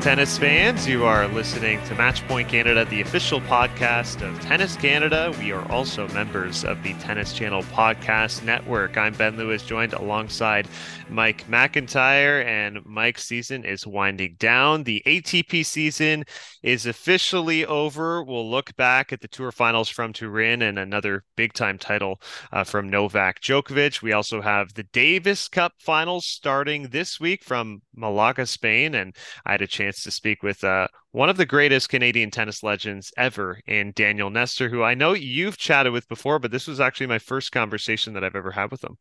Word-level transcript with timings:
Tennis 0.00 0.38
fans, 0.38 0.86
you 0.86 1.04
are 1.04 1.26
listening 1.26 1.82
to 1.86 1.94
Matchpoint 1.94 2.48
Canada, 2.48 2.84
the 2.84 3.00
official 3.00 3.40
podcast 3.40 4.22
of 4.22 4.38
Tennis 4.40 4.76
Canada. 4.76 5.34
We 5.40 5.50
are 5.50 5.68
also 5.72 6.06
members 6.08 6.64
of 6.64 6.80
the 6.84 6.94
Tennis 6.94 7.32
Channel 7.32 7.62
Podcast 7.64 8.44
Network. 8.44 8.96
I'm 8.96 9.14
Ben 9.14 9.36
Lewis, 9.36 9.64
joined 9.64 9.94
alongside 9.94 10.68
Mike 11.08 11.48
McIntyre, 11.48 12.44
and 12.44 12.84
Mike's 12.84 13.24
season 13.24 13.64
is 13.64 13.86
winding 13.86 14.36
down. 14.38 14.84
The 14.84 15.02
ATP 15.06 15.64
season 15.64 16.24
is 16.62 16.86
officially 16.86 17.64
over. 17.64 18.22
We'll 18.22 18.48
look 18.48 18.76
back 18.76 19.12
at 19.12 19.20
the 19.20 19.28
tour 19.28 19.50
finals 19.50 19.88
from 19.88 20.12
Turin 20.12 20.62
and 20.62 20.78
another 20.78 21.24
big 21.36 21.52
time 21.52 21.78
title 21.78 22.20
uh, 22.52 22.64
from 22.64 22.88
Novak 22.88 23.40
Djokovic. 23.40 24.02
We 24.02 24.12
also 24.12 24.40
have 24.40 24.74
the 24.74 24.84
Davis 24.84 25.48
Cup 25.48 25.72
finals 25.80 26.26
starting 26.26 26.90
this 26.90 27.18
week 27.18 27.42
from 27.42 27.82
Malaga, 27.94 28.46
Spain, 28.46 28.94
and 28.94 29.16
I 29.44 29.52
had 29.52 29.62
a 29.62 29.66
chance 29.66 29.85
to 29.92 30.10
speak 30.10 30.42
with 30.42 30.64
uh, 30.64 30.88
one 31.12 31.28
of 31.28 31.36
the 31.36 31.46
greatest 31.46 31.88
Canadian 31.88 32.30
tennis 32.30 32.62
legends 32.62 33.12
ever 33.16 33.60
in 33.66 33.92
Daniel 33.94 34.30
Nestor, 34.30 34.68
who 34.68 34.82
I 34.82 34.94
know 34.94 35.12
you've 35.12 35.56
chatted 35.56 35.92
with 35.92 36.08
before, 36.08 36.38
but 36.38 36.50
this 36.50 36.66
was 36.66 36.80
actually 36.80 37.06
my 37.06 37.18
first 37.18 37.52
conversation 37.52 38.14
that 38.14 38.24
I've 38.24 38.36
ever 38.36 38.50
had 38.50 38.70
with 38.70 38.84
him. 38.84 38.96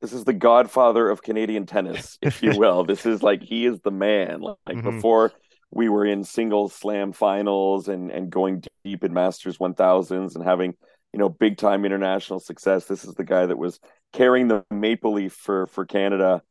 This 0.00 0.12
is 0.12 0.24
the 0.24 0.32
godfather 0.32 1.10
of 1.10 1.22
Canadian 1.22 1.66
tennis, 1.66 2.18
if 2.22 2.42
you 2.42 2.52
will. 2.58 2.84
this 2.84 3.04
is 3.04 3.22
like 3.22 3.42
he 3.42 3.66
is 3.66 3.80
the 3.80 3.90
man. 3.90 4.40
Like 4.40 4.56
mm-hmm. 4.68 4.96
before 4.96 5.32
we 5.70 5.88
were 5.88 6.06
in 6.06 6.24
single 6.24 6.68
slam 6.68 7.12
finals 7.12 7.88
and 7.88 8.10
and 8.10 8.30
going 8.30 8.62
deep 8.84 9.04
in 9.04 9.12
Masters 9.12 9.58
1000s 9.58 10.34
and 10.34 10.44
having, 10.44 10.74
you 11.12 11.18
know, 11.18 11.28
big 11.28 11.58
time 11.58 11.84
international 11.84 12.40
success. 12.40 12.86
This 12.86 13.04
is 13.04 13.14
the 13.14 13.24
guy 13.24 13.46
that 13.46 13.58
was 13.58 13.78
carrying 14.12 14.48
the 14.48 14.64
maple 14.70 15.12
leaf 15.12 15.34
for 15.34 15.66
for 15.66 15.84
Canada 15.84 16.42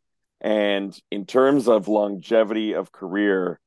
and 0.41 0.97
in 1.11 1.25
terms 1.25 1.67
of 1.67 1.87
longevity 1.87 2.73
of 2.73 2.91
career, 2.91 3.59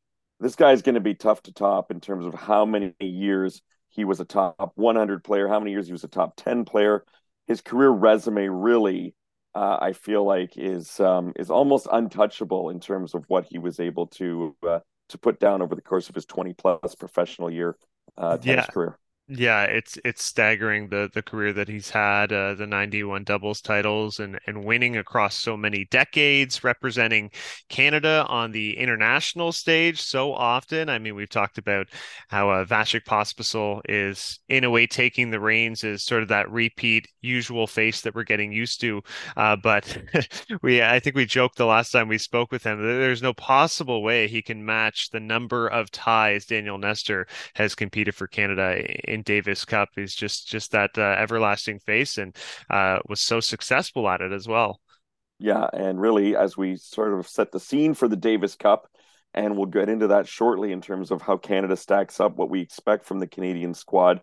this 0.43 0.57
guy's 0.57 0.83
going 0.83 0.97
to 0.97 1.01
be 1.01 1.15
tough 1.15 1.43
to 1.43 1.53
top 1.53 1.91
in 1.91 2.01
terms 2.01 2.27
of 2.27 2.35
how 2.35 2.65
many 2.65 2.95
years 2.99 3.63
he 3.91 4.05
was 4.05 4.21
a 4.21 4.25
top 4.25 4.73
100 4.75 5.23
player, 5.23 5.47
how 5.47 5.61
many 5.61 5.71
years 5.71 5.87
he 5.87 5.93
was 5.93 6.05
a 6.05 6.09
top 6.09 6.35
10 6.37 6.65
player. 6.65 7.05
His 7.47 7.61
career 7.61 7.91
resume 7.91 8.49
really, 8.49 9.15
uh, 9.55 9.79
I 9.81 9.93
feel 9.93 10.25
like, 10.25 10.55
is 10.57 10.99
um, 10.99 11.33
is 11.37 11.51
almost 11.51 11.87
untouchable 11.91 12.71
in 12.71 12.81
terms 12.81 13.15
of 13.15 13.25
what 13.29 13.47
he 13.49 13.59
was 13.59 13.79
able 13.79 14.09
to 14.09 14.57
uh, 14.67 14.81
to 15.11 15.19
put 15.19 15.39
down 15.39 15.63
over 15.63 15.75
the 15.75 15.83
course 15.83 16.09
of 16.09 16.15
his 16.15 16.25
20 16.27 16.55
plus 16.55 16.95
professional 16.95 17.51
year 17.51 17.77
uh, 18.17 18.37
tennis 18.39 18.67
yeah. 18.67 18.73
career. 18.73 18.99
Yeah, 19.29 19.63
it's 19.65 19.99
it's 20.05 20.23
staggering 20.25 20.89
the 20.89 21.09
the 21.15 21.23
career 21.23 21.53
that 21.55 21.69
he's 21.69 21.89
had, 21.89 22.33
uh, 22.33 22.55
the 22.55 22.67
91 22.67 23.25
doubles 23.25 23.63
titles 23.63 24.19
and 24.21 24.39
and 24.47 24.65
winning 24.65 24.97
across 24.97 25.37
so 25.37 25.57
many 25.57 25.87
decades, 25.87 26.63
representing 26.65 27.31
Canada 27.71 28.27
on 28.29 28.51
the 28.53 28.77
international 28.77 29.53
stage 29.53 30.03
so 30.03 30.35
often. 30.35 30.91
I 30.91 30.99
mean, 30.99 31.15
we've 31.15 31.31
talked 31.31 31.57
about 31.57 31.87
how 32.29 32.51
uh, 32.51 32.65
Vasek 32.67 33.05
Pospisil 33.05 33.81
is 33.89 34.41
in 34.49 34.65
a 34.65 34.71
way 34.71 34.87
taking 34.87 35.31
the 35.31 35.41
reins 35.41 35.83
as 35.85 36.03
sort 36.03 36.23
of 36.23 36.29
that 36.29 36.51
repeat 36.51 37.07
usual 37.23 37.67
face 37.67 38.03
that 38.03 38.15
we're 38.15 38.25
getting 38.25 38.53
used 38.53 38.81
to. 38.83 39.03
Uh, 39.37 39.57
but 39.57 39.97
we, 40.63 40.83
I 40.83 41.01
think 41.01 41.17
we 41.17 41.25
joked 41.27 41.57
the 41.57 41.65
last 41.67 41.91
time 41.91 42.09
we 42.09 42.19
spoke 42.19 42.51
with 42.53 42.65
him 42.65 42.83
there's 42.83 43.23
no 43.23 43.33
possible 43.33 44.03
way 44.03 44.29
he 44.29 44.43
can 44.43 44.65
match 44.65 45.11
the 45.11 45.21
number 45.21 45.69
of 45.69 45.91
ties 45.91 46.45
Daniel 46.47 46.77
Nestor 46.79 47.27
has 47.55 47.75
competed 47.75 48.15
for 48.15 48.27
Canada 48.27 48.83
in 49.13 49.23
Davis 49.23 49.65
Cup. 49.65 49.91
He's 49.95 50.15
just 50.15 50.49
just 50.49 50.73
that 50.73 50.97
uh, 50.97 51.17
everlasting 51.19 51.79
face, 51.81 52.19
and 52.19 52.35
uh, 52.71 52.99
was 53.09 53.21
so 53.21 53.41
successful 53.41 54.09
at 54.09 54.21
it 54.21 54.33
as 54.33 54.49
well. 54.49 54.81
Yeah, 55.39 55.69
and 55.73 56.01
really, 56.01 56.37
as 56.37 56.57
we 56.57 56.77
sort 56.77 57.13
of 57.13 57.29
set 57.29 57.53
the 57.53 57.61
scene 57.61 57.95
for 57.95 58.09
the 58.09 58.17
Davis 58.17 58.55
Cup, 58.55 58.89
and 59.35 59.57
we'll 59.57 59.67
get 59.67 59.89
into 59.89 60.09
that 60.09 60.29
shortly 60.29 60.73
in 60.73 60.81
terms 60.81 61.11
of 61.11 61.21
how 61.21 61.37
Canada 61.37 61.77
stacks 61.77 62.21
up, 62.21 62.37
what 62.37 62.51
we 62.51 62.61
expect 62.61 63.05
from 63.05 63.19
the 63.19 63.27
Canadian 63.27 63.75
squad, 63.75 64.23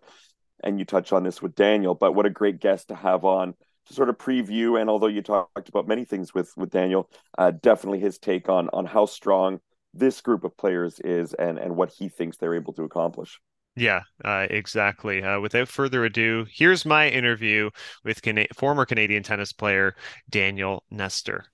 and 0.64 0.78
you 0.78 0.84
touch 0.84 1.12
on 1.12 1.22
this 1.22 1.40
with 1.40 1.54
Daniel. 1.54 1.94
But 1.94 2.14
what 2.14 2.26
a 2.26 2.30
great 2.30 2.60
guest 2.60 2.88
to 2.88 2.94
have 2.94 3.24
on 3.24 3.54
to 3.86 3.94
sort 3.94 4.08
of 4.08 4.18
preview. 4.18 4.80
And 4.80 4.90
although 4.90 5.06
you 5.06 5.22
talked 5.22 5.68
about 5.68 5.86
many 5.86 6.04
things 6.04 6.34
with 6.34 6.52
with 6.56 6.70
Daniel, 6.70 7.08
uh, 7.38 7.52
definitely 7.52 8.00
his 8.00 8.18
take 8.18 8.48
on 8.48 8.68
on 8.72 8.86
how 8.86 9.06
strong 9.06 9.60
this 9.92 10.20
group 10.20 10.44
of 10.44 10.56
players 10.56 11.00
is 11.00 11.34
and 11.34 11.58
and 11.58 11.76
what 11.76 11.90
he 11.90 12.08
thinks 12.08 12.36
they're 12.36 12.54
able 12.54 12.72
to 12.72 12.84
accomplish. 12.84 13.40
Yeah, 13.80 14.02
uh, 14.24 14.46
exactly. 14.48 15.22
Uh, 15.24 15.40
without 15.40 15.66
further 15.68 16.04
ado, 16.04 16.46
here's 16.48 16.84
my 16.84 17.08
interview 17.08 17.70
with 18.04 18.22
Can- 18.22 18.46
former 18.54 18.86
Canadian 18.86 19.22
tennis 19.24 19.52
player 19.52 19.96
Daniel 20.28 20.84
Nestor. 20.90 21.46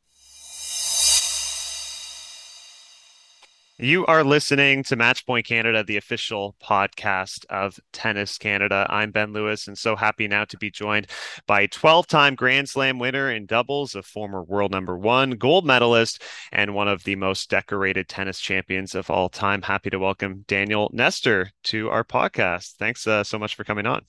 You 3.79 4.07
are 4.07 4.25
listening 4.25 4.85
to 4.85 4.97
Matchpoint 4.97 5.45
Canada, 5.45 5.85
the 5.85 5.99
official 5.99 6.57
podcast 6.63 7.45
of 7.51 7.79
Tennis 7.93 8.39
Canada. 8.39 8.87
I'm 8.89 9.11
Ben 9.11 9.35
Lewis, 9.35 9.69
and 9.69 9.77
so 9.77 9.97
happy 9.97 10.27
now 10.27 10.47
to 10.47 10.57
be 10.57 10.71
joined 10.71 11.09
by 11.47 11.67
12 11.67 12.07
time 12.07 12.37
Grand 12.37 12.71
Slam 12.71 12.99
winner 12.99 13.31
in 13.31 13.45
doubles, 13.45 13.95
a 13.95 14.03
former 14.03 14.43
world 14.43 14.71
number 14.71 14.97
one, 14.97 15.33
gold 15.33 15.67
medalist, 15.67 16.23
and 16.53 16.75
one 16.75 16.89
of 16.89 17.05
the 17.05 17.17
most 17.17 17.51
decorated 17.51 18.09
tennis 18.09 18.41
champions 18.41 18.95
of 18.95 19.11
all 19.11 19.29
time. 19.29 19.61
Happy 19.61 19.91
to 19.91 19.99
welcome 19.99 20.47
Daniel 20.49 20.91
Nestor 20.95 21.51
to 21.65 21.91
our 21.91 22.03
podcast. 22.03 22.77
Thanks 22.79 23.07
uh, 23.07 23.25
so 23.25 23.39
much 23.39 23.57
for 23.57 23.65
coming 23.65 23.85
on. 23.85 24.07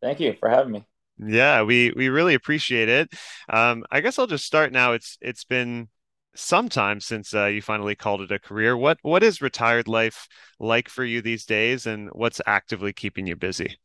Thank 0.00 0.18
you 0.18 0.34
for 0.40 0.48
having 0.48 0.72
me. 0.72 0.86
Yeah, 1.18 1.60
we 1.60 1.92
we 1.94 2.08
really 2.08 2.32
appreciate 2.32 2.88
it. 2.88 3.12
Um, 3.50 3.84
I 3.90 4.00
guess 4.00 4.18
I'll 4.18 4.26
just 4.26 4.46
start 4.46 4.72
now. 4.72 4.92
It's 4.92 5.18
it's 5.20 5.44
been 5.44 5.88
some 6.34 6.68
time 6.68 7.00
since 7.00 7.34
uh, 7.34 7.46
you 7.46 7.62
finally 7.62 7.94
called 7.94 8.20
it 8.22 8.32
a 8.32 8.38
career. 8.38 8.76
What 8.76 8.98
what 9.02 9.22
is 9.22 9.40
retired 9.42 9.88
life 9.88 10.28
like 10.60 10.88
for 10.88 11.04
you 11.04 11.22
these 11.22 11.46
days, 11.46 11.86
and 11.86 12.10
what's 12.12 12.40
actively 12.46 12.92
keeping 12.92 13.26
you 13.26 13.36
busy? 13.36 13.78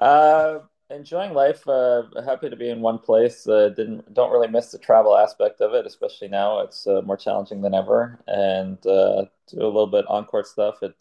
Uh, 0.00 0.60
enjoying 0.90 1.32
life. 1.34 1.66
Uh, 1.68 2.04
happy 2.24 2.48
to 2.50 2.56
be 2.56 2.70
in 2.70 2.80
one 2.80 2.98
place. 2.98 3.46
Uh, 3.46 3.68
didn't 3.70 4.12
don't 4.14 4.30
really 4.32 4.48
miss 4.48 4.70
the 4.70 4.78
travel 4.78 5.16
aspect 5.16 5.60
of 5.60 5.74
it, 5.74 5.86
especially 5.86 6.28
now. 6.28 6.60
It's 6.60 6.86
uh, 6.86 7.02
more 7.02 7.16
challenging 7.16 7.60
than 7.62 7.74
ever, 7.74 8.22
and 8.26 8.84
uh, 8.86 9.24
do 9.48 9.62
a 9.62 9.66
little 9.66 9.86
bit 9.86 10.06
on 10.08 10.24
court 10.24 10.46
stuff 10.46 10.82
at 10.82 10.94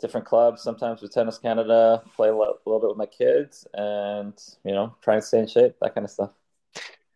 different 0.00 0.26
clubs. 0.26 0.62
Sometimes 0.62 1.02
with 1.02 1.12
Tennis 1.12 1.38
Canada, 1.38 2.02
play 2.16 2.28
a 2.28 2.34
a 2.34 2.36
little 2.66 2.80
bit 2.80 2.88
with 2.90 2.98
my 2.98 3.06
kids, 3.06 3.66
and 3.74 4.34
you 4.64 4.72
know, 4.72 4.96
try 5.02 5.14
and 5.14 5.24
stay 5.24 5.40
in 5.40 5.48
shape. 5.48 5.76
That 5.80 5.94
kind 5.94 6.04
of 6.04 6.10
stuff. 6.10 6.30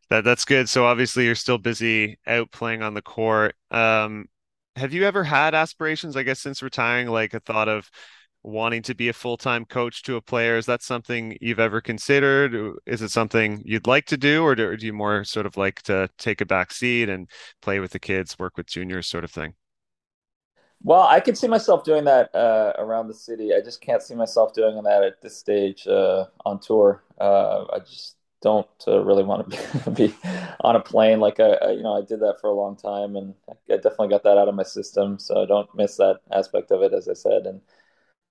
That 0.09 0.25
that's 0.25 0.45
good. 0.45 0.69
So 0.69 0.87
obviously 0.87 1.25
you're 1.25 1.35
still 1.35 1.59
busy 1.59 2.19
out 2.27 2.51
playing 2.53 2.83
on 2.83 2.95
the 2.95 3.03
court. 3.03 3.57
Um, 3.71 4.27
have 4.77 4.93
you 4.93 5.05
ever 5.05 5.25
had 5.25 5.55
aspirations, 5.55 6.17
I 6.17 6.23
guess, 6.23 6.41
since 6.41 6.63
retiring, 6.63 7.09
like 7.09 7.35
a 7.35 7.41
thought 7.41 7.69
of 7.69 7.91
wanting 8.43 8.83
to 8.83 8.95
be 8.95 9.09
a 9.09 9.13
full-time 9.13 9.65
coach 9.65 10.03
to 10.05 10.17
a 10.17 10.23
player? 10.23 10.57
Is 10.57 10.67
that 10.67 10.83
something 10.83 11.37
you've 11.41 11.59
ever 11.59 11.81
considered? 11.81 12.77
Is 12.87 13.03
it 13.03 13.11
something 13.11 13.63
you'd 13.65 13.89
like 13.89 14.07
to 14.07 14.17
do, 14.17 14.45
or 14.45 14.55
do, 14.55 14.67
or 14.67 14.77
do 14.77 14.87
you 14.87 14.93
more 14.93 15.25
sort 15.25 15.47
of 15.47 15.57
like 15.57 15.83
to 15.83 16.09
take 16.19 16.41
a 16.41 16.47
back 16.47 16.71
seat 16.71 17.09
and 17.09 17.29
play 17.61 17.81
with 17.81 17.91
the 17.91 17.99
kids, 17.99 18.39
work 18.39 18.57
with 18.57 18.67
juniors, 18.67 19.09
sort 19.09 19.25
of 19.25 19.33
thing? 19.33 19.55
Well, 20.83 21.03
I 21.09 21.21
could 21.21 21.37
see 21.37 21.49
myself 21.49 21.83
doing 21.83 22.05
that 22.05 22.33
uh, 22.35 22.75
around 22.79 23.09
the 23.09 23.15
city. 23.15 23.55
I 23.55 23.61
just 23.61 23.81
can't 23.81 24.03
see 24.03 24.15
myself 24.15 24.53
doing 24.53 24.81
that 24.85 25.03
at 25.03 25.21
this 25.23 25.37
stage 25.37 25.87
uh, 25.89 26.27
on 26.45 26.61
tour. 26.61 27.03
Uh, 27.19 27.65
I 27.73 27.79
just 27.81 28.15
don't 28.43 28.69
uh, 28.87 29.01
really 29.01 29.25
want 29.25 29.51
to 29.51 29.91
be, 29.93 30.15
on 30.61 30.77
a 30.77 30.81
plane. 30.81 31.21
Like 31.21 31.41
I, 31.41 31.53
I, 31.55 31.71
you 31.73 31.83
know, 31.83 31.97
I 31.97 32.03
did 32.03 32.21
that 32.21 32.39
for 32.41 32.49
a 32.51 32.55
long 32.55 32.77
time, 32.77 33.17
and 33.17 33.35
I 33.49 33.77
definitely 33.77 34.09
got 34.09 34.23
that 34.25 34.39
out 34.39 34.49
of 34.49 34.55
my 34.55 34.63
system. 34.63 35.19
So 35.19 35.43
I 35.43 35.47
don't 35.47 35.73
miss 35.75 35.97
that 35.97 36.21
aspect 36.33 36.71
of 36.71 36.83
it, 36.83 36.93
as 36.93 37.09
I 37.09 37.15
said. 37.15 37.47
And 37.47 37.61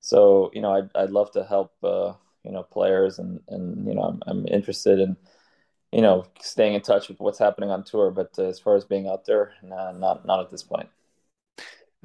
so, 0.02 0.52
you 0.54 0.62
know, 0.62 0.72
I'd, 0.76 0.90
I'd 0.96 1.12
love 1.12 1.32
to 1.32 1.44
help, 1.44 1.74
uh, 1.84 2.14
you 2.44 2.52
know, 2.52 2.64
players, 2.64 3.20
and 3.20 3.42
and 3.50 3.88
you 3.88 3.96
know, 3.96 4.04
I'm, 4.04 4.22
I'm 4.28 4.48
interested 4.48 5.00
in, 5.00 5.18
you 5.92 6.02
know, 6.02 6.26
staying 6.42 6.76
in 6.76 6.82
touch 6.82 7.10
with 7.10 7.20
what's 7.20 7.40
happening 7.40 7.72
on 7.72 7.84
tour. 7.84 8.12
But 8.12 8.32
uh, 8.38 8.44
as 8.46 8.60
far 8.60 8.76
as 8.76 8.86
being 8.86 9.08
out 9.08 9.26
there, 9.26 9.54
nah, 9.64 9.92
not 9.92 10.26
not 10.26 10.42
at 10.42 10.52
this 10.52 10.64
point. 10.64 10.90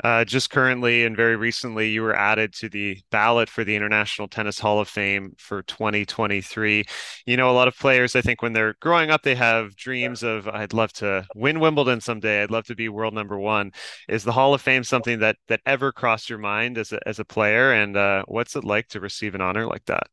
Uh, 0.03 0.25
just 0.25 0.51
currently 0.51 1.05
and 1.05 1.17
very 1.17 1.37
recently, 1.37 1.91
you 1.91 2.03
were 2.03 2.15
added 2.15 2.55
to 2.55 2.69
the 2.69 2.99
ballot 3.11 3.51
for 3.51 3.65
the 3.65 3.77
International 3.77 4.29
Tennis 4.29 4.59
Hall 4.59 4.81
of 4.81 4.89
Fame 4.89 5.35
for 5.37 5.63
2023. 5.63 6.85
You 7.27 7.37
know, 7.37 7.51
a 7.51 7.53
lot 7.53 7.69
of 7.69 7.77
players, 7.79 8.17
I 8.17 8.23
think, 8.23 8.41
when 8.41 8.53
they're 8.55 8.75
growing 8.81 9.11
up, 9.11 9.23
they 9.23 9.35
have 9.35 9.77
dreams 9.77 10.23
of, 10.23 10.49
I'd 10.49 10.73
love 10.73 10.93
to 10.95 11.27
win 11.35 11.61
Wimbledon 11.61 12.01
someday. 12.01 12.43
I'd 12.43 12.51
love 12.51 12.65
to 12.67 12.75
be 12.75 12.89
world 12.89 13.13
number 13.15 13.39
one. 13.39 13.73
Is 14.09 14.25
the 14.25 14.33
Hall 14.33 14.55
of 14.55 14.63
Fame 14.63 14.85
something 14.85 15.19
that 15.21 15.37
that 15.49 15.61
ever 15.67 15.93
crossed 15.93 16.31
your 16.31 16.39
mind 16.39 16.79
as 16.79 16.93
a, 16.93 17.07
as 17.07 17.19
a 17.19 17.25
player? 17.25 17.73
And 17.73 17.97
uh, 17.97 18.25
what's 18.27 18.57
it 18.57 18.65
like 18.65 18.89
to 18.89 19.01
receive 19.01 19.35
an 19.35 19.41
honor 19.43 19.67
like 19.67 19.85
that? 19.87 20.07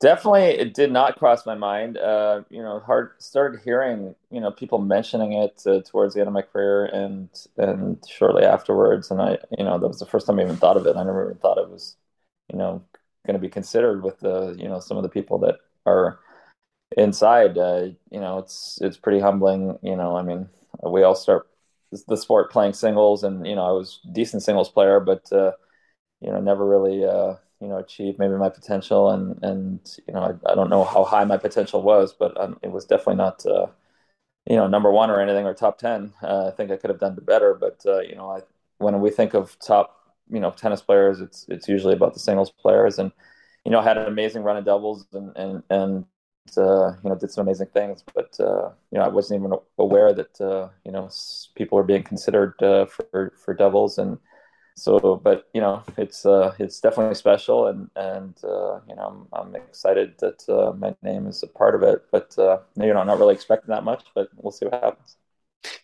Definitely, 0.00 0.44
it 0.44 0.72
did 0.72 0.90
not 0.90 1.18
cross 1.18 1.44
my 1.44 1.54
mind. 1.54 1.98
Uh, 1.98 2.42
you 2.48 2.62
know, 2.62 2.80
hard 2.80 3.10
started 3.18 3.60
hearing 3.62 4.14
you 4.30 4.40
know 4.40 4.50
people 4.50 4.78
mentioning 4.78 5.34
it 5.34 5.62
uh, 5.66 5.82
towards 5.82 6.14
the 6.14 6.20
end 6.20 6.28
of 6.28 6.32
my 6.32 6.40
career 6.40 6.86
and 6.86 7.28
and 7.58 8.02
shortly 8.08 8.42
afterwards, 8.44 9.10
and 9.10 9.20
I 9.20 9.36
you 9.58 9.62
know 9.64 9.78
that 9.78 9.86
was 9.88 9.98
the 9.98 10.06
first 10.06 10.26
time 10.26 10.38
I 10.40 10.44
even 10.44 10.56
thought 10.56 10.78
of 10.78 10.86
it. 10.86 10.96
I 10.96 11.02
never 11.04 11.26
even 11.26 11.36
thought 11.38 11.58
it 11.58 11.68
was 11.68 11.96
you 12.50 12.56
know 12.58 12.82
going 13.26 13.34
to 13.34 13.40
be 13.40 13.50
considered 13.50 14.02
with 14.02 14.18
the 14.20 14.56
you 14.58 14.68
know 14.70 14.80
some 14.80 14.96
of 14.96 15.02
the 15.02 15.10
people 15.10 15.38
that 15.40 15.56
are 15.84 16.18
inside. 16.96 17.58
Uh, 17.58 17.88
you 18.10 18.20
know, 18.20 18.38
it's 18.38 18.78
it's 18.82 18.96
pretty 18.98 19.20
humbling. 19.20 19.78
You 19.82 19.96
know, 19.96 20.16
I 20.16 20.22
mean, 20.22 20.48
we 20.82 21.02
all 21.02 21.14
start 21.14 21.48
the 22.08 22.16
sport 22.16 22.50
playing 22.52 22.74
singles, 22.74 23.24
and 23.24 23.46
you 23.46 23.56
know 23.56 23.64
I 23.64 23.72
was 23.72 24.00
decent 24.12 24.42
singles 24.42 24.70
player, 24.70 25.00
but 25.00 25.32
uh, 25.32 25.52
you 26.20 26.32
know 26.32 26.40
never 26.40 26.66
really 26.66 27.04
uh, 27.04 27.36
you 27.60 27.68
know 27.68 27.78
achieved 27.78 28.18
maybe 28.18 28.34
my 28.34 28.48
potential, 28.50 29.10
and 29.10 29.38
and 29.42 29.96
you 30.08 30.14
know 30.14 30.22
I, 30.46 30.52
I 30.52 30.54
don't 30.54 30.70
know 30.70 30.84
how 30.84 31.04
high 31.04 31.24
my 31.24 31.36
potential 31.36 31.82
was, 31.82 32.12
but 32.12 32.38
um, 32.40 32.58
it 32.62 32.70
was 32.72 32.84
definitely 32.86 33.16
not 33.16 33.44
uh, 33.46 33.66
you 34.46 34.56
know 34.56 34.66
number 34.66 34.90
one 34.90 35.10
or 35.10 35.20
anything 35.20 35.46
or 35.46 35.54
top 35.54 35.78
ten. 35.78 36.12
Uh, 36.22 36.48
I 36.48 36.50
think 36.56 36.70
I 36.70 36.76
could 36.76 36.90
have 36.90 37.00
done 37.00 37.16
better, 37.22 37.54
but 37.54 37.82
uh, 37.86 38.00
you 38.00 38.14
know 38.16 38.30
I, 38.30 38.40
when 38.78 39.00
we 39.00 39.10
think 39.10 39.34
of 39.34 39.58
top 39.60 39.96
you 40.30 40.40
know 40.40 40.50
tennis 40.50 40.82
players, 40.82 41.20
it's 41.20 41.46
it's 41.48 41.68
usually 41.68 41.94
about 41.94 42.14
the 42.14 42.20
singles 42.20 42.50
players, 42.50 42.98
and 42.98 43.12
you 43.64 43.70
know 43.72 43.80
had 43.80 43.98
an 43.98 44.06
amazing 44.06 44.42
run 44.42 44.56
of 44.56 44.64
doubles 44.64 45.06
and 45.12 45.36
and 45.36 45.62
and 45.70 46.04
uh, 46.56 46.92
you 47.04 47.10
know 47.10 47.16
did 47.16 47.30
some 47.30 47.46
amazing 47.46 47.68
things, 47.68 48.04
but 48.14 48.36
uh, 48.40 48.70
you 48.90 48.98
know 48.98 49.04
I 49.04 49.08
wasn't 49.08 49.40
even 49.40 49.56
aware 49.78 50.12
that 50.12 50.40
uh, 50.40 50.68
you 50.84 50.92
know 50.92 51.08
people 51.54 51.76
were 51.76 51.84
being 51.84 52.02
considered 52.02 52.60
uh, 52.62 52.86
for 52.86 53.32
for 53.44 53.54
doubles, 53.54 53.98
and 53.98 54.18
so 54.80 55.20
but 55.22 55.48
you 55.54 55.60
know 55.60 55.82
it's 55.96 56.24
uh, 56.26 56.54
it's 56.58 56.80
definitely 56.80 57.14
special, 57.14 57.66
and 57.68 57.90
and 57.96 58.34
uh, 58.44 58.80
you 58.88 58.94
know 58.96 59.28
I'm, 59.32 59.48
I'm 59.48 59.54
excited 59.54 60.14
that 60.18 60.38
my 60.78 60.94
name 61.02 61.26
is 61.26 61.42
a 61.42 61.46
part 61.46 61.74
of 61.74 61.82
it, 61.82 62.04
but 62.10 62.34
you 62.38 62.92
know 62.92 63.00
I'm 63.00 63.06
not 63.06 63.18
really 63.18 63.34
expecting 63.34 63.70
that 63.74 63.84
much, 63.84 64.04
but 64.14 64.28
we'll 64.36 64.52
see 64.52 64.66
what 64.66 64.82
happens. 64.82 65.16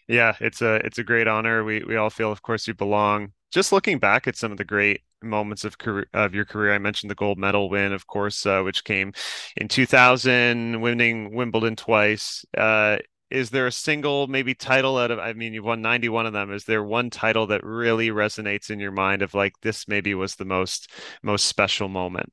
Yeah, 0.08 0.34
it's 0.40 0.62
a 0.62 0.76
it's 0.76 0.98
a 0.98 1.04
great 1.04 1.28
honor. 1.28 1.64
We 1.64 1.82
we 1.84 1.96
all 1.96 2.10
feel, 2.10 2.32
of 2.32 2.42
course, 2.42 2.66
you 2.66 2.74
belong. 2.74 3.32
Just 3.50 3.72
looking 3.72 3.98
back 3.98 4.26
at 4.26 4.36
some 4.36 4.52
of 4.52 4.58
the 4.58 4.64
great 4.64 5.02
moments 5.22 5.64
of 5.64 5.78
career 5.78 6.06
of 6.14 6.34
your 6.34 6.44
career. 6.44 6.74
I 6.74 6.78
mentioned 6.78 7.10
the 7.10 7.14
gold 7.14 7.38
medal 7.38 7.68
win, 7.70 7.92
of 7.92 8.06
course, 8.06 8.46
uh, 8.46 8.62
which 8.62 8.84
came 8.84 9.12
in 9.56 9.68
2000, 9.68 10.80
winning 10.80 11.34
Wimbledon 11.34 11.76
twice. 11.76 12.44
Uh, 12.56 12.98
is 13.30 13.50
there 13.50 13.66
a 13.66 13.72
single 13.72 14.26
maybe 14.26 14.54
title 14.54 14.98
out 14.98 15.10
of? 15.10 15.18
I 15.18 15.32
mean, 15.32 15.54
you've 15.54 15.64
won 15.64 15.82
91 15.82 16.26
of 16.26 16.32
them. 16.32 16.52
Is 16.52 16.64
there 16.64 16.82
one 16.84 17.10
title 17.10 17.46
that 17.48 17.64
really 17.64 18.08
resonates 18.10 18.70
in 18.70 18.80
your 18.80 18.92
mind 18.92 19.22
of 19.22 19.34
like 19.34 19.54
this 19.62 19.88
maybe 19.88 20.14
was 20.14 20.36
the 20.36 20.44
most 20.44 20.90
most 21.22 21.46
special 21.46 21.88
moment? 21.88 22.32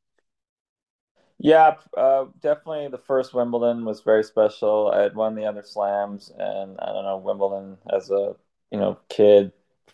Yeah, 1.39 1.75
uh, 1.97 2.25
definitely. 2.39 2.87
The 2.89 2.97
first 2.97 3.33
Wimbledon 3.33 3.85
was 3.85 4.01
very 4.01 4.23
special. 4.23 4.91
I 4.93 5.01
had 5.01 5.15
won 5.15 5.35
the 5.35 5.45
other 5.45 5.63
slams, 5.63 6.31
and 6.37 6.79
I 6.79 6.87
don't 6.87 7.03
know 7.03 7.17
Wimbledon 7.17 7.77
as 7.91 8.09
a 8.11 8.35
you 8.71 8.79
know 8.79 8.97
kid 9.09 9.51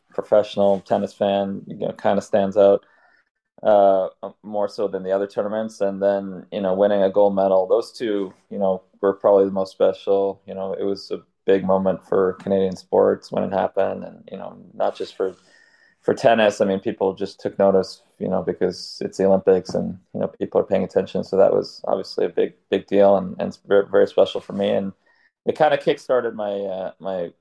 professional 0.10 0.82
tennis 0.82 1.14
fan, 1.14 1.64
you 1.68 1.78
know, 1.78 1.92
kind 1.94 2.18
of 2.18 2.24
stands 2.24 2.58
out 2.58 2.86
uh, 3.64 4.10
more 4.44 4.68
so 4.68 4.88
than 4.88 5.04
the 5.04 5.12
other 5.12 5.28
tournaments. 5.28 5.82
And 5.82 6.02
then, 6.02 6.46
you 6.52 6.62
know, 6.62 6.74
winning 6.74 7.02
a 7.02 7.10
gold 7.10 7.36
medal, 7.36 7.68
those 7.68 7.92
two, 7.92 8.34
you 8.50 8.58
know, 8.58 8.84
were 9.02 9.14
probably 9.14 9.46
the 9.46 9.52
most 9.52 9.72
special. 9.72 10.42
You 10.46 10.54
know, 10.54 10.74
it 10.74 10.84
was 10.84 11.12
a 11.12 11.22
big 11.46 11.66
moment 11.66 12.06
for 12.08 12.34
Canadian 12.34 12.76
sports 12.76 13.32
when 13.32 13.44
it 13.44 13.52
happened, 13.52 14.04
and 14.04 14.28
you 14.32 14.38
know, 14.38 14.58
not 14.74 14.96
just 14.96 15.16
for 15.16 15.36
for 16.02 16.14
tennis. 16.14 16.62
I 16.62 16.66
mean, 16.66 16.80
people 16.80 17.14
just 17.14 17.40
took 17.40 17.58
notice, 17.60 18.02
you 18.20 18.28
know, 18.28 18.44
because 18.44 19.02
it's 19.04 19.18
the 19.18 19.26
Olympics 19.26 19.74
and 19.74 19.98
you 20.14 20.20
know 20.20 20.28
people 20.28 20.62
are 20.62 20.66
paying 20.66 20.84
attention. 20.84 21.24
So 21.24 21.38
that 21.38 21.54
was 21.54 21.82
obviously 21.88 22.26
a 22.26 22.30
big 22.30 22.54
big 22.70 22.88
deal 22.88 23.18
and 23.18 23.36
and 23.40 23.58
very, 23.68 23.88
very 23.90 24.08
special 24.08 24.42
for 24.42 24.54
me. 24.54 24.70
And 24.70 24.94
it 25.46 25.58
kind 25.58 25.74
of 25.74 25.80
kickstarted 25.80 26.36
my 26.36 26.54
uh, 26.54 26.92
my 27.00 27.34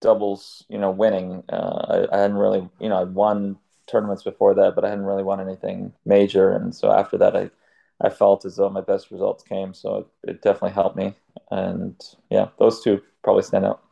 doubles, 0.00 0.64
you 0.68 0.78
know, 0.78 0.90
winning. 0.90 1.42
Uh, 1.48 2.06
I, 2.10 2.16
I, 2.16 2.20
hadn't 2.22 2.36
really, 2.36 2.68
you 2.80 2.88
know, 2.88 3.00
I'd 3.00 3.14
won 3.14 3.58
tournaments 3.86 4.22
before 4.22 4.54
that, 4.54 4.74
but 4.74 4.84
I 4.84 4.88
hadn't 4.88 5.04
really 5.04 5.22
won 5.22 5.40
anything 5.40 5.92
major. 6.04 6.50
And 6.50 6.74
so 6.74 6.92
after 6.92 7.18
that, 7.18 7.36
I, 7.36 7.50
I 8.00 8.08
felt 8.08 8.44
as 8.44 8.56
though 8.56 8.70
my 8.70 8.80
best 8.80 9.10
results 9.10 9.42
came. 9.42 9.74
So 9.74 9.96
it, 10.24 10.30
it 10.30 10.42
definitely 10.42 10.72
helped 10.72 10.96
me. 10.96 11.14
And 11.50 12.00
yeah, 12.30 12.48
those 12.58 12.82
two 12.82 13.02
probably 13.22 13.42
stand 13.42 13.66
out. 13.66 13.82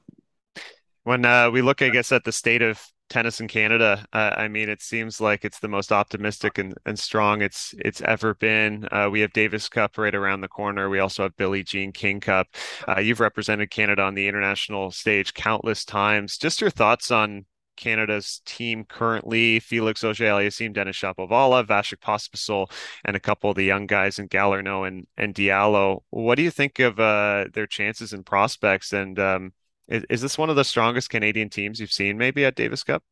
When 1.04 1.24
uh, 1.24 1.50
we 1.50 1.62
look, 1.62 1.82
I 1.82 1.88
guess, 1.88 2.12
at 2.12 2.24
the 2.24 2.32
state 2.32 2.62
of 2.62 2.80
tennis 3.10 3.40
in 3.40 3.48
Canada. 3.48 4.06
Uh, 4.12 4.32
I 4.36 4.48
mean, 4.48 4.70
it 4.70 4.80
seems 4.80 5.20
like 5.20 5.44
it's 5.44 5.58
the 5.58 5.68
most 5.68 5.92
optimistic 5.92 6.56
and, 6.56 6.74
and 6.86 6.98
strong 6.98 7.42
it's 7.42 7.74
it's 7.78 8.00
ever 8.02 8.34
been. 8.34 8.88
Uh, 8.90 9.08
we 9.10 9.20
have 9.20 9.32
Davis 9.32 9.68
Cup 9.68 9.98
right 9.98 10.14
around 10.14 10.40
the 10.40 10.48
corner. 10.48 10.88
We 10.88 11.00
also 11.00 11.24
have 11.24 11.36
Billie 11.36 11.64
Jean 11.64 11.92
King 11.92 12.20
Cup. 12.20 12.46
Uh, 12.88 13.00
you've 13.00 13.20
represented 13.20 13.70
Canada 13.70 14.02
on 14.02 14.14
the 14.14 14.28
international 14.28 14.90
stage 14.92 15.34
countless 15.34 15.84
times. 15.84 16.38
Just 16.38 16.60
your 16.60 16.70
thoughts 16.70 17.10
on 17.10 17.44
Canada's 17.80 18.42
team 18.44 18.84
currently: 18.84 19.60
Felix 19.60 20.04
Auger-Aliassime, 20.04 20.72
Denis 20.72 20.96
Shapovalov, 20.96 21.66
Vasek 21.66 21.98
Pospisil, 21.98 22.70
and 23.04 23.16
a 23.16 23.20
couple 23.20 23.50
of 23.50 23.56
the 23.56 23.64
young 23.64 23.86
guys 23.86 24.18
in 24.18 24.28
Galarneau 24.28 24.86
and 24.86 25.06
and 25.16 25.34
Diallo. 25.34 26.02
What 26.10 26.36
do 26.36 26.42
you 26.42 26.50
think 26.50 26.78
of 26.78 27.00
uh, 27.00 27.46
their 27.52 27.66
chances 27.66 28.12
and 28.12 28.24
prospects? 28.24 28.92
And 28.92 29.18
um, 29.18 29.52
is, 29.88 30.04
is 30.10 30.20
this 30.20 30.38
one 30.38 30.50
of 30.50 30.56
the 30.56 30.64
strongest 30.64 31.10
Canadian 31.10 31.48
teams 31.50 31.80
you've 31.80 31.92
seen 31.92 32.18
maybe 32.18 32.44
at 32.44 32.54
Davis 32.54 32.84
Cup? 32.84 33.02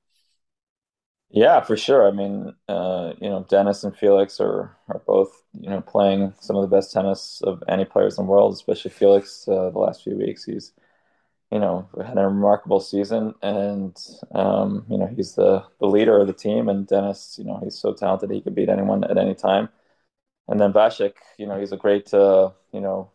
Yeah, 1.30 1.60
for 1.60 1.76
sure. 1.76 2.08
I 2.08 2.10
mean, 2.10 2.54
uh, 2.68 3.12
you 3.20 3.28
know, 3.28 3.44
Denis 3.48 3.84
and 3.84 3.94
Felix 3.96 4.40
are 4.40 4.76
are 4.88 5.02
both 5.06 5.44
you 5.52 5.68
know 5.68 5.82
playing 5.82 6.34
some 6.40 6.56
of 6.56 6.62
the 6.62 6.74
best 6.74 6.92
tennis 6.92 7.42
of 7.44 7.62
any 7.68 7.84
players 7.84 8.18
in 8.18 8.24
the 8.24 8.30
world. 8.30 8.54
Especially 8.54 8.90
Felix, 8.90 9.46
uh, 9.46 9.70
the 9.70 9.78
last 9.78 10.02
few 10.04 10.16
weeks, 10.16 10.44
he's 10.44 10.72
you 11.50 11.58
know 11.58 11.88
had 12.04 12.18
a 12.18 12.26
remarkable 12.28 12.80
season, 12.80 13.34
and 13.42 13.96
um, 14.34 14.84
you 14.90 14.98
know 14.98 15.06
he's 15.06 15.34
the 15.34 15.64
the 15.80 15.86
leader 15.86 16.20
of 16.20 16.26
the 16.26 16.32
team. 16.32 16.68
And 16.68 16.86
Denis, 16.86 17.36
you 17.38 17.44
know, 17.44 17.60
he's 17.62 17.78
so 17.78 17.94
talented 17.94 18.30
he 18.30 18.40
could 18.42 18.54
beat 18.54 18.68
anyone 18.68 19.04
at 19.04 19.18
any 19.18 19.34
time. 19.34 19.68
And 20.48 20.60
then 20.60 20.72
Vasek, 20.72 21.14
you 21.38 21.46
know, 21.46 21.58
he's 21.58 21.72
a 21.72 21.76
great 21.76 22.12
uh, 22.14 22.50
you 22.72 22.80
know 22.80 23.10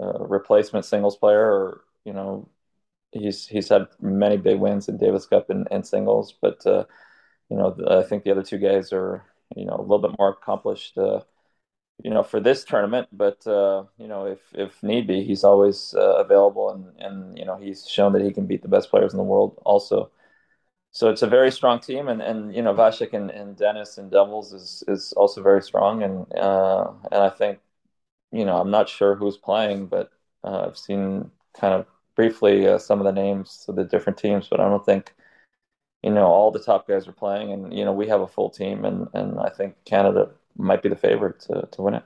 uh, 0.00 0.18
replacement 0.26 0.84
singles 0.84 1.16
player, 1.16 1.44
or 1.44 1.82
you 2.04 2.12
know 2.12 2.48
he's 3.12 3.46
he's 3.46 3.68
had 3.68 3.86
many 4.00 4.36
big 4.36 4.58
wins 4.60 4.88
in 4.88 4.98
Davis 4.98 5.26
Cup 5.26 5.50
and, 5.50 5.66
and 5.70 5.86
singles, 5.86 6.34
but 6.40 6.66
uh, 6.66 6.84
you 7.50 7.56
know 7.56 7.76
I 7.88 8.02
think 8.02 8.24
the 8.24 8.32
other 8.32 8.42
two 8.42 8.58
guys 8.58 8.92
are 8.92 9.24
you 9.56 9.64
know 9.66 9.76
a 9.76 9.82
little 9.82 10.00
bit 10.00 10.16
more 10.18 10.30
accomplished. 10.30 10.98
Uh, 10.98 11.20
you 12.02 12.10
know, 12.10 12.22
for 12.22 12.40
this 12.40 12.64
tournament, 12.64 13.08
but 13.12 13.46
uh, 13.46 13.84
you 13.98 14.06
know, 14.08 14.26
if 14.26 14.40
if 14.54 14.82
need 14.82 15.06
be, 15.06 15.24
he's 15.24 15.44
always 15.44 15.94
uh, 15.94 16.16
available, 16.16 16.70
and 16.70 16.92
and 16.98 17.38
you 17.38 17.44
know, 17.44 17.56
he's 17.56 17.88
shown 17.88 18.12
that 18.12 18.22
he 18.22 18.32
can 18.32 18.46
beat 18.46 18.62
the 18.62 18.68
best 18.68 18.90
players 18.90 19.12
in 19.12 19.18
the 19.18 19.24
world 19.24 19.58
also. 19.64 20.10
So 20.92 21.10
it's 21.10 21.22
a 21.22 21.26
very 21.26 21.52
strong 21.52 21.80
team, 21.80 22.08
and 22.08 22.22
and 22.22 22.54
you 22.54 22.62
know, 22.62 22.74
Vasek 22.74 23.12
and, 23.14 23.30
and 23.30 23.56
Denis 23.56 23.98
and 23.98 24.10
Devils 24.10 24.52
is 24.52 24.84
is 24.88 25.12
also 25.14 25.42
very 25.42 25.62
strong, 25.62 26.02
and 26.02 26.32
uh, 26.34 26.92
and 27.12 27.22
I 27.22 27.30
think, 27.30 27.60
you 28.32 28.44
know, 28.44 28.58
I'm 28.58 28.70
not 28.70 28.88
sure 28.88 29.14
who's 29.16 29.36
playing, 29.38 29.86
but 29.86 30.10
uh, 30.44 30.66
I've 30.66 30.78
seen 30.78 31.30
kind 31.54 31.74
of 31.74 31.86
briefly 32.14 32.66
uh, 32.66 32.78
some 32.78 33.00
of 33.00 33.04
the 33.06 33.12
names 33.12 33.66
of 33.68 33.76
the 33.76 33.84
different 33.84 34.18
teams, 34.18 34.48
but 34.48 34.60
I 34.60 34.68
don't 34.68 34.84
think 34.84 35.14
you 36.02 36.10
know 36.10 36.26
all 36.26 36.50
the 36.50 36.60
top 36.62 36.88
guys 36.88 37.08
are 37.08 37.12
playing, 37.12 37.52
and 37.52 37.72
you 37.76 37.84
know 37.84 37.92
we 37.92 38.08
have 38.08 38.20
a 38.20 38.28
full 38.28 38.50
team, 38.50 38.84
and 38.84 39.08
and 39.14 39.38
I 39.40 39.50
think 39.50 39.76
Canada 39.84 40.30
might 40.56 40.82
be 40.82 40.88
the 40.88 40.96
favorite 40.96 41.40
to 41.40 41.68
to 41.72 41.82
win 41.82 41.94
it. 41.94 42.02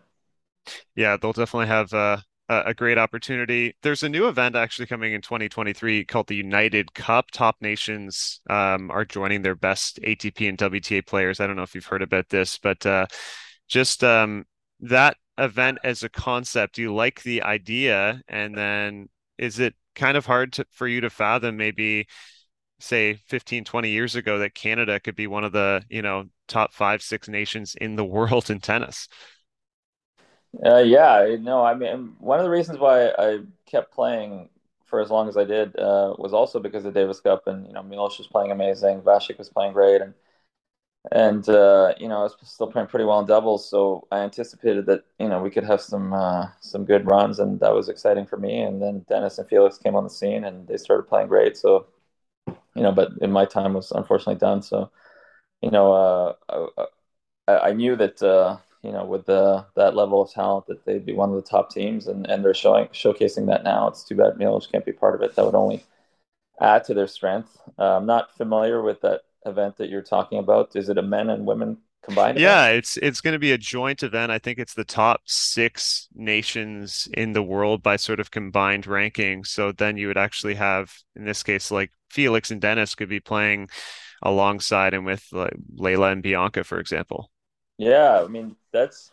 Yeah, 0.95 1.17
they'll 1.17 1.33
definitely 1.33 1.69
have 1.69 1.93
a 2.51 2.75
great 2.75 2.99
opportunity. 2.99 3.77
There's 3.83 4.03
a 4.03 4.09
new 4.09 4.27
event 4.27 4.57
actually 4.57 4.87
coming 4.87 5.13
in 5.13 5.23
2023 5.23 6.05
called 6.05 6.27
the 6.27 6.35
United 6.35 6.93
Cup. 6.95 7.31
Top 7.31 7.57
nations 7.61 8.41
um, 8.51 8.91
are 8.91 9.05
joining 9.05 9.43
their 9.43 9.55
best 9.55 10.01
ATP 10.03 10.49
and 10.49 10.59
WTA 10.59 11.07
players. 11.07 11.39
I 11.39 11.47
don't 11.47 11.55
know 11.55 11.63
if 11.63 11.77
you've 11.77 11.87
heard 11.87 12.03
about 12.03 12.29
this, 12.29 12.59
but 12.59 12.85
uh, 12.85 13.07
just 13.69 14.03
um, 14.03 14.47
that 14.81 15.17
event 15.39 15.79
as 15.85 16.03
a 16.03 16.09
concept, 16.09 16.75
do 16.75 16.83
you 16.83 16.93
like 16.93 17.23
the 17.23 17.43
idea? 17.45 18.21
And 18.27 18.59
then 18.59 19.09
is 19.39 19.61
it 19.61 19.75
kind 19.95 20.17
of 20.17 20.27
hard 20.27 20.53
to, 20.55 20.67
for 20.73 20.89
you 20.89 21.01
to 21.03 21.11
fathom 21.11 21.57
maybe 21.57 22.07
say 22.81 23.15
15 23.29 23.65
20 23.65 23.91
years 23.91 24.15
ago 24.15 24.39
that 24.39 24.55
canada 24.55 24.99
could 24.99 25.15
be 25.15 25.27
one 25.27 25.45
of 25.45 25.53
the 25.53 25.83
you 25.91 26.01
know 26.01 26.25
top 26.51 26.75
five 26.75 27.03
six 27.03 27.29
nations 27.29 27.77
in 27.81 27.97
the 27.97 28.05
world 28.05 28.51
in 28.51 28.61
tennis 28.61 29.09
uh, 30.67 30.79
yeah 30.79 31.37
no 31.41 31.65
i 31.65 31.75
mean 31.75 32.15
one 32.19 32.39
of 32.39 32.45
the 32.45 32.51
reasons 32.51 32.79
why 32.79 33.09
i 33.19 33.39
kept 33.67 33.93
playing 33.93 34.49
for 34.87 35.01
as 35.01 35.11
long 35.11 35.29
as 35.29 35.37
i 35.37 35.45
did 35.45 35.75
uh, 35.79 36.15
was 36.19 36.35
also 36.35 36.59
because 36.59 36.85
of 36.85 36.95
davis 36.95 37.21
cup 37.21 37.47
and 37.47 37.67
you 37.67 37.73
know 37.73 37.83
milos 37.83 38.19
was 38.19 38.27
playing 38.27 38.51
amazing 38.51 39.01
vasek 39.03 39.39
was 39.39 39.49
playing 39.49 39.73
great 39.73 40.03
and 40.03 40.15
and 41.13 41.49
uh, 41.49 41.95
you 41.99 42.09
know 42.09 42.19
I 42.21 42.23
was 42.25 42.37
still 42.43 42.71
playing 42.71 42.89
pretty 42.89 43.07
well 43.07 43.21
in 43.21 43.27
doubles, 43.27 43.69
so 43.69 44.07
I 44.13 44.21
anticipated 44.21 44.87
that 44.87 45.05
you 45.19 45.29
know 45.29 45.41
we 45.41 45.51
could 45.51 45.65
have 45.65 45.81
some 45.81 46.13
uh, 46.13 46.49
some 46.61 46.85
good 46.85 47.07
runs, 47.07 47.39
and 47.39 47.59
that 47.61 47.75
was 47.75 47.89
exciting 47.89 48.27
for 48.27 48.37
me. 48.37 48.61
And 48.61 48.83
then 48.83 49.05
Denis 49.09 49.39
and 49.39 49.49
Felix 49.49 49.79
came 49.79 49.97
on 49.97 50.05
the 50.05 50.11
scene, 50.11 50.45
and 50.45 50.67
they 50.69 50.77
started 50.77 51.05
playing 51.09 51.29
great. 51.29 51.57
So 51.57 51.87
you 52.77 52.83
know, 52.83 52.93
but 52.93 53.13
in 53.23 53.33
my 53.33 53.47
time 53.47 53.75
was 53.75 53.93
unfortunately 53.93 54.37
done. 54.37 54.63
So 54.63 54.91
you 55.63 55.71
know, 55.71 55.93
uh, 56.49 56.87
I, 57.49 57.59
I, 57.69 57.73
knew 57.73 57.97
that 57.97 58.23
uh, 58.23 58.57
you 58.83 58.93
know 58.93 59.05
with 59.05 59.27
the 59.27 59.67
that 59.77 59.95
level 59.95 60.23
of 60.23 60.33
talent 60.33 60.67
that 60.67 60.85
they'd 60.85 61.07
be 61.07 61.13
one 61.13 61.31
of 61.31 61.37
the 61.37 61.49
top 61.49 61.71
teams, 61.71 62.07
and 62.07 62.27
and 62.27 62.45
they're 62.45 62.55
showing 62.55 62.87
showcasing 62.89 63.47
that 63.47 63.65
now. 63.65 63.89
It's 63.89 64.05
too 64.05 64.17
bad 64.17 64.37
Milos 64.37 64.67
can't 64.67 64.85
be 64.85 64.93
part 64.93 65.15
of 65.15 65.23
it. 65.23 65.35
That 65.37 65.45
would 65.45 65.55
only 65.55 65.85
add 66.61 66.85
to 66.85 66.95
their 66.95 67.07
strength. 67.07 67.57
Uh, 67.79 67.97
I'm 67.97 68.07
not 68.07 68.37
familiar 68.37 68.83
with 68.83 69.01
that 69.03 69.23
event 69.47 69.77
that 69.79 69.89
you're 69.89 70.03
talking 70.03 70.39
about? 70.39 70.77
Is 70.77 70.89
it 70.89 70.99
a 70.99 71.03
men 71.03 71.31
and 71.31 71.47
women 71.47 71.79
combined? 72.05 72.39
Yeah, 72.39 72.67
event? 72.67 72.79
it's 72.79 72.97
it's 72.99 73.21
going 73.21 73.33
to 73.33 73.39
be 73.39 73.53
a 73.53 73.59
joint 73.59 74.03
event. 74.03 74.33
I 74.33 74.39
think 74.39 74.59
it's 74.59 74.75
the 74.75 74.85
top 74.85 75.23
six 75.25 76.09
nations 76.15 77.09
in 77.15 77.33
the 77.33 77.43
world 77.43 77.83
by 77.83 77.97
sort 77.97 78.21
of 78.21 78.31
combined 78.31 78.87
ranking. 78.87 79.45
So 79.45 79.73
then 79.73 79.97
you 79.97 80.09
would 80.09 80.19
actually 80.19 80.55
have, 80.55 80.93
in 81.17 81.25
this 81.25 81.43
case, 81.43 81.71
like 81.71 81.91
Felix 82.11 82.51
and 82.51 82.61
Denis 82.61 82.95
could 82.95 83.09
be 83.09 83.21
playing 83.21 83.69
alongside 84.23 84.95
and 84.95 85.05
with 85.05 85.27
like 85.33 85.55
Leylah 85.77 86.13
and 86.13 86.23
Bianca, 86.23 86.65
for 86.65 86.79
example. 86.79 87.31
Yeah, 87.79 88.23
I 88.23 88.29
mean 88.29 88.57
that's 88.73 89.11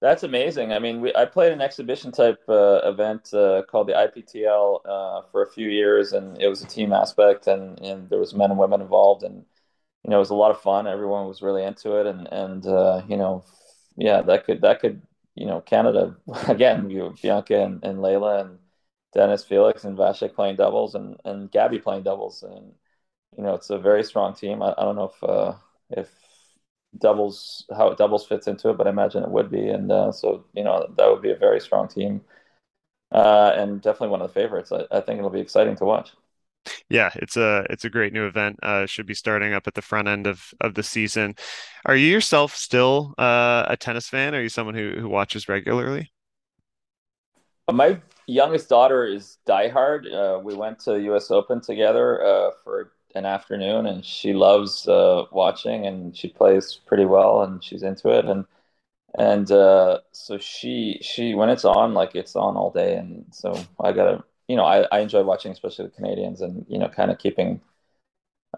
that's 0.00 0.22
amazing. 0.22 0.72
I 0.72 0.78
mean, 0.78 1.00
we, 1.00 1.14
I 1.14 1.24
played 1.24 1.52
an 1.52 1.62
exhibition 1.62 2.12
type 2.12 2.42
uh, 2.48 2.80
event 2.84 3.32
uh, 3.32 3.62
called 3.68 3.88
the 3.88 3.94
IPTL 3.94 4.80
uh, 4.84 5.22
for 5.32 5.42
a 5.42 5.50
few 5.50 5.68
years, 5.68 6.12
and 6.12 6.40
it 6.40 6.48
was 6.48 6.62
a 6.62 6.66
team 6.66 6.92
aspect, 6.92 7.46
and, 7.46 7.80
and 7.80 8.10
there 8.10 8.18
was 8.18 8.34
men 8.34 8.50
and 8.50 8.58
women 8.58 8.82
involved, 8.82 9.22
and 9.22 9.44
you 10.04 10.10
know, 10.10 10.16
it 10.16 10.20
was 10.20 10.30
a 10.30 10.34
lot 10.34 10.50
of 10.50 10.60
fun. 10.60 10.86
Everyone 10.86 11.26
was 11.26 11.42
really 11.42 11.64
into 11.64 11.96
it, 11.96 12.06
and 12.06 12.28
and 12.32 12.66
uh, 12.66 13.02
you 13.08 13.16
know, 13.16 13.44
yeah, 13.96 14.22
that 14.22 14.44
could 14.44 14.60
that 14.62 14.80
could 14.80 15.02
you 15.34 15.46
know, 15.46 15.60
Canada 15.60 16.16
again, 16.48 16.90
you 16.90 17.14
Bianca 17.22 17.62
and, 17.62 17.84
and 17.84 17.98
Leylah 17.98 18.42
and 18.42 18.58
Denis 19.14 19.44
Felix 19.44 19.84
and 19.84 19.96
Vasek 19.96 20.34
playing 20.34 20.56
doubles, 20.56 20.94
and 20.94 21.16
and 21.24 21.50
Gabby 21.50 21.78
playing 21.78 22.02
doubles, 22.02 22.42
and 22.42 22.72
you 23.36 23.42
know, 23.42 23.54
it's 23.54 23.70
a 23.70 23.78
very 23.78 24.02
strong 24.02 24.34
team. 24.34 24.62
I, 24.62 24.74
I 24.76 24.82
don't 24.82 24.96
know 24.96 25.12
if 25.14 25.24
uh, 25.24 25.54
if 25.90 26.10
doubles 26.98 27.64
how 27.76 27.88
it 27.88 27.98
doubles 27.98 28.26
fits 28.26 28.46
into 28.46 28.70
it, 28.70 28.76
but 28.76 28.86
I 28.86 28.90
imagine 28.90 29.22
it 29.22 29.30
would 29.30 29.50
be. 29.50 29.68
And 29.68 29.90
uh, 29.92 30.12
so 30.12 30.44
you 30.54 30.64
know 30.64 30.86
that 30.96 31.08
would 31.08 31.22
be 31.22 31.30
a 31.30 31.36
very 31.36 31.60
strong 31.60 31.88
team, 31.88 32.22
uh, 33.12 33.52
and 33.54 33.80
definitely 33.80 34.08
one 34.08 34.22
of 34.22 34.28
the 34.28 34.34
favorites. 34.34 34.72
I, 34.72 34.84
I, 34.90 35.00
think 35.00 35.18
it'll 35.18 35.30
be 35.30 35.40
exciting 35.40 35.76
to 35.76 35.84
watch. 35.84 36.12
Yeah, 36.88 37.10
it's 37.16 37.36
a 37.36 37.66
it's 37.70 37.84
a 37.84 37.90
great 37.90 38.12
new 38.12 38.26
event. 38.26 38.58
Uh, 38.62 38.86
should 38.86 39.06
be 39.06 39.14
starting 39.14 39.52
up 39.52 39.66
at 39.66 39.74
the 39.74 39.82
front 39.82 40.08
end 40.08 40.26
of 40.26 40.52
of 40.60 40.74
the 40.74 40.82
season. 40.82 41.34
Are 41.84 41.96
you 41.96 42.08
yourself 42.08 42.54
still 42.56 43.14
uh, 43.18 43.66
a 43.68 43.76
tennis 43.76 44.08
fan? 44.08 44.34
Are 44.34 44.42
you 44.42 44.48
someone 44.48 44.74
who 44.74 44.92
who 44.98 45.08
watches 45.08 45.48
regularly? 45.48 46.10
My 47.70 48.00
youngest 48.26 48.68
daughter 48.68 49.04
is 49.04 49.38
diehard. 49.46 50.06
Uh, 50.12 50.38
we 50.38 50.54
went 50.54 50.78
to 50.80 50.92
the 50.92 51.02
U.S. 51.02 51.32
Open 51.32 51.60
together 51.60 52.24
uh, 52.24 52.50
for 52.62 52.92
an 53.16 53.26
afternoon, 53.26 53.86
and 53.86 54.04
she 54.04 54.32
loves 54.32 54.86
uh, 54.88 55.24
watching, 55.32 55.86
and 55.86 56.16
she 56.16 56.28
plays 56.28 56.80
pretty 56.86 57.04
well, 57.06 57.42
and 57.42 57.62
she's 57.64 57.82
into 57.82 58.10
it, 58.10 58.26
and 58.26 58.44
and 59.18 59.50
uh, 59.50 60.00
so 60.12 60.38
she 60.38 60.98
she 61.02 61.34
when 61.34 61.48
it's 61.48 61.64
on, 61.64 61.94
like 61.94 62.14
it's 62.14 62.36
on 62.36 62.56
all 62.56 62.70
day, 62.70 62.96
and 62.96 63.24
so 63.32 63.52
I 63.80 63.92
gotta, 63.92 64.24
you 64.48 64.56
know, 64.56 64.64
I, 64.64 64.86
I 64.92 65.00
enjoy 65.00 65.22
watching, 65.24 65.52
especially 65.52 65.86
the 65.86 65.92
Canadians, 65.92 66.40
and 66.42 66.66
you 66.68 66.78
know, 66.78 66.88
kind 66.88 67.10
of 67.10 67.18
keeping 67.18 67.60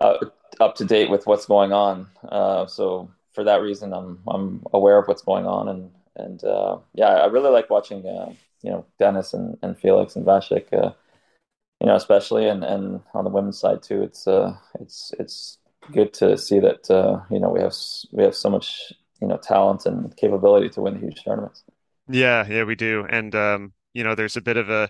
uh, 0.00 0.18
up 0.60 0.74
to 0.76 0.84
date 0.84 1.10
with 1.10 1.26
what's 1.26 1.46
going 1.46 1.72
on. 1.72 2.08
Uh, 2.28 2.66
so 2.66 3.10
for 3.32 3.44
that 3.44 3.62
reason, 3.62 3.92
I'm 3.92 4.20
I'm 4.26 4.64
aware 4.72 4.98
of 4.98 5.06
what's 5.08 5.22
going 5.22 5.46
on, 5.46 5.68
and 5.68 5.90
and 6.16 6.44
uh, 6.44 6.78
yeah, 6.94 7.08
I 7.08 7.26
really 7.26 7.50
like 7.50 7.70
watching, 7.70 8.06
uh, 8.06 8.32
you 8.62 8.70
know, 8.70 8.84
Denis 8.98 9.34
and, 9.34 9.56
and 9.62 9.78
Felix 9.78 10.16
and 10.16 10.26
Vasek 10.26 10.94
you 11.80 11.87
know, 11.87 11.97
especially 11.97 12.49
and, 12.49 12.64
and 12.64 13.00
on 13.14 13.25
the 13.25 13.30
women's 13.30 13.58
side 13.58 13.82
too. 13.82 14.02
It's 14.02 14.26
uh, 14.26 14.54
it's 14.80 15.12
it's 15.18 15.58
good 15.92 16.12
to 16.14 16.37
see 16.37 16.61
that 16.61 16.90
uh, 16.90 17.20
you 17.30 17.40
know 17.40 17.50
we 17.50 17.61
have 17.61 17.75
we 18.12 18.25
have 18.25 18.35
so 18.35 18.50
much 18.50 18.92
you 19.20 19.28
know 19.28 19.37
talent 19.37 19.87
and 19.87 20.16
capability 20.16 20.68
to 20.70 20.82
win 20.82 20.99
huge 20.99 21.25
tournaments. 21.25 21.64
Yeah, 22.08 22.47
yeah, 22.49 22.64
we 22.64 22.75
do, 22.75 23.06
and 23.08 23.35
um, 23.35 23.73
you 23.94 24.04
know, 24.04 24.14
there's 24.14 24.37
a 24.37 24.40
bit 24.40 24.56
of 24.56 24.70
a 24.70 24.88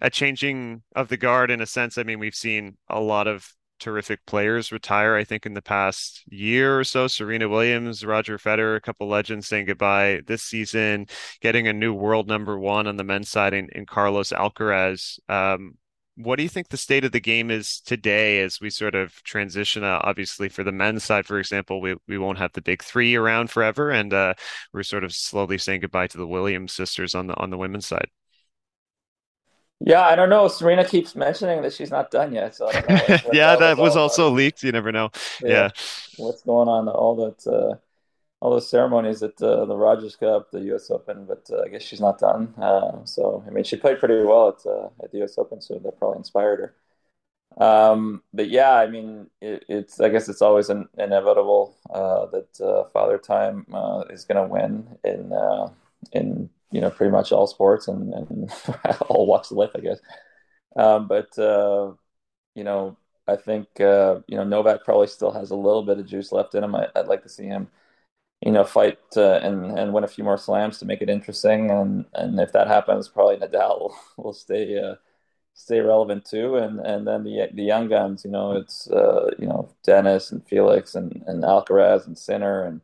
a 0.00 0.10
changing 0.10 0.82
of 0.94 1.08
the 1.08 1.16
guard 1.16 1.50
in 1.50 1.60
a 1.60 1.66
sense. 1.66 1.98
I 1.98 2.02
mean, 2.02 2.18
we've 2.18 2.34
seen 2.34 2.76
a 2.88 3.00
lot 3.00 3.26
of 3.26 3.52
terrific 3.78 4.24
players 4.26 4.72
retire. 4.72 5.14
I 5.14 5.24
think 5.24 5.44
in 5.46 5.54
the 5.54 5.62
past 5.62 6.22
year 6.28 6.78
or 6.78 6.84
so, 6.84 7.06
Serena 7.06 7.48
Williams, 7.48 8.04
Roger 8.04 8.38
Federer, 8.38 8.76
a 8.76 8.80
couple 8.80 9.08
legends 9.08 9.46
saying 9.46 9.66
goodbye 9.66 10.22
this 10.26 10.42
season, 10.42 11.06
getting 11.40 11.68
a 11.68 11.72
new 11.72 11.92
world 11.92 12.28
number 12.28 12.58
one 12.58 12.86
on 12.86 12.96
the 12.96 13.04
men's 13.04 13.28
side 13.28 13.52
in, 13.52 13.68
in 13.74 13.84
Carlos 13.86 14.32
Alcaraz. 14.32 15.18
Um, 15.28 15.74
what 16.16 16.36
do 16.36 16.42
you 16.42 16.48
think 16.48 16.68
the 16.68 16.76
state 16.76 17.04
of 17.04 17.12
the 17.12 17.20
game 17.20 17.50
is 17.50 17.80
today 17.80 18.40
as 18.40 18.60
we 18.60 18.70
sort 18.70 18.94
of 18.94 19.22
transition? 19.22 19.84
Uh, 19.84 20.00
obviously, 20.02 20.48
for 20.48 20.64
the 20.64 20.72
men's 20.72 21.04
side, 21.04 21.26
for 21.26 21.38
example, 21.38 21.80
we, 21.80 21.96
we 22.08 22.18
won't 22.18 22.38
have 22.38 22.52
the 22.52 22.62
big 22.62 22.82
three 22.82 23.14
around 23.14 23.50
forever, 23.50 23.90
and 23.90 24.12
uh, 24.14 24.34
we're 24.72 24.82
sort 24.82 25.04
of 25.04 25.12
slowly 25.12 25.58
saying 25.58 25.80
goodbye 25.80 26.06
to 26.08 26.18
the 26.18 26.26
Williams 26.26 26.72
sisters 26.72 27.14
on 27.14 27.26
the 27.26 27.36
on 27.36 27.50
the 27.50 27.58
women's 27.58 27.86
side. 27.86 28.08
Yeah, 29.80 30.06
I 30.06 30.16
don't 30.16 30.30
know. 30.30 30.48
Serena 30.48 30.86
keeps 30.86 31.14
mentioning 31.14 31.60
that 31.60 31.74
she's 31.74 31.90
not 31.90 32.10
done 32.10 32.32
yet. 32.32 32.54
So 32.54 32.70
yeah, 33.32 33.56
that 33.56 33.76
was 33.76 33.94
also 33.94 34.30
leaked. 34.30 34.62
You 34.62 34.72
never 34.72 34.90
know. 34.90 35.10
Yeah. 35.42 35.48
yeah. 35.48 35.70
What's 36.16 36.42
going 36.42 36.68
on? 36.68 36.88
All 36.88 37.14
that 37.16 37.46
uh, 37.46 37.76
all 38.46 38.52
those 38.52 38.70
ceremonies 38.70 39.24
at 39.24 39.42
uh, 39.42 39.64
the 39.64 39.76
Rogers 39.76 40.14
Cup, 40.14 40.52
the 40.52 40.60
U.S. 40.66 40.88
Open, 40.88 41.24
but 41.24 41.50
uh, 41.52 41.62
I 41.62 41.68
guess 41.68 41.82
she's 41.82 42.00
not 42.00 42.20
done. 42.20 42.54
Uh, 42.56 43.04
so 43.04 43.42
I 43.44 43.50
mean, 43.50 43.64
she 43.64 43.74
played 43.74 43.98
pretty 43.98 44.22
well 44.22 44.50
at 44.50 44.64
uh, 44.64 44.88
at 45.02 45.10
the 45.10 45.18
U.S. 45.18 45.36
Open, 45.36 45.60
so 45.60 45.80
that 45.80 45.98
probably 45.98 46.18
inspired 46.18 46.60
her. 46.60 47.66
Um, 47.66 48.22
but 48.32 48.48
yeah, 48.48 48.74
I 48.74 48.86
mean, 48.86 49.30
it, 49.40 49.64
it's 49.68 49.98
I 49.98 50.10
guess 50.10 50.28
it's 50.28 50.42
always 50.42 50.70
an, 50.70 50.88
inevitable 50.96 51.76
uh, 51.90 52.26
that 52.26 52.88
Father 52.92 53.18
Time 53.18 53.66
is 54.10 54.24
going 54.24 54.40
to 54.40 54.48
win 54.48 54.96
in 55.02 55.32
in 56.12 56.48
you 56.70 56.80
know 56.80 56.90
pretty 56.90 57.10
much 57.10 57.32
all 57.32 57.48
sports 57.48 57.88
and, 57.88 58.14
and 58.14 58.52
all 59.08 59.26
walks 59.26 59.50
of 59.50 59.56
life, 59.56 59.70
I 59.74 59.80
guess. 59.80 59.98
Um, 60.76 61.08
but 61.08 61.36
you 62.54 62.62
know, 62.62 62.96
I 63.26 63.34
think 63.34 63.66
you 63.80 64.36
know 64.36 64.44
Novak 64.44 64.84
probably 64.84 65.08
still 65.08 65.32
has 65.32 65.50
a 65.50 65.56
little 65.56 65.82
bit 65.82 65.98
of 65.98 66.06
juice 66.06 66.30
left 66.30 66.54
in 66.54 66.62
him. 66.62 66.76
I, 66.76 66.86
I'd 66.94 67.08
like 67.08 67.24
to 67.24 67.28
see 67.28 67.46
him 67.46 67.66
you 68.42 68.52
know, 68.52 68.64
fight 68.64 68.98
and 69.16 69.78
and 69.78 69.92
win 69.92 70.04
a 70.04 70.08
few 70.08 70.24
more 70.24 70.38
slams 70.38 70.78
to 70.78 70.84
make 70.86 71.02
it 71.02 71.10
interesting. 71.10 71.70
And 71.70 72.04
and 72.14 72.38
if 72.40 72.52
that 72.52 72.68
happens, 72.68 73.08
probably 73.08 73.36
Nadal 73.36 73.80
will, 73.80 73.96
will 74.16 74.32
stay 74.32 74.78
uh, 74.78 74.96
stay 75.54 75.80
relevant 75.80 76.24
too. 76.26 76.56
And 76.56 76.80
and 76.80 77.06
then 77.06 77.24
the 77.24 77.48
the 77.54 77.64
young 77.64 77.88
guns, 77.88 78.24
you 78.24 78.30
know, 78.30 78.52
it's 78.52 78.90
uh, 78.90 79.30
you 79.38 79.46
know 79.46 79.70
Denis 79.84 80.32
and 80.32 80.46
Felix 80.46 80.94
and 80.94 81.22
and 81.26 81.42
Alcaraz 81.44 82.06
and 82.06 82.18
Sinner 82.18 82.64
and 82.64 82.80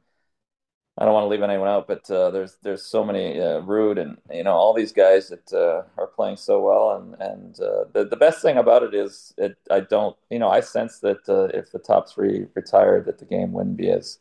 I 0.98 1.04
don't 1.06 1.14
want 1.14 1.24
to 1.24 1.28
leave 1.28 1.42
anyone 1.42 1.68
out, 1.68 1.88
but 1.88 2.08
uh, 2.10 2.30
there's 2.30 2.58
there's 2.62 2.84
so 2.84 3.02
many 3.02 3.40
uh, 3.40 3.62
Ruud 3.62 3.98
and 3.98 4.18
you 4.30 4.44
know 4.44 4.52
all 4.52 4.74
these 4.74 4.92
guys 4.92 5.28
that 5.28 5.50
uh, 5.52 5.84
are 5.96 6.06
playing 6.06 6.36
so 6.36 6.60
well, 6.60 6.96
and 6.96 7.14
and 7.20 7.54
the 7.94 8.06
the 8.10 8.16
best 8.16 8.42
thing 8.42 8.58
about 8.58 8.82
it 8.82 8.94
is 8.94 9.32
it 9.38 9.56
I 9.70 9.80
don't 9.80 10.16
you 10.30 10.38
know 10.38 10.50
I 10.50 10.60
sense 10.60 10.98
that 11.00 11.20
if 11.54 11.72
the 11.72 11.78
top 11.78 12.10
three 12.10 12.46
retired, 12.54 13.06
that 13.06 13.18
the 13.18 13.24
game 13.24 13.52
wouldn't 13.52 13.78
be 13.78 13.90
as 13.90 14.18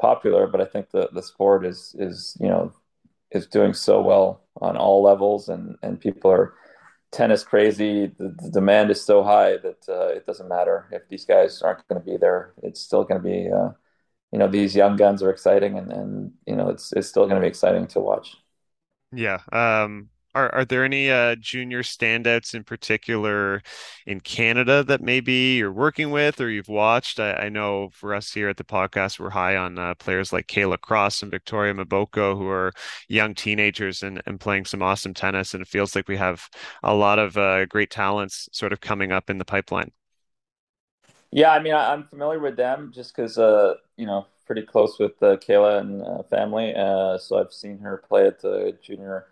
popular, 0.00 0.46
but 0.46 0.60
I 0.60 0.64
think 0.64 0.90
the 0.90 1.08
the 1.12 1.22
sport 1.22 1.66
is 1.66 1.94
is 1.98 2.36
you 2.40 2.48
know 2.48 2.72
is 3.30 3.46
doing 3.46 3.74
so 3.74 4.00
well 4.02 4.44
on 4.60 4.76
all 4.76 5.02
levels, 5.02 5.48
and 5.48 5.76
and 5.82 6.00
people 6.00 6.30
are 6.30 6.54
tennis 7.12 7.44
crazy. 7.44 8.06
The, 8.06 8.34
the 8.42 8.50
demand 8.50 8.90
is 8.90 9.00
so 9.04 9.22
high 9.22 9.56
that 9.58 9.88
uh, 9.88 10.08
it 10.08 10.26
doesn't 10.26 10.48
matter 10.48 10.88
if 10.90 11.08
these 11.08 11.24
guys 11.24 11.62
aren't 11.62 11.86
going 11.88 12.00
to 12.00 12.04
be 12.04 12.16
there. 12.16 12.54
It's 12.62 12.80
still 12.80 13.04
going 13.04 13.22
to 13.22 13.28
be 13.28 13.50
uh, 13.50 13.70
you 14.32 14.38
know 14.38 14.48
these 14.48 14.74
young 14.74 14.96
guns 14.96 15.22
are 15.22 15.30
exciting, 15.30 15.78
and 15.78 15.92
and 15.92 16.32
you 16.46 16.56
know 16.56 16.68
it's 16.68 16.92
it's 16.92 17.08
still 17.08 17.24
going 17.24 17.36
to 17.36 17.40
be 17.40 17.48
exciting 17.48 17.86
to 17.88 18.00
watch. 18.00 18.36
Yeah. 19.12 19.38
Um, 19.52 20.10
are 20.34 20.54
are 20.54 20.64
there 20.64 20.84
any 20.84 21.10
uh, 21.10 21.36
junior 21.36 21.82
standouts 21.82 22.54
in 22.54 22.64
particular 22.64 23.62
in 24.06 24.20
Canada 24.20 24.82
that 24.84 25.00
maybe 25.00 25.56
you're 25.56 25.72
working 25.72 26.10
with 26.10 26.40
or 26.40 26.50
you've 26.50 26.68
watched? 26.68 27.20
I, 27.20 27.32
I 27.34 27.48
know 27.48 27.90
for 27.92 28.14
us 28.14 28.32
here 28.32 28.48
at 28.48 28.56
the 28.56 28.64
podcast, 28.64 29.18
we're 29.20 29.30
high 29.30 29.56
on 29.56 29.78
uh, 29.78 29.94
players 29.94 30.32
like 30.32 30.46
Kayla 30.46 30.80
Cross 30.80 31.22
and 31.22 31.30
Victoria 31.30 31.74
Mboko, 31.74 32.36
who 32.36 32.48
are 32.48 32.72
young 33.08 33.34
teenagers 33.34 34.02
and, 34.02 34.22
and 34.26 34.40
playing 34.40 34.64
some 34.64 34.82
awesome 34.82 35.14
tennis. 35.14 35.54
And 35.54 35.62
it 35.62 35.68
feels 35.68 35.94
like 35.94 36.08
we 36.08 36.16
have 36.16 36.48
a 36.82 36.94
lot 36.94 37.18
of 37.18 37.36
uh, 37.36 37.66
great 37.66 37.90
talents 37.90 38.48
sort 38.52 38.72
of 38.72 38.80
coming 38.80 39.12
up 39.12 39.30
in 39.30 39.38
the 39.38 39.44
pipeline. 39.44 39.92
Yeah, 41.30 41.50
I 41.50 41.60
mean, 41.60 41.74
I, 41.74 41.92
am 41.92 42.04
familiar 42.04 42.38
with 42.38 42.56
them 42.56 42.92
just 42.94 43.14
because, 43.14 43.38
uh, 43.38 43.74
you 43.96 44.06
know, 44.06 44.26
pretty 44.46 44.62
close 44.62 44.98
with 44.98 45.20
uh, 45.22 45.36
Kayla 45.36 45.80
and 45.80 46.02
uh, 46.02 46.22
family. 46.24 46.72
So 47.18 47.38
I've 47.38 47.52
seen 47.52 47.78
her 47.78 47.98
play 47.98 48.26
at 48.26 48.40
the 48.40 48.76
junior 48.82 49.26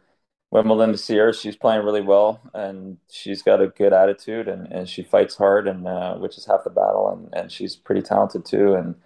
Wimbledon 0.52 0.92
this 0.92 1.08
year. 1.08 1.32
She's 1.32 1.56
playing 1.56 1.82
really 1.84 2.02
well, 2.02 2.40
and 2.52 2.98
she's 3.10 3.42
got 3.42 3.62
a 3.62 3.68
good 3.68 3.94
attitude, 3.94 4.48
and, 4.48 4.70
and 4.70 4.86
she 4.88 5.02
fights 5.02 5.34
hard, 5.34 5.66
and 5.66 5.88
uh, 5.88 6.16
which 6.16 6.36
is 6.36 6.44
half 6.44 6.64
the 6.64 6.70
battle. 6.70 7.08
And, 7.10 7.30
and 7.32 7.50
she's 7.50 7.74
pretty 7.74 8.02
talented 8.02 8.44
too. 8.44 8.74
And 8.74 8.96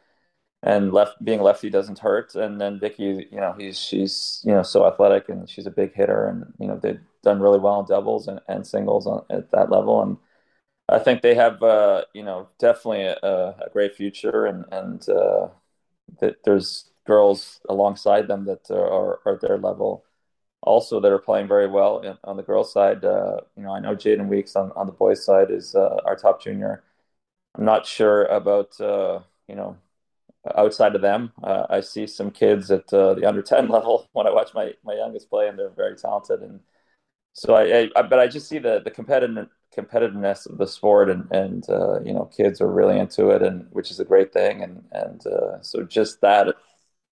and 0.63 0.93
left 0.93 1.25
being 1.25 1.43
lefty 1.43 1.71
doesn't 1.71 2.01
hurt. 2.01 2.35
And 2.35 2.61
then 2.61 2.81
Vicky, 2.81 3.29
you 3.31 3.41
know, 3.41 3.55
he's 3.59 3.79
she's 3.79 4.43
you 4.45 4.53
know 4.53 4.63
so 4.65 4.87
athletic, 4.87 5.29
and 5.29 5.49
she's 5.49 5.67
a 5.67 5.71
big 5.71 5.95
hitter, 5.95 6.27
and 6.29 6.53
you 6.59 6.67
know 6.69 6.79
they've 6.79 7.01
done 7.23 7.41
really 7.41 7.61
well 7.61 7.81
in 7.81 7.87
doubles 7.87 8.29
and, 8.29 8.41
and 8.49 8.67
singles 8.67 9.07
on, 9.07 9.25
at 9.31 9.51
that 9.53 9.71
level. 9.71 10.03
And 10.03 10.19
I 10.89 10.99
think 11.01 11.23
they 11.23 11.35
have 11.37 11.63
uh, 11.63 12.05
you 12.15 12.25
know 12.25 12.49
definitely 12.59 13.05
a, 13.05 13.17
a 13.67 13.71
great 13.73 13.97
future, 13.97 14.47
and 14.47 14.65
and 14.73 15.09
uh, 15.09 15.49
that 16.21 16.45
there's 16.45 16.91
girls 17.07 17.61
alongside 17.69 18.29
them 18.29 18.47
that 18.47 18.71
are, 18.71 19.21
are 19.27 19.35
at 19.35 19.41
their 19.43 19.59
level 19.59 20.06
also 20.67 21.01
that 21.01 21.13
are 21.13 21.19
playing 21.19 21.49
very 21.49 21.69
well 21.69 22.01
in, 22.01 22.19
on 22.25 22.37
the 22.37 22.43
girls' 22.43 22.73
side. 22.73 23.05
Uh, 23.05 23.39
you 23.57 23.63
know, 23.63 23.73
I 23.73 23.81
know 23.81 23.95
Jaden 23.97 24.29
Weekes 24.29 24.57
on, 24.57 24.73
on 24.77 24.87
the 24.87 24.93
boys' 24.93 25.25
side 25.25 25.51
is 25.51 25.75
uh, 25.75 26.01
our 26.05 26.17
top 26.17 26.43
junior. 26.43 26.83
I'm 27.57 27.65
not 27.65 27.87
sure 27.87 28.27
about 28.27 28.79
uh, 28.81 29.21
you 29.49 29.55
know 29.55 29.79
outside 30.55 30.95
of 30.95 31.03
them, 31.03 31.33
uh, 31.43 31.67
I 31.69 31.81
see 31.81 32.07
some 32.07 32.31
kids 32.31 32.71
at 32.71 32.93
uh, 32.93 33.15
the 33.15 33.27
under 33.27 33.43
10 33.43 33.69
level 33.71 34.09
when 34.13 34.27
I 34.27 34.31
watch 34.31 34.55
my, 34.55 34.73
my 34.85 34.95
youngest 34.95 35.31
play, 35.31 35.49
and 35.49 35.59
they're 35.59 35.71
very 35.71 35.97
talented. 35.97 36.43
And 36.43 36.61
so 37.33 37.55
I, 37.55 37.91
I 37.97 38.03
but 38.03 38.19
I 38.19 38.29
just 38.29 38.49
see 38.49 38.59
the, 38.59 38.81
the 38.85 38.91
competitive 38.91 39.49
competitiveness 39.77 40.49
of 40.49 40.57
the 40.57 40.67
sport 40.67 41.11
and, 41.11 41.31
and 41.31 41.69
uh, 41.69 42.01
you 42.01 42.13
know, 42.13 42.25
kids 42.25 42.63
are 42.63 42.71
really 42.71 42.99
into 42.99 43.29
it 43.29 43.43
and 43.43 43.67
which 43.73 43.91
is 43.91 44.01
a 44.01 44.07
great 44.07 44.33
thing. 44.33 44.63
And, 44.63 44.83
and 44.93 45.23
so 45.61 45.83
just 45.83 46.23
that 46.23 46.55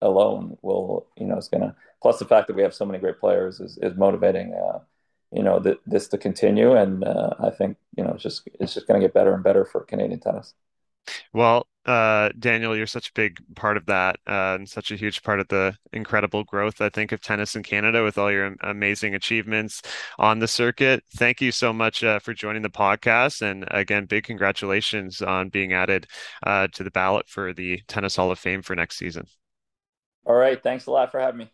alone 0.01 0.57
will, 0.63 1.07
you 1.19 1.27
know, 1.27 1.37
it's 1.37 1.49
going 1.49 1.61
to, 1.63 1.77
plus 2.05 2.19
the 2.19 2.27
fact 2.27 2.49
that 2.49 2.55
we 2.55 2.61
have 2.61 2.75
so 2.75 2.85
many 2.85 2.99
great 2.99 3.19
players 3.19 3.61
is, 3.61 3.79
is 3.81 3.97
motivating, 3.97 4.53
uh, 4.53 4.79
you 5.33 5.43
know, 5.43 5.59
th- 5.59 5.79
this 5.87 6.07
to 6.07 6.19
continue. 6.19 6.77
And 6.77 7.03
uh, 7.03 7.31
I 7.41 7.49
think, 7.49 7.79
you 7.97 8.05
know, 8.05 8.11
it's 8.11 8.23
just, 8.23 8.47
it's 8.61 8.75
just 8.75 8.87
going 8.87 9.01
to 9.01 9.07
get 9.07 9.15
better 9.15 9.33
and 9.33 9.43
better 9.43 9.65
for 9.65 9.81
Canadian 9.85 10.21
tennis. 10.21 10.53
Well, 11.33 11.67
uh, 11.87 12.29
Daniel, 12.39 12.77
you're 12.77 12.87
such 12.87 13.09
a 13.09 13.13
big 13.15 13.39
part 13.57 13.79
of 13.79 13.87
that 13.87 14.17
uh, 14.27 14.57
and 14.57 14.69
such 14.69 14.91
a 14.91 14.97
huge 14.97 15.23
part 15.23 15.41
of 15.41 15.49
the 15.49 15.79
incredible 15.95 16.45
growth, 16.45 16.83
I 16.83 16.91
think, 16.91 17.11
of 17.11 17.23
tennis 17.23 17.57
in 17.57 17.63
Canada 17.63 18.05
with 18.05 18.19
all 18.19 18.31
your 18.31 18.55
amazing 18.61 19.15
achievements 19.15 19.81
on 20.19 20.41
the 20.41 20.49
circuit. 20.49 21.05
Thank 21.17 21.41
you 21.41 21.53
so 21.53 21.73
much 21.73 22.05
uh, 22.05 22.19
for 22.19 22.35
joining 22.35 22.61
the 22.61 22.69
podcast. 22.69 23.41
And 23.41 23.65
again, 23.71 24.05
big 24.05 24.25
congratulations 24.25 25.23
on 25.23 25.49
being 25.49 25.73
added 25.73 26.07
uh, 26.43 26.69
to 26.73 26.85
the 26.85 26.91
ballot 26.91 27.31
for 27.31 27.55
the 27.55 27.81
Tennis 27.89 28.17
Hall 28.17 28.31
of 28.31 28.39
Fame 28.39 28.61
for 28.61 28.77
next 28.77 28.99
season. 28.99 29.27
All 30.27 30.37
right. 30.37 30.63
Thanks 30.63 30.85
a 30.85 30.91
lot 30.91 31.11
for 31.11 31.19
having 31.19 31.39
me. 31.39 31.54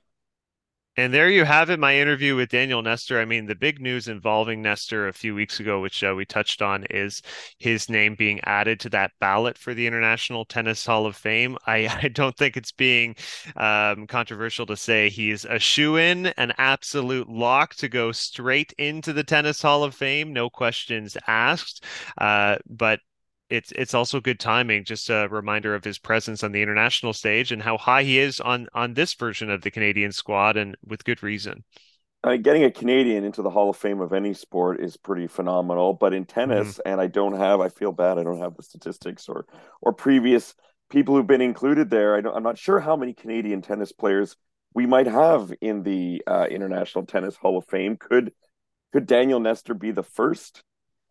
And 0.97 1.15
there 1.15 1.31
you 1.31 1.45
have 1.45 1.71
it, 1.71 1.79
my 1.79 1.97
interview 1.97 2.35
with 2.35 2.51
Daniel 2.51 2.83
Nestor. 2.83 3.21
I 3.21 3.25
mean, 3.25 3.47
the 3.47 3.55
big 3.55 3.81
news 3.81 4.09
involving 4.09 4.61
Nestor 4.61 5.07
a 5.07 5.13
few 5.13 5.35
weeks 5.37 5.61
ago, 5.61 5.81
which 5.81 6.03
uh, 6.03 6.15
we 6.17 6.25
touched 6.25 6.63
on, 6.63 6.85
is 6.91 7.23
his 7.59 7.89
name 7.89 8.17
being 8.17 8.41
added 8.43 8.81
to 8.81 8.91
that 8.91 9.13
ballot 9.21 9.57
for 9.57 9.73
the 9.73 9.87
International 9.87 10.45
Tennis 10.45 10.85
Hall 10.85 11.07
of 11.07 11.15
Fame. 11.15 11.57
I, 11.67 11.87
I 12.03 12.09
don't 12.09 12.37
think 12.37 12.57
it's 12.57 12.73
being 12.73 13.15
um, 13.57 14.09
controversial 14.09 14.67
to 14.67 14.77
say 14.77 15.09
he's 15.09 15.45
a 15.45 15.61
shoe 15.61 15.97
in, 15.97 16.27
an 16.27 16.53
absolute 16.59 17.29
lock 17.29 17.77
to 17.77 17.89
go 17.89 18.11
straight 18.11 18.73
into 18.77 19.13
the 19.13 19.25
Tennis 19.25 19.63
Hall 19.63 19.85
of 19.85 19.95
Fame, 19.95 20.33
no 20.33 20.51
questions 20.51 21.17
asked. 21.29 21.85
Uh, 22.19 22.57
but 22.69 22.99
it's 23.51 23.73
it's 23.73 23.95
also 23.95 24.21
good 24.21 24.41
timing. 24.41 24.85
Just 24.85 25.11
a 25.11 25.29
reminder 25.31 25.75
of 25.75 25.85
his 25.85 25.99
presence 25.99 26.43
on 26.43 26.53
the 26.53 26.63
international 26.63 27.13
stage 27.13 27.53
and 27.53 27.63
how 27.63 27.77
high 27.77 28.05
he 28.05 28.19
is 28.19 28.41
on 28.41 28.69
on 28.75 28.95
this 28.95 29.15
version 29.15 29.51
of 29.51 29.63
the 29.63 29.71
Canadian 29.71 30.13
squad, 30.13 30.57
and 30.57 30.77
with 30.87 31.05
good 31.05 31.23
reason. 31.23 31.65
Uh, 32.23 32.37
getting 32.37 32.65
a 32.65 32.71
Canadian 32.71 33.25
into 33.25 33.41
the 33.41 33.51
Hall 33.51 33.71
of 33.71 33.77
Fame 33.77 34.01
of 34.01 34.13
any 34.13 34.35
sport 34.35 34.79
is 34.79 34.97
pretty 34.97 35.27
phenomenal. 35.27 35.95
But 35.95 36.13
in 36.15 36.27
tennis, 36.27 36.79
mm-hmm. 36.79 36.89
and 36.89 37.01
I 37.01 37.07
don't 37.07 37.37
have, 37.37 37.61
I 37.61 37.71
feel 37.71 37.93
bad, 37.93 38.19
I 38.19 38.23
don't 38.23 38.41
have 38.41 38.57
the 38.57 38.63
statistics 38.63 39.29
or 39.29 39.47
or 39.81 39.93
previous 39.93 40.55
people 40.91 41.15
who've 41.15 41.27
been 41.27 41.41
included 41.41 41.91
there. 41.91 42.15
I 42.15 42.37
am 42.37 42.43
not 42.43 42.59
sure 42.59 42.79
how 42.79 42.97
many 42.97 43.15
Canadian 43.15 43.63
tennis 43.63 43.93
players 43.93 44.37
we 44.75 44.87
might 44.87 45.07
have 45.07 45.53
in 45.61 45.83
the 45.83 46.23
uh, 46.27 46.47
International 46.51 47.05
Tennis 47.05 47.37
Hall 47.37 47.59
of 47.59 47.67
Fame. 47.67 47.97
Could 47.97 48.33
could 48.93 49.07
Daniel 49.07 49.41
Nestor 49.41 49.75
be 49.75 49.91
the 49.91 50.03
first? 50.03 50.63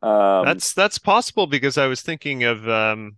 Um, 0.01 0.45
that's 0.45 0.73
that's 0.73 0.97
possible 0.97 1.47
because 1.47 1.77
I 1.77 1.87
was 1.87 2.01
thinking 2.01 2.43
of 2.43 2.67
um, 2.69 3.17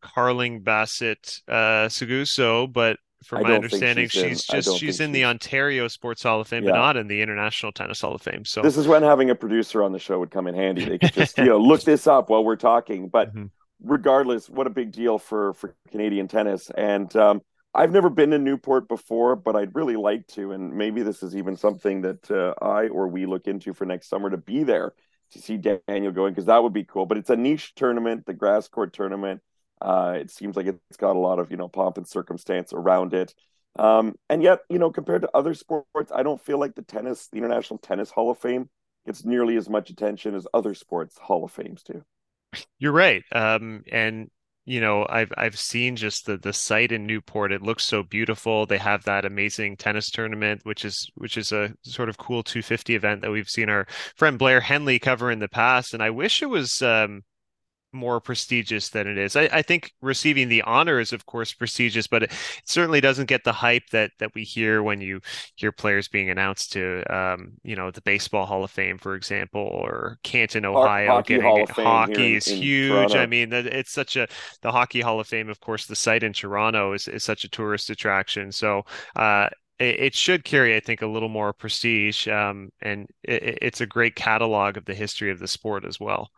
Carling 0.00 0.62
Bassett 0.62 1.40
uh, 1.48 1.88
Seguso, 1.88 2.72
but 2.72 2.98
from 3.24 3.42
my 3.42 3.54
understanding, 3.54 4.08
she's, 4.08 4.22
she's 4.22 4.44
just 4.44 4.78
she's 4.78 5.00
in 5.00 5.10
she's... 5.10 5.14
the 5.14 5.24
Ontario 5.24 5.88
Sports 5.88 6.22
Hall 6.22 6.40
of 6.40 6.48
Fame, 6.48 6.64
yeah. 6.64 6.72
but 6.72 6.76
not 6.76 6.96
in 6.96 7.06
the 7.06 7.22
International 7.22 7.70
Tennis 7.70 8.00
Hall 8.00 8.14
of 8.14 8.22
Fame. 8.22 8.44
So 8.44 8.62
this 8.62 8.76
is 8.76 8.88
when 8.88 9.02
having 9.02 9.30
a 9.30 9.34
producer 9.34 9.82
on 9.82 9.92
the 9.92 9.98
show 9.98 10.18
would 10.18 10.30
come 10.30 10.46
in 10.46 10.54
handy. 10.54 10.84
They 10.84 10.98
could 10.98 11.12
just 11.12 11.38
you 11.38 11.44
know 11.44 11.58
look 11.58 11.82
this 11.82 12.06
up 12.06 12.30
while 12.30 12.44
we're 12.44 12.56
talking. 12.56 13.08
But 13.08 13.28
mm-hmm. 13.28 13.46
regardless, 13.82 14.48
what 14.48 14.66
a 14.66 14.70
big 14.70 14.92
deal 14.92 15.18
for 15.18 15.54
for 15.54 15.74
Canadian 15.90 16.28
tennis. 16.28 16.70
And 16.70 17.14
um, 17.16 17.42
I've 17.74 17.92
never 17.92 18.10
been 18.10 18.30
to 18.30 18.38
Newport 18.38 18.88
before, 18.88 19.36
but 19.36 19.54
I'd 19.54 19.74
really 19.74 19.96
like 19.96 20.26
to. 20.28 20.52
And 20.52 20.74
maybe 20.74 21.02
this 21.02 21.22
is 21.22 21.36
even 21.36 21.56
something 21.56 22.02
that 22.02 22.30
uh, 22.30 22.54
I 22.64 22.88
or 22.88 23.08
we 23.08 23.26
look 23.26 23.46
into 23.46 23.72
for 23.72 23.84
next 23.84 24.08
summer 24.08 24.30
to 24.30 24.38
be 24.38 24.64
there 24.64 24.94
to 25.32 25.40
see 25.40 25.56
Daniel 25.56 26.12
going 26.12 26.32
because 26.32 26.46
that 26.46 26.62
would 26.62 26.72
be 26.72 26.84
cool. 26.84 27.06
But 27.06 27.18
it's 27.18 27.30
a 27.30 27.36
niche 27.36 27.74
tournament, 27.74 28.26
the 28.26 28.34
grass 28.34 28.68
court 28.68 28.92
tournament. 28.92 29.40
Uh, 29.80 30.14
it 30.20 30.30
seems 30.30 30.56
like 30.56 30.66
it's 30.66 30.96
got 30.96 31.16
a 31.16 31.18
lot 31.18 31.38
of 31.38 31.50
you 31.50 31.56
know 31.56 31.68
pomp 31.68 31.98
and 31.98 32.06
circumstance 32.06 32.72
around 32.72 33.14
it. 33.14 33.34
Um, 33.78 34.14
and 34.28 34.42
yet, 34.42 34.60
you 34.68 34.78
know, 34.78 34.90
compared 34.90 35.22
to 35.22 35.30
other 35.34 35.54
sports, 35.54 36.12
I 36.14 36.22
don't 36.22 36.40
feel 36.40 36.58
like 36.58 36.74
the 36.74 36.82
tennis, 36.82 37.28
the 37.28 37.38
International 37.38 37.78
Tennis 37.78 38.10
Hall 38.10 38.30
of 38.30 38.38
Fame, 38.38 38.68
gets 39.06 39.24
nearly 39.24 39.56
as 39.56 39.68
much 39.68 39.90
attention 39.90 40.34
as 40.34 40.46
other 40.52 40.74
sports 40.74 41.18
Hall 41.18 41.44
of 41.44 41.50
Fames 41.50 41.82
do. 41.82 42.04
You're 42.78 42.92
right. 42.92 43.24
Um, 43.32 43.82
and 43.90 44.30
you 44.64 44.80
know 44.80 45.06
i've 45.10 45.32
i've 45.36 45.58
seen 45.58 45.96
just 45.96 46.26
the 46.26 46.36
the 46.36 46.52
site 46.52 46.92
in 46.92 47.06
newport 47.06 47.50
it 47.50 47.62
looks 47.62 47.84
so 47.84 48.02
beautiful 48.02 48.64
they 48.64 48.78
have 48.78 49.02
that 49.04 49.24
amazing 49.24 49.76
tennis 49.76 50.10
tournament 50.10 50.60
which 50.64 50.84
is 50.84 51.10
which 51.16 51.36
is 51.36 51.50
a 51.50 51.74
sort 51.82 52.08
of 52.08 52.18
cool 52.18 52.42
250 52.42 52.94
event 52.94 53.22
that 53.22 53.30
we've 53.30 53.48
seen 53.48 53.68
our 53.68 53.86
friend 54.14 54.38
blair 54.38 54.60
henley 54.60 54.98
cover 54.98 55.30
in 55.30 55.40
the 55.40 55.48
past 55.48 55.94
and 55.94 56.02
i 56.02 56.10
wish 56.10 56.42
it 56.42 56.46
was 56.46 56.80
um 56.82 57.22
more 57.92 58.20
prestigious 58.20 58.88
than 58.90 59.06
it 59.06 59.18
is. 59.18 59.36
I, 59.36 59.48
I, 59.52 59.62
think 59.62 59.92
receiving 60.00 60.48
the 60.48 60.62
honor 60.62 60.98
is, 61.00 61.12
of 61.12 61.26
course, 61.26 61.52
prestigious, 61.52 62.06
but 62.06 62.24
it, 62.24 62.32
certainly 62.64 63.00
doesn't 63.00 63.26
get 63.26 63.44
the 63.44 63.52
hype 63.52 63.88
that 63.90 64.12
that 64.18 64.34
we 64.34 64.44
hear 64.44 64.82
when 64.82 65.00
you 65.00 65.20
hear 65.56 65.72
players 65.72 66.08
being 66.08 66.30
announced 66.30 66.72
to, 66.72 67.02
um, 67.14 67.52
you 67.62 67.76
know, 67.76 67.90
the 67.90 68.00
Baseball 68.02 68.46
Hall 68.46 68.64
of 68.64 68.70
Fame, 68.70 68.98
for 68.98 69.14
example, 69.14 69.60
or 69.60 70.18
Canton, 70.22 70.64
Ohio, 70.64 71.08
hockey 71.08 71.34
getting 71.36 71.66
hockey 71.66 72.36
is 72.36 72.48
in 72.48 72.56
huge. 72.56 72.90
Toronto. 72.90 73.18
I 73.18 73.26
mean, 73.26 73.52
it's 73.52 73.92
such 73.92 74.16
a 74.16 74.26
the 74.62 74.72
Hockey 74.72 75.00
Hall 75.00 75.20
of 75.20 75.26
Fame, 75.26 75.48
of 75.48 75.60
course, 75.60 75.86
the 75.86 75.96
site 75.96 76.22
in 76.22 76.32
Toronto 76.32 76.92
is, 76.92 77.08
is 77.08 77.24
such 77.24 77.44
a 77.44 77.48
tourist 77.48 77.90
attraction. 77.90 78.52
So 78.52 78.84
uh, 79.16 79.48
it 79.82 80.14
should 80.14 80.44
carry, 80.44 80.76
I 80.76 80.80
think, 80.80 81.02
a 81.02 81.06
little 81.06 81.28
more 81.28 81.52
prestige, 81.52 82.28
um, 82.28 82.70
and 82.80 83.08
it, 83.22 83.58
it's 83.62 83.80
a 83.80 83.86
great 83.86 84.14
catalog 84.14 84.76
of 84.76 84.84
the 84.84 84.94
history 84.94 85.30
of 85.30 85.38
the 85.38 85.48
sport 85.48 85.84
as 85.84 85.98
well. 85.98 86.30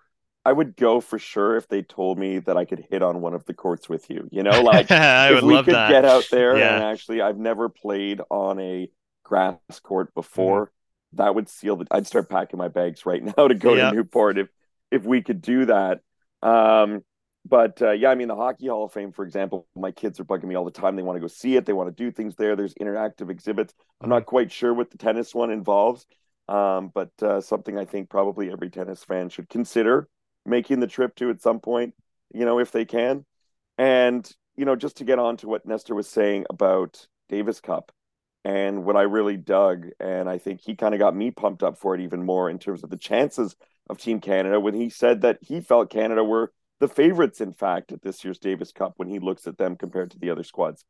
I 0.44 0.52
would 0.52 0.76
go 0.76 1.00
for 1.00 1.18
sure 1.18 1.56
if 1.56 1.68
they 1.68 1.82
told 1.82 2.18
me 2.18 2.38
that 2.40 2.56
I 2.56 2.66
could 2.66 2.86
hit 2.90 3.02
on 3.02 3.22
one 3.22 3.34
of 3.34 3.46
the 3.46 3.54
courts 3.54 3.88
with 3.88 4.10
you. 4.10 4.28
You 4.30 4.42
know, 4.44 4.60
like 4.60 4.86
if 4.90 5.42
we 5.42 5.62
could 5.62 5.74
that. 5.74 5.90
get 5.90 6.04
out 6.04 6.26
there 6.30 6.56
yeah. 6.56 6.74
and 6.74 6.84
actually, 6.84 7.22
I've 7.22 7.38
never 7.38 7.68
played 7.68 8.20
on 8.30 8.60
a 8.60 8.90
grass 9.24 9.58
court 9.82 10.14
before. 10.14 10.66
Mm-hmm. 10.66 11.16
That 11.16 11.34
would 11.34 11.48
seal 11.48 11.76
the. 11.76 11.86
I'd 11.90 12.06
start 12.06 12.28
packing 12.28 12.58
my 12.58 12.68
bags 12.68 13.06
right 13.06 13.22
now 13.36 13.48
to 13.48 13.54
go 13.54 13.74
to 13.74 13.92
Newport 13.92 14.38
if 14.38 14.48
if 14.90 15.04
we 15.04 15.22
could 15.22 15.40
do 15.40 15.66
that. 15.66 16.00
Um, 16.42 17.02
but 17.46 17.80
uh, 17.82 17.90
yeah, 17.92 18.10
I 18.10 18.14
mean, 18.14 18.28
the 18.28 18.36
Hockey 18.36 18.68
Hall 18.68 18.84
of 18.84 18.92
Fame, 18.92 19.12
for 19.12 19.24
example, 19.24 19.66
my 19.76 19.92
kids 19.92 20.18
are 20.18 20.24
bugging 20.24 20.44
me 20.44 20.54
all 20.54 20.64
the 20.64 20.70
time. 20.70 20.96
They 20.96 21.02
want 21.02 21.16
to 21.16 21.20
go 21.20 21.26
see 21.26 21.56
it. 21.56 21.66
They 21.66 21.72
want 21.72 21.94
to 21.94 22.04
do 22.04 22.10
things 22.10 22.36
there. 22.36 22.56
There's 22.56 22.74
interactive 22.74 23.30
exhibits. 23.30 23.74
I'm 24.00 24.08
not 24.08 24.22
mm-hmm. 24.22 24.30
quite 24.30 24.52
sure 24.52 24.72
what 24.72 24.90
the 24.90 24.98
tennis 24.98 25.34
one 25.34 25.50
involves, 25.50 26.06
um, 26.48 26.90
but 26.94 27.10
uh, 27.22 27.40
something 27.40 27.78
I 27.78 27.84
think 27.84 28.08
probably 28.08 28.50
every 28.50 28.70
tennis 28.70 29.04
fan 29.04 29.28
should 29.28 29.48
consider 29.48 30.08
making 30.46 30.80
the 30.80 30.86
trip 30.86 31.14
to 31.16 31.30
at 31.30 31.42
some 31.42 31.60
point, 31.60 31.94
you 32.32 32.44
know, 32.44 32.58
if 32.58 32.72
they 32.72 32.84
can. 32.84 33.24
And, 33.78 34.28
you 34.56 34.64
know, 34.64 34.76
just 34.76 34.98
to 34.98 35.04
get 35.04 35.18
on 35.18 35.36
to 35.38 35.48
what 35.48 35.66
Nestor 35.66 35.94
was 35.94 36.08
saying 36.08 36.46
about 36.50 37.06
Davis 37.28 37.60
Cup 37.60 37.92
and 38.44 38.84
what 38.84 38.96
I 38.96 39.02
really 39.02 39.36
dug, 39.36 39.88
and 39.98 40.28
I 40.28 40.38
think 40.38 40.60
he 40.60 40.76
kind 40.76 40.94
of 40.94 41.00
got 41.00 41.16
me 41.16 41.30
pumped 41.30 41.62
up 41.62 41.78
for 41.78 41.94
it 41.94 42.00
even 42.02 42.24
more 42.24 42.50
in 42.50 42.58
terms 42.58 42.84
of 42.84 42.90
the 42.90 42.96
chances 42.96 43.56
of 43.88 43.98
Team 43.98 44.20
Canada 44.20 44.60
when 44.60 44.74
he 44.74 44.90
said 44.90 45.22
that 45.22 45.38
he 45.40 45.60
felt 45.60 45.90
Canada 45.90 46.22
were 46.22 46.52
the 46.80 46.88
favorites, 46.88 47.40
in 47.40 47.52
fact, 47.52 47.92
at 47.92 48.02
this 48.02 48.24
year's 48.24 48.38
Davis 48.38 48.72
Cup 48.72 48.94
when 48.96 49.08
he 49.08 49.18
looks 49.18 49.46
at 49.46 49.58
them 49.58 49.76
compared 49.76 50.10
to 50.10 50.18
the 50.18 50.30
other 50.30 50.42
squads. 50.42 50.84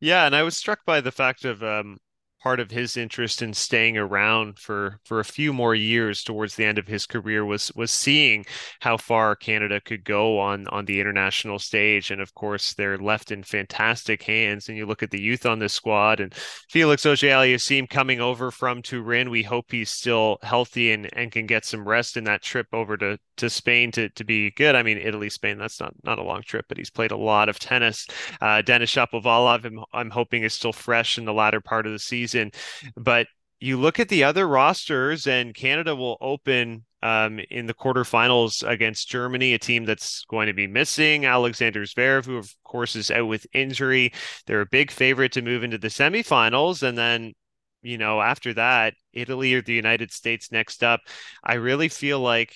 Yeah, 0.00 0.26
and 0.26 0.34
I 0.34 0.42
was 0.42 0.56
struck 0.56 0.84
by 0.84 1.00
the 1.00 1.12
fact 1.12 1.44
of 1.44 1.62
um, 1.62 1.98
part 2.42 2.60
of 2.60 2.70
his 2.70 2.96
interest 2.96 3.42
in 3.42 3.52
staying 3.52 3.96
around 3.96 4.58
for 4.58 4.98
for 5.04 5.20
a 5.20 5.24
few 5.24 5.52
more 5.52 5.74
years 5.74 6.22
towards 6.22 6.56
the 6.56 6.64
end 6.64 6.78
of 6.78 6.86
his 6.88 7.06
career 7.06 7.44
was 7.44 7.72
was 7.74 7.90
seeing 7.90 8.44
how 8.80 8.96
far 8.96 9.36
Canada 9.36 9.80
could 9.80 10.04
go 10.04 10.38
on 10.38 10.66
on 10.68 10.84
the 10.84 11.00
international 11.00 11.58
stage. 11.58 12.10
And 12.10 12.20
of 12.20 12.34
course 12.34 12.74
they're 12.74 12.98
left 12.98 13.30
in 13.30 13.42
fantastic 13.42 14.22
hands. 14.22 14.68
And 14.68 14.76
you 14.76 14.86
look 14.86 15.02
at 15.02 15.10
the 15.10 15.20
youth 15.20 15.46
on 15.46 15.58
this 15.58 15.72
squad 15.72 16.20
and 16.20 16.34
Felix 16.68 17.04
Auger-Aliassime 17.04 17.88
coming 17.88 18.20
over 18.20 18.50
from 18.50 18.82
Turin. 18.82 19.30
We 19.30 19.42
hope 19.42 19.70
he's 19.70 19.90
still 19.90 20.38
healthy 20.42 20.92
and 20.92 21.08
and 21.14 21.32
can 21.32 21.46
get 21.46 21.64
some 21.64 21.86
rest 21.86 22.16
in 22.16 22.24
that 22.24 22.42
trip 22.42 22.66
over 22.72 22.96
to 22.98 23.18
to 23.40 23.50
Spain 23.50 23.90
to 23.92 24.08
to 24.10 24.24
be 24.24 24.50
good 24.52 24.74
I 24.74 24.82
mean 24.82 24.98
Italy 24.98 25.30
Spain 25.30 25.58
that's 25.58 25.80
not 25.80 25.92
not 26.04 26.18
a 26.18 26.22
long 26.22 26.42
trip 26.42 26.66
but 26.68 26.78
he's 26.78 26.90
played 26.90 27.10
a 27.10 27.16
lot 27.16 27.48
of 27.48 27.58
tennis 27.58 28.06
uh, 28.40 28.62
Denis 28.62 28.94
Shapovalov 28.94 29.64
I'm, 29.64 29.84
I'm 29.92 30.10
hoping 30.10 30.42
is 30.42 30.54
still 30.54 30.72
fresh 30.72 31.18
in 31.18 31.24
the 31.24 31.34
latter 31.34 31.60
part 31.60 31.86
of 31.86 31.92
the 31.92 31.98
season 31.98 32.20
season. 32.20 32.52
But 32.96 33.26
you 33.58 33.78
look 33.78 34.00
at 34.00 34.08
the 34.08 34.24
other 34.24 34.48
rosters, 34.48 35.26
and 35.26 35.54
Canada 35.54 35.94
will 35.94 36.16
open 36.20 36.84
um, 37.02 37.40
in 37.50 37.66
the 37.66 37.74
quarterfinals 37.74 38.66
against 38.66 39.08
Germany, 39.08 39.54
a 39.54 39.58
team 39.58 39.84
that's 39.84 40.24
going 40.26 40.46
to 40.46 40.52
be 40.52 40.66
missing 40.66 41.26
Alexander 41.26 41.82
Zverev, 41.82 42.26
who 42.26 42.36
of 42.36 42.54
course 42.64 42.96
is 42.96 43.10
out 43.10 43.26
with 43.26 43.46
injury. 43.52 44.12
They're 44.46 44.62
a 44.62 44.66
big 44.66 44.90
favorite 44.90 45.32
to 45.32 45.42
move 45.42 45.62
into 45.62 45.78
the 45.78 45.88
semifinals, 45.88 46.82
and 46.82 46.96
then 46.96 47.34
you 47.82 47.98
know 47.98 48.20
after 48.20 48.54
that, 48.54 48.94
Italy 49.12 49.54
or 49.54 49.62
the 49.62 49.74
United 49.74 50.10
States 50.12 50.52
next 50.52 50.82
up. 50.82 51.00
I 51.44 51.54
really 51.54 51.88
feel 51.88 52.20
like 52.20 52.54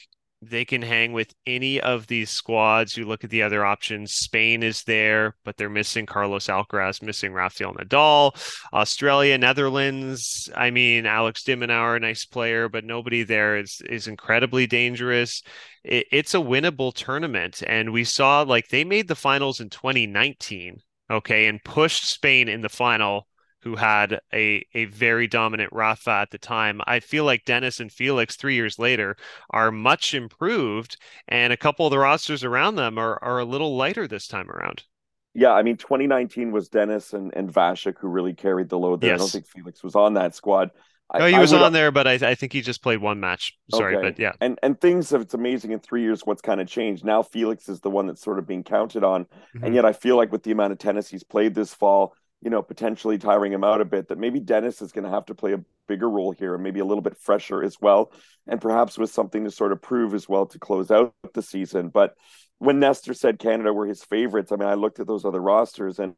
they 0.50 0.64
can 0.64 0.83
hang 0.83 1.12
with 1.12 1.35
any 1.46 1.80
of 1.80 2.07
these 2.07 2.30
squads. 2.30 2.96
You 2.96 3.07
look 3.07 3.24
at 3.24 3.30
the 3.30 3.42
other 3.42 3.64
options. 3.64 4.12
Spain 4.12 4.62
is 4.62 4.83
there, 4.85 5.37
but 5.44 5.57
they're 5.57 5.68
missing 5.68 6.07
Carlos 6.07 6.46
Alcaraz, 6.46 7.02
missing 7.02 7.33
Rafael 7.33 7.74
Nadal. 7.74 8.33
Australia, 8.72 9.38
Netherlands. 9.38 10.50
I 10.54 10.70
mean, 10.70 11.07
Alex 11.07 11.42
de 11.44 11.57
Minaur, 11.57 12.00
nice 12.00 12.24
player, 12.24 12.68
but 12.68 12.85
nobody 12.85 13.22
there 13.22 13.59
is 13.59 13.83
is 13.88 14.07
incredibly 14.07 14.66
dangerous. 14.66 15.42
It, 15.83 16.07
it's 16.11 16.35
a 16.35 16.38
winnable 16.38 16.94
tournament, 16.94 17.62
and 17.66 17.92
we 17.92 18.04
saw 18.04 18.42
like 18.42 18.68
they 18.68 18.85
made 18.85 19.09
the 19.09 19.14
finals 19.14 19.61
in 19.61 19.70
2019. 19.70 20.78
Okay, 21.11 21.46
and 21.46 21.62
pushed 21.62 22.07
Spain 22.09 22.48
in 22.48 22.62
the 22.62 22.68
final 22.68 23.26
who 23.64 23.77
had 23.77 24.20
a 24.33 24.64
a 24.74 24.85
very 24.85 25.27
dominant 25.27 25.72
Rafa 25.72 26.11
at 26.11 26.31
the 26.31 26.38
time. 26.38 26.81
I 26.87 27.00
feel 27.00 27.24
like 27.24 27.46
Denis 27.46 27.81
and 27.81 27.90
Felix 27.90 28.37
three 28.37 28.55
years 28.55 28.79
later 28.79 29.16
are 29.50 29.72
much 29.72 30.14
improved, 30.14 30.96
and 31.27 31.53
a 31.53 31.57
couple 31.57 31.87
of 31.87 31.90
the 31.90 31.98
rosters 31.98 32.44
around 32.44 32.77
them 32.77 32.98
are 32.98 33.18
are 33.22 33.38
a 33.38 33.44
little 33.44 33.77
lighter 33.77 34.07
this 34.07 34.29
time 34.29 34.50
around. 34.50 34.85
Yeah, 35.33 35.53
I 35.53 35.62
mean, 35.62 35.77
2019 35.77 36.53
was 36.53 36.68
Denis 36.68 37.12
and, 37.12 37.35
and 37.35 37.53
Vasek 37.53 37.98
who 37.98 38.07
really 38.09 38.35
carried 38.35 38.68
the 38.68 38.79
load 38.79 39.00
there. 39.00 39.11
Yes. 39.11 39.18
I 39.18 39.22
don't 39.22 39.31
think 39.31 39.46
Felix 39.48 39.83
was 39.83 39.96
on 39.96 40.14
that 40.14 40.35
squad. 40.35 40.70
I, 41.11 41.18
no, 41.18 41.27
he 41.27 41.38
was 41.38 41.53
on 41.53 41.72
there, 41.72 41.90
but 41.90 42.07
I, 42.07 42.14
I 42.14 42.35
think 42.35 42.53
he 42.53 42.61
just 42.61 42.83
played 42.83 43.00
one 43.00 43.20
match. 43.20 43.57
Sorry, 43.70 43.96
okay. 43.96 44.11
but 44.11 44.18
yeah. 44.18 44.33
And 44.40 44.59
and 44.62 44.81
things 44.81 45.11
have 45.11 45.20
it's 45.20 45.35
amazing 45.35 45.72
in 45.72 45.81
three 45.81 46.03
years 46.03 46.22
what's 46.24 46.40
kind 46.40 46.61
of 46.61 46.66
changed. 46.66 47.05
Now 47.05 47.22
Felix 47.22 47.68
is 47.68 47.81
the 47.81 47.90
one 47.90 48.07
that's 48.07 48.22
sort 48.22 48.38
of 48.38 48.46
being 48.46 48.64
counted 48.64 49.05
on, 49.05 49.24
mm-hmm. 49.24 49.64
and 49.64 49.74
yet 49.74 49.85
I 49.85 49.92
feel 49.92 50.16
like 50.16 50.33
with 50.33 50.42
the 50.42 50.50
amount 50.50 50.72
of 50.72 50.79
tennis 50.79 51.09
he's 51.09 51.22
played 51.22 51.55
this 51.55 51.74
fall, 51.74 52.14
you 52.44 52.50
know, 52.50 52.62
potentially 52.62 53.16
tiring 53.16 53.52
him 53.52 53.64
out 53.64 53.80
a 53.80 53.87
bit, 53.87 54.09
that 54.09 54.18
maybe 54.18 54.38
Denis 54.38 54.83
is 54.83 54.92
going 54.92 55.04
to 55.04 55.11
have 55.11 55.24
to 55.26 55.35
play 55.35 55.54
a 55.54 55.64
bigger 55.88 56.09
role 56.09 56.30
here 56.30 56.54
and 56.54 56.62
maybe 56.62 56.80
a 56.80 56.85
little 56.85 57.02
bit 57.02 57.16
fresher 57.16 57.62
as 57.62 57.80
well. 57.80 58.12
And 58.46 58.61
perhaps 58.61 58.98
with 58.98 59.11
something 59.11 59.44
to 59.44 59.50
sort 59.50 59.72
of 59.72 59.80
prove 59.80 60.12
as 60.12 60.28
well 60.28 60.44
to 60.46 60.59
close 60.59 60.90
out 60.90 61.14
the 61.33 61.40
season. 61.40 61.88
But 61.88 62.14
when 62.59 62.80
Nestor 62.80 63.14
said 63.14 63.38
Canada 63.38 63.72
were 63.72 63.87
his 63.87 64.04
favorites, 64.04 64.52
I 64.52 64.57
mean, 64.57 64.68
I 64.68 64.74
looked 64.74 65.00
at 65.00 65.07
those 65.07 65.24
other 65.24 65.40
rosters 65.40 65.98
and 65.98 66.14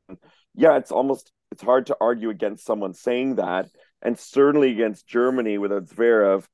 yeah, 0.55 0.77
it's 0.77 0.91
almost, 0.91 1.31
it's 1.53 1.63
hard 1.63 1.87
to 1.87 1.97
argue 2.01 2.31
against 2.31 2.67
someone 2.67 2.93
saying 2.93 3.37
that. 3.37 3.69
And 4.03 4.19
certainly 4.19 4.73
against 4.73 5.07
Germany 5.07 5.59
without 5.59 5.87
Zverev, 5.87 6.45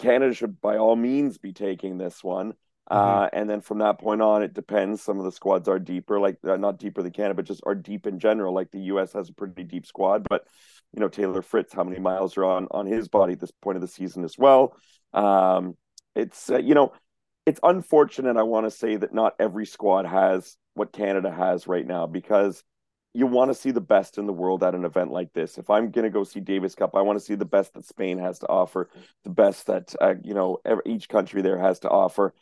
Canada 0.00 0.34
should 0.34 0.60
by 0.60 0.78
all 0.78 0.96
means 0.96 1.38
be 1.38 1.52
taking 1.52 1.96
this 1.96 2.24
one. 2.24 2.54
Mm-hmm. 2.90 3.18
Uh, 3.24 3.28
and 3.32 3.50
then 3.50 3.60
from 3.60 3.78
that 3.78 3.98
point 3.98 4.22
on, 4.22 4.42
it 4.42 4.54
depends. 4.54 5.02
Some 5.02 5.18
of 5.18 5.24
the 5.24 5.32
squads 5.32 5.68
are 5.68 5.78
deeper, 5.78 6.20
like 6.20 6.38
uh, 6.46 6.56
not 6.56 6.78
deeper 6.78 7.02
than 7.02 7.12
Canada, 7.12 7.34
but 7.34 7.44
just 7.44 7.62
are 7.66 7.74
deep 7.74 8.06
in 8.06 8.18
general. 8.18 8.54
Like 8.54 8.70
the 8.70 8.80
U.S. 8.80 9.12
has 9.14 9.28
a 9.28 9.32
pretty 9.32 9.64
deep 9.64 9.86
squad, 9.86 10.26
but 10.28 10.46
you 10.92 11.00
know 11.00 11.08
Taylor 11.08 11.42
Fritz, 11.42 11.72
how 11.72 11.84
many 11.84 11.98
miles 11.98 12.36
are 12.36 12.44
on 12.44 12.68
on 12.70 12.86
his 12.86 13.08
body 13.08 13.32
at 13.32 13.40
this 13.40 13.50
point 13.62 13.76
of 13.76 13.82
the 13.82 13.88
season 13.88 14.24
as 14.24 14.38
well? 14.38 14.76
Um, 15.12 15.76
it's 16.14 16.48
uh, 16.48 16.58
you 16.58 16.74
know 16.74 16.92
it's 17.44 17.60
unfortunate. 17.62 18.36
I 18.36 18.44
want 18.44 18.66
to 18.66 18.70
say 18.70 18.96
that 18.96 19.12
not 19.12 19.34
every 19.40 19.66
squad 19.66 20.06
has 20.06 20.56
what 20.74 20.92
Canada 20.92 21.30
has 21.30 21.66
right 21.66 21.86
now 21.86 22.06
because 22.06 22.62
you 23.14 23.26
want 23.26 23.50
to 23.50 23.54
see 23.54 23.70
the 23.70 23.80
best 23.80 24.18
in 24.18 24.26
the 24.26 24.32
world 24.32 24.62
at 24.62 24.74
an 24.74 24.84
event 24.84 25.10
like 25.10 25.32
this. 25.32 25.56
If 25.56 25.70
I'm 25.70 25.90
going 25.90 26.04
to 26.04 26.10
go 26.10 26.22
see 26.22 26.40
Davis 26.40 26.74
Cup, 26.74 26.94
I 26.94 27.00
want 27.00 27.18
to 27.18 27.24
see 27.24 27.34
the 27.34 27.46
best 27.46 27.72
that 27.72 27.86
Spain 27.86 28.18
has 28.18 28.40
to 28.40 28.48
offer, 28.48 28.90
the 29.24 29.30
best 29.30 29.66
that 29.66 29.94
uh, 30.00 30.14
you 30.22 30.34
know 30.34 30.58
every, 30.64 30.82
each 30.86 31.08
country 31.08 31.42
there 31.42 31.58
has 31.58 31.80
to 31.80 31.88
offer 31.88 32.34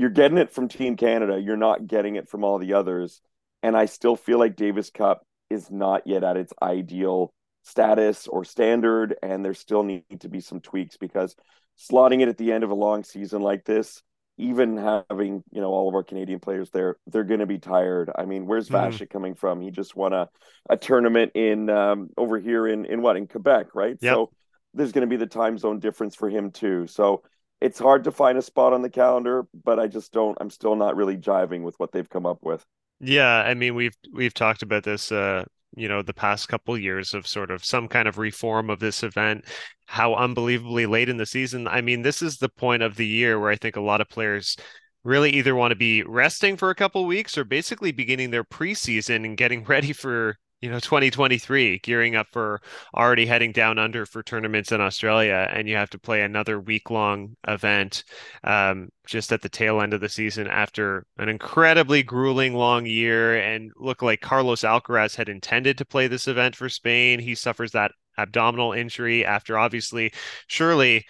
you're 0.00 0.08
getting 0.08 0.38
it 0.38 0.50
from 0.50 0.66
Team 0.66 0.96
Canada. 0.96 1.38
You're 1.38 1.58
not 1.58 1.86
getting 1.86 2.16
it 2.16 2.26
from 2.26 2.42
all 2.42 2.58
the 2.58 2.72
others. 2.72 3.20
And 3.62 3.76
I 3.76 3.84
still 3.84 4.16
feel 4.16 4.38
like 4.38 4.56
Davis 4.56 4.88
Cup 4.88 5.22
is 5.50 5.70
not 5.70 6.06
yet 6.06 6.24
at 6.24 6.38
its 6.38 6.54
ideal 6.62 7.34
status 7.64 8.26
or 8.26 8.46
standard. 8.46 9.14
And 9.22 9.44
there 9.44 9.52
still 9.52 9.82
need 9.82 10.20
to 10.20 10.30
be 10.30 10.40
some 10.40 10.60
tweaks 10.60 10.96
because 10.96 11.36
slotting 11.78 12.22
it 12.22 12.28
at 12.28 12.38
the 12.38 12.50
end 12.50 12.64
of 12.64 12.70
a 12.70 12.74
long 12.74 13.04
season 13.04 13.42
like 13.42 13.66
this, 13.66 14.02
even 14.38 14.78
having, 14.78 15.44
you 15.52 15.60
know, 15.60 15.68
all 15.68 15.90
of 15.90 15.94
our 15.94 16.02
Canadian 16.02 16.40
players 16.40 16.70
there, 16.70 16.96
they're 17.06 17.22
going 17.22 17.40
to 17.40 17.46
be 17.46 17.58
tired. 17.58 18.10
I 18.16 18.24
mean, 18.24 18.46
where's 18.46 18.70
mm. 18.70 18.80
Vasek 18.80 19.10
coming 19.10 19.34
from? 19.34 19.60
He 19.60 19.70
just 19.70 19.94
won 19.94 20.14
a, 20.14 20.30
a 20.70 20.78
tournament 20.78 21.32
in 21.34 21.68
um, 21.68 22.08
over 22.16 22.38
here 22.38 22.66
in, 22.66 22.86
in 22.86 23.02
what, 23.02 23.18
in 23.18 23.26
Quebec, 23.26 23.74
right? 23.74 23.98
Yep. 24.00 24.14
So 24.14 24.30
there's 24.72 24.92
going 24.92 25.06
to 25.06 25.10
be 25.10 25.18
the 25.18 25.26
time 25.26 25.58
zone 25.58 25.78
difference 25.78 26.16
for 26.16 26.30
him 26.30 26.52
too. 26.52 26.86
So 26.86 27.22
it's 27.60 27.78
hard 27.78 28.04
to 28.04 28.10
find 28.10 28.38
a 28.38 28.42
spot 28.42 28.72
on 28.72 28.82
the 28.82 28.90
calendar, 28.90 29.46
but 29.64 29.78
I 29.78 29.86
just 29.86 30.12
don't. 30.12 30.36
I'm 30.40 30.50
still 30.50 30.76
not 30.76 30.96
really 30.96 31.16
jiving 31.16 31.62
with 31.62 31.78
what 31.78 31.92
they've 31.92 32.08
come 32.08 32.26
up 32.26 32.38
with. 32.42 32.64
Yeah, 33.00 33.36
I 33.36 33.54
mean 33.54 33.74
we've 33.74 33.96
we've 34.12 34.34
talked 34.34 34.62
about 34.62 34.84
this. 34.84 35.12
Uh, 35.12 35.44
you 35.76 35.88
know, 35.88 36.02
the 36.02 36.14
past 36.14 36.48
couple 36.48 36.76
years 36.76 37.14
of 37.14 37.26
sort 37.26 37.50
of 37.50 37.64
some 37.64 37.86
kind 37.86 38.08
of 38.08 38.18
reform 38.18 38.70
of 38.70 38.80
this 38.80 39.02
event. 39.02 39.44
How 39.86 40.14
unbelievably 40.14 40.86
late 40.86 41.08
in 41.08 41.16
the 41.16 41.26
season. 41.26 41.68
I 41.68 41.80
mean, 41.80 42.02
this 42.02 42.22
is 42.22 42.38
the 42.38 42.48
point 42.48 42.82
of 42.82 42.96
the 42.96 43.06
year 43.06 43.38
where 43.38 43.50
I 43.50 43.56
think 43.56 43.76
a 43.76 43.80
lot 43.80 44.00
of 44.00 44.08
players 44.08 44.56
really 45.04 45.30
either 45.30 45.54
want 45.54 45.72
to 45.72 45.76
be 45.76 46.02
resting 46.02 46.56
for 46.56 46.70
a 46.70 46.74
couple 46.74 47.04
weeks 47.06 47.38
or 47.38 47.44
basically 47.44 47.92
beginning 47.92 48.30
their 48.30 48.44
preseason 48.44 49.24
and 49.24 49.36
getting 49.36 49.64
ready 49.68 49.92
for 49.92 50.36
you 50.60 50.70
know 50.70 50.78
2023 50.78 51.78
gearing 51.78 52.16
up 52.16 52.26
for 52.32 52.60
already 52.94 53.26
heading 53.26 53.52
down 53.52 53.78
under 53.78 54.04
for 54.04 54.22
tournaments 54.22 54.72
in 54.72 54.80
australia 54.80 55.48
and 55.52 55.68
you 55.68 55.76
have 55.76 55.90
to 55.90 55.98
play 55.98 56.22
another 56.22 56.60
week 56.60 56.90
long 56.90 57.34
event 57.48 58.04
um, 58.44 58.88
just 59.06 59.32
at 59.32 59.42
the 59.42 59.48
tail 59.48 59.80
end 59.80 59.94
of 59.94 60.00
the 60.00 60.08
season 60.08 60.46
after 60.46 61.06
an 61.18 61.28
incredibly 61.28 62.02
grueling 62.02 62.54
long 62.54 62.86
year 62.86 63.38
and 63.38 63.70
look 63.76 64.02
like 64.02 64.20
carlos 64.20 64.62
alcaraz 64.62 65.16
had 65.16 65.28
intended 65.28 65.78
to 65.78 65.84
play 65.84 66.06
this 66.06 66.28
event 66.28 66.54
for 66.54 66.68
spain 66.68 67.18
he 67.18 67.34
suffers 67.34 67.72
that 67.72 67.92
abdominal 68.18 68.72
injury 68.72 69.24
after 69.24 69.58
obviously 69.58 70.12
surely 70.46 71.04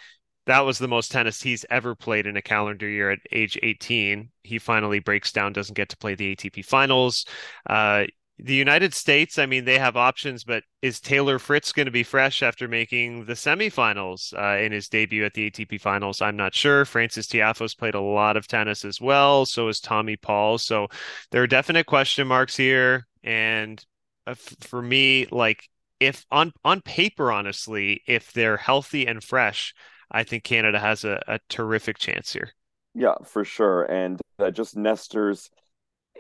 that 0.46 0.60
was 0.60 0.78
the 0.78 0.88
most 0.88 1.12
tennis 1.12 1.42
he's 1.42 1.66
ever 1.70 1.94
played 1.94 2.26
in 2.26 2.36
a 2.36 2.42
calendar 2.42 2.88
year 2.88 3.10
at 3.10 3.20
age 3.30 3.58
18. 3.62 4.30
He 4.42 4.58
finally 4.58 4.98
breaks 4.98 5.30
down, 5.32 5.52
doesn't 5.52 5.76
get 5.76 5.90
to 5.90 5.96
play 5.96 6.14
the 6.14 6.34
ATP 6.34 6.64
finals. 6.64 7.26
Uh, 7.68 8.06
the 8.42 8.54
United 8.54 8.94
States, 8.94 9.38
I 9.38 9.46
mean, 9.46 9.64
they 9.64 9.78
have 9.78 9.96
options, 9.96 10.44
but 10.44 10.64
is 10.82 11.00
Taylor 11.00 11.38
Fritz 11.38 11.72
going 11.72 11.86
to 11.86 11.92
be 11.92 12.02
fresh 12.02 12.42
after 12.42 12.68
making 12.68 13.24
the 13.24 13.34
semifinals 13.34 14.32
uh, 14.38 14.62
in 14.62 14.72
his 14.72 14.88
debut 14.88 15.24
at 15.24 15.34
the 15.34 15.50
ATP 15.50 15.80
finals? 15.80 16.22
I'm 16.22 16.36
not 16.36 16.54
sure. 16.54 16.84
Frances 16.84 17.26
Tiafoe's 17.26 17.74
played 17.74 17.94
a 17.94 18.00
lot 18.00 18.36
of 18.36 18.46
tennis 18.46 18.84
as 18.84 19.00
well. 19.00 19.46
So 19.46 19.68
is 19.68 19.80
Tommy 19.80 20.16
Paul. 20.16 20.58
So 20.58 20.88
there 21.30 21.42
are 21.42 21.46
definite 21.46 21.86
question 21.86 22.26
marks 22.26 22.56
here. 22.56 23.06
And 23.22 23.84
uh, 24.26 24.34
for 24.34 24.80
me, 24.82 25.26
like 25.30 25.68
if 25.98 26.24
on, 26.30 26.52
on 26.64 26.80
paper, 26.80 27.30
honestly, 27.30 28.02
if 28.06 28.32
they're 28.32 28.56
healthy 28.56 29.06
and 29.06 29.22
fresh, 29.22 29.74
I 30.10 30.24
think 30.24 30.44
Canada 30.44 30.78
has 30.78 31.04
a, 31.04 31.22
a 31.28 31.38
terrific 31.48 31.98
chance 31.98 32.32
here. 32.32 32.52
Yeah, 32.94 33.14
for 33.24 33.44
sure. 33.44 33.84
And 33.84 34.20
uh, 34.38 34.50
just 34.50 34.76
Nestor's 34.76 35.50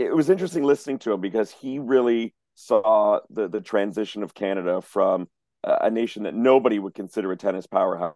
it 0.00 0.16
was 0.16 0.30
interesting 0.30 0.64
listening 0.64 0.98
to 1.00 1.12
him 1.12 1.20
because 1.20 1.50
he 1.50 1.78
really 1.78 2.34
saw 2.54 3.20
the 3.28 3.48
the 3.48 3.60
transition 3.60 4.22
of 4.22 4.34
Canada 4.34 4.80
from 4.80 5.28
a 5.62 5.90
nation 5.90 6.22
that 6.22 6.34
nobody 6.34 6.78
would 6.78 6.94
consider 6.94 7.30
a 7.32 7.36
tennis 7.36 7.66
powerhouse 7.66 8.14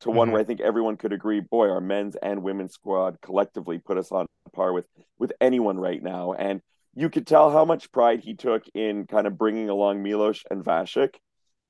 to 0.00 0.08
mm-hmm. 0.08 0.16
one 0.16 0.30
where 0.30 0.40
I 0.40 0.44
think 0.44 0.60
everyone 0.60 0.96
could 0.96 1.12
agree, 1.12 1.40
boy, 1.40 1.68
our 1.68 1.80
men's 1.80 2.16
and 2.16 2.42
women's 2.42 2.72
squad 2.72 3.18
collectively 3.20 3.78
put 3.78 3.98
us 3.98 4.10
on 4.10 4.26
par 4.54 4.72
with 4.72 4.86
with 5.18 5.32
anyone 5.40 5.78
right 5.78 6.02
now. 6.02 6.32
And 6.32 6.62
you 6.94 7.10
could 7.10 7.26
tell 7.26 7.50
how 7.50 7.66
much 7.66 7.92
pride 7.92 8.20
he 8.20 8.34
took 8.34 8.64
in 8.74 9.06
kind 9.06 9.26
of 9.26 9.36
bringing 9.36 9.68
along 9.68 10.02
Milos 10.02 10.42
and 10.50 10.64
Vasek 10.64 11.16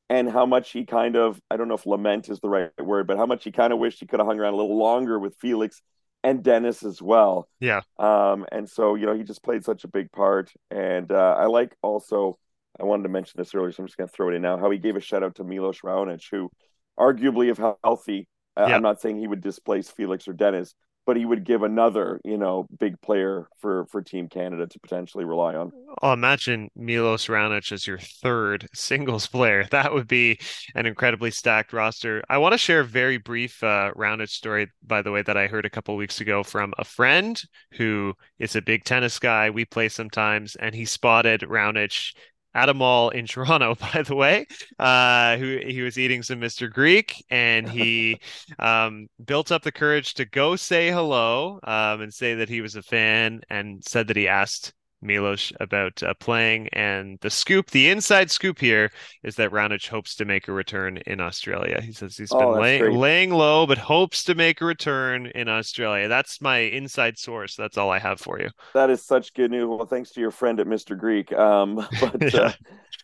and 0.09 0.31
how 0.31 0.47
much 0.47 0.71
he 0.71 0.85
kind 0.85 1.17
of 1.17 1.41
I 1.51 1.57
don't 1.57 1.67
know 1.67 1.75
if 1.75 1.87
lament 1.87 2.29
is 2.29 2.39
the 2.39 2.49
right 2.49 2.71
word, 2.81 3.09
but 3.09 3.17
how 3.17 3.27
much 3.27 3.43
he 3.43 3.51
kind 3.51 3.73
of 3.73 3.81
wished 3.81 3.99
he 3.99 4.07
could 4.07 4.21
have 4.21 4.29
hung 4.29 4.39
around 4.39 4.55
a 4.55 4.59
little 4.59 4.79
longer 4.79 5.19
with 5.19 5.35
Felix 5.41 5.83
and 6.23 6.43
Denis 6.43 6.83
as 6.83 7.01
well. 7.01 7.49
Yeah. 7.61 7.81
Um, 7.99 8.47
and 8.53 8.69
so 8.69 8.95
you 8.95 9.07
know 9.07 9.15
he 9.15 9.23
just 9.23 9.43
played 9.43 9.65
such 9.65 9.85
a 9.85 9.89
big 9.89 10.13
part, 10.13 10.53
and 10.71 11.11
uh, 11.11 11.37
I 11.39 11.47
like 11.47 11.77
also 11.83 12.39
I 12.79 12.85
wanted 12.85 13.05
to 13.05 13.09
mention 13.09 13.35
this 13.37 13.55
earlier, 13.55 13.73
so 13.73 13.83
I'm 13.83 13.87
just 13.87 13.97
going 13.97 14.09
to 14.09 14.15
throw 14.15 14.31
it 14.31 14.35
in 14.35 14.43
now. 14.43 14.59
How 14.59 14.71
he 14.71 14.79
gave 14.79 14.97
a 14.97 15.01
shout 15.01 15.23
out 15.23 15.37
to 15.37 15.45
Milos 15.45 15.81
Raonic, 15.81 16.23
who 16.31 16.51
arguably, 16.99 17.51
if 17.51 17.59
healthy, 17.59 18.29
uh, 18.57 18.67
yeah. 18.69 18.77
I'm 18.77 18.83
not 18.83 19.01
saying 19.01 19.19
he 19.19 19.27
would 19.27 19.41
displace 19.41 19.91
Felix 19.91 20.29
or 20.29 20.33
Denis, 20.33 20.75
but 21.11 21.17
he 21.17 21.25
would 21.25 21.43
give 21.43 21.65
another, 21.65 22.21
you 22.25 22.39
know, 22.39 22.69
big 22.79 23.01
player 23.01 23.49
for 23.59 23.85
for 23.87 24.01
Team 24.01 24.29
Canada 24.29 24.69
to 24.69 24.79
potentially 24.79 25.25
rely 25.25 25.57
on. 25.57 25.73
Oh, 26.01 26.13
imagine 26.13 26.71
Milos 26.77 27.27
Raonic 27.27 27.73
as 27.73 27.85
your 27.85 27.99
third 27.99 28.69
singles 28.75 29.27
player. 29.27 29.67
That 29.73 29.93
would 29.93 30.07
be 30.07 30.39
an 30.77 30.87
incredibly 30.87 31.33
stacked 31.33 31.73
roster. 31.73 32.23
I 32.29 32.39
want 32.39 32.53
to 32.53 32.59
share 32.59 32.79
a 32.79 32.85
very 32.85 33.19
brief 33.19 33.61
uh, 33.65 33.91
Raonic 33.97 34.29
story, 34.29 34.69
by 34.87 35.03
the 35.03 35.11
way, 35.11 35.23
that 35.23 35.37
I 35.37 35.49
heard 35.49 35.67
a 35.67 35.71
couple 35.71 35.97
weeks 35.97 36.21
ago 36.21 36.45
from 36.45 36.73
a 36.79 36.85
friend 36.85 37.43
who 37.73 38.15
is 38.39 38.55
a 38.55 38.63
big 38.63 38.85
tennis 38.85 39.19
guy. 39.19 39.51
We 39.51 39.65
play 39.65 39.89
sometimes, 39.89 40.55
and 40.55 40.77
he 40.77 40.85
spotted 40.85 41.41
Raonic 41.41 42.15
at 42.55 42.69
a 42.69 42.75
mall 42.75 43.11
in 43.11 43.27
Toronto, 43.27 43.75
by 43.95 44.03
the 44.03 44.15
way, 44.15 44.47
uh, 44.79 45.37
who 45.37 45.59
he 45.67 45.83
was 45.83 45.99
eating 45.99 46.23
some 46.23 46.41
Mr. 46.41 46.71
Greek, 46.71 47.25
and 47.31 47.69
he 47.69 48.21
um, 48.59 49.09
built 49.25 49.53
up 49.53 49.63
the 49.63 49.73
courage 49.73 50.15
to 50.15 50.25
go 50.25 50.57
say 50.57 50.91
hello 50.91 51.61
um, 51.65 52.01
and 52.01 52.13
say 52.13 52.35
that 52.35 52.49
he 52.49 52.61
was 52.61 52.77
a 52.77 52.83
fan, 52.83 53.41
and 53.51 53.85
said 53.85 54.09
that 54.09 54.17
he 54.17 54.29
asked 54.29 54.73
Milos 55.03 55.53
about 55.61 56.03
uh, 56.03 56.15
playing. 56.15 56.69
And 56.69 57.19
the 57.21 57.31
scoop, 57.31 57.71
the 57.71 57.89
inside 57.89 58.31
scoop 58.31 58.59
here, 58.59 58.91
is 59.23 59.37
that 59.37 59.51
Raonic 59.51 59.89
hopes 59.89 60.15
to 60.17 60.25
make 60.25 60.49
a 60.49 60.53
return 60.53 60.99
in 61.07 61.21
Australia. 61.21 61.81
He 61.81 61.93
says 61.93 62.17
he's 62.17 62.33
oh, 62.33 62.39
been 62.39 62.63
lay- 62.63 62.89
laying 62.89 63.31
low, 63.31 63.67
but 63.67 63.79
hopes 63.79 64.25
to 64.25 64.35
make 64.35 64.61
a 64.61 64.65
return 64.65 65.27
in 65.27 65.49
Australia. 65.49 66.09
That's 66.09 66.41
my 66.41 66.59
inside 66.59 67.19
source. 67.19 67.57
That's 67.57 67.79
all 67.79 67.91
I 67.91 67.99
have 67.99 68.21
for 68.21 68.41
you. 68.41 68.51
That 68.75 68.91
is 68.91 69.05
such 69.05 69.35
good 69.35 69.51
news. 69.51 69.67
Well, 69.69 69.87
thanks 69.87 70.11
to 70.11 70.21
your 70.21 70.31
friend 70.31 70.61
at 70.61 70.67
Mr. 70.67 70.97
Greek. 70.99 71.33
Um, 71.33 71.77
but 72.01 72.33
yeah. 72.33 72.41
uh, 72.41 72.53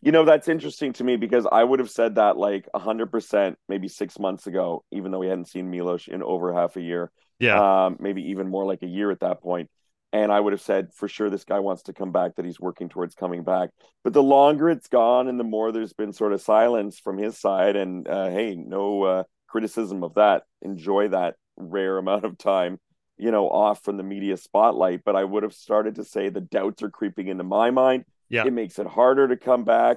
you 0.02 0.12
know 0.12 0.24
that's 0.24 0.48
interesting 0.48 0.92
to 0.94 1.04
me 1.04 1.16
because 1.16 1.46
I 1.50 1.64
would 1.64 1.78
have 1.78 1.90
said 1.90 2.16
that 2.16 2.36
like 2.36 2.68
hundred 2.74 3.10
percent 3.10 3.58
maybe 3.68 3.88
six 3.88 4.18
months 4.18 4.46
ago, 4.46 4.84
even 4.92 5.10
though 5.10 5.18
we 5.18 5.28
hadn't 5.28 5.48
seen 5.48 5.70
Milos 5.70 6.08
in 6.08 6.22
over 6.22 6.52
half 6.52 6.76
a 6.76 6.80
year. 6.80 7.10
Yeah, 7.38 7.86
um, 7.86 7.96
maybe 8.00 8.30
even 8.30 8.48
more 8.48 8.64
like 8.64 8.82
a 8.82 8.86
year 8.86 9.10
at 9.10 9.20
that 9.20 9.42
point. 9.42 9.68
And 10.12 10.32
I 10.32 10.40
would 10.40 10.52
have 10.52 10.62
said 10.62 10.92
for 10.94 11.08
sure 11.08 11.28
this 11.28 11.44
guy 11.44 11.58
wants 11.58 11.82
to 11.84 11.92
come 11.92 12.12
back, 12.12 12.36
that 12.36 12.44
he's 12.44 12.60
working 12.60 12.88
towards 12.88 13.14
coming 13.14 13.42
back. 13.42 13.70
But 14.04 14.12
the 14.12 14.22
longer 14.22 14.70
it's 14.70 14.88
gone 14.88 15.28
and 15.28 15.38
the 15.38 15.44
more 15.44 15.72
there's 15.72 15.92
been 15.92 16.12
sort 16.12 16.32
of 16.32 16.40
silence 16.40 16.98
from 16.98 17.18
his 17.18 17.38
side, 17.38 17.76
and 17.76 18.06
uh, 18.08 18.30
hey, 18.30 18.54
no 18.54 19.02
uh, 19.02 19.22
criticism 19.48 20.04
of 20.04 20.14
that. 20.14 20.44
Enjoy 20.62 21.08
that 21.08 21.34
rare 21.56 21.98
amount 21.98 22.24
of 22.24 22.38
time, 22.38 22.78
you 23.18 23.30
know, 23.30 23.48
off 23.48 23.82
from 23.82 23.96
the 23.96 24.02
media 24.02 24.36
spotlight. 24.36 25.02
But 25.04 25.16
I 25.16 25.24
would 25.24 25.42
have 25.42 25.54
started 25.54 25.96
to 25.96 26.04
say 26.04 26.28
the 26.28 26.40
doubts 26.40 26.82
are 26.82 26.90
creeping 26.90 27.28
into 27.28 27.44
my 27.44 27.70
mind. 27.70 28.04
Yeah. 28.28 28.46
It 28.46 28.52
makes 28.52 28.78
it 28.78 28.86
harder 28.86 29.28
to 29.28 29.36
come 29.36 29.64
back. 29.64 29.96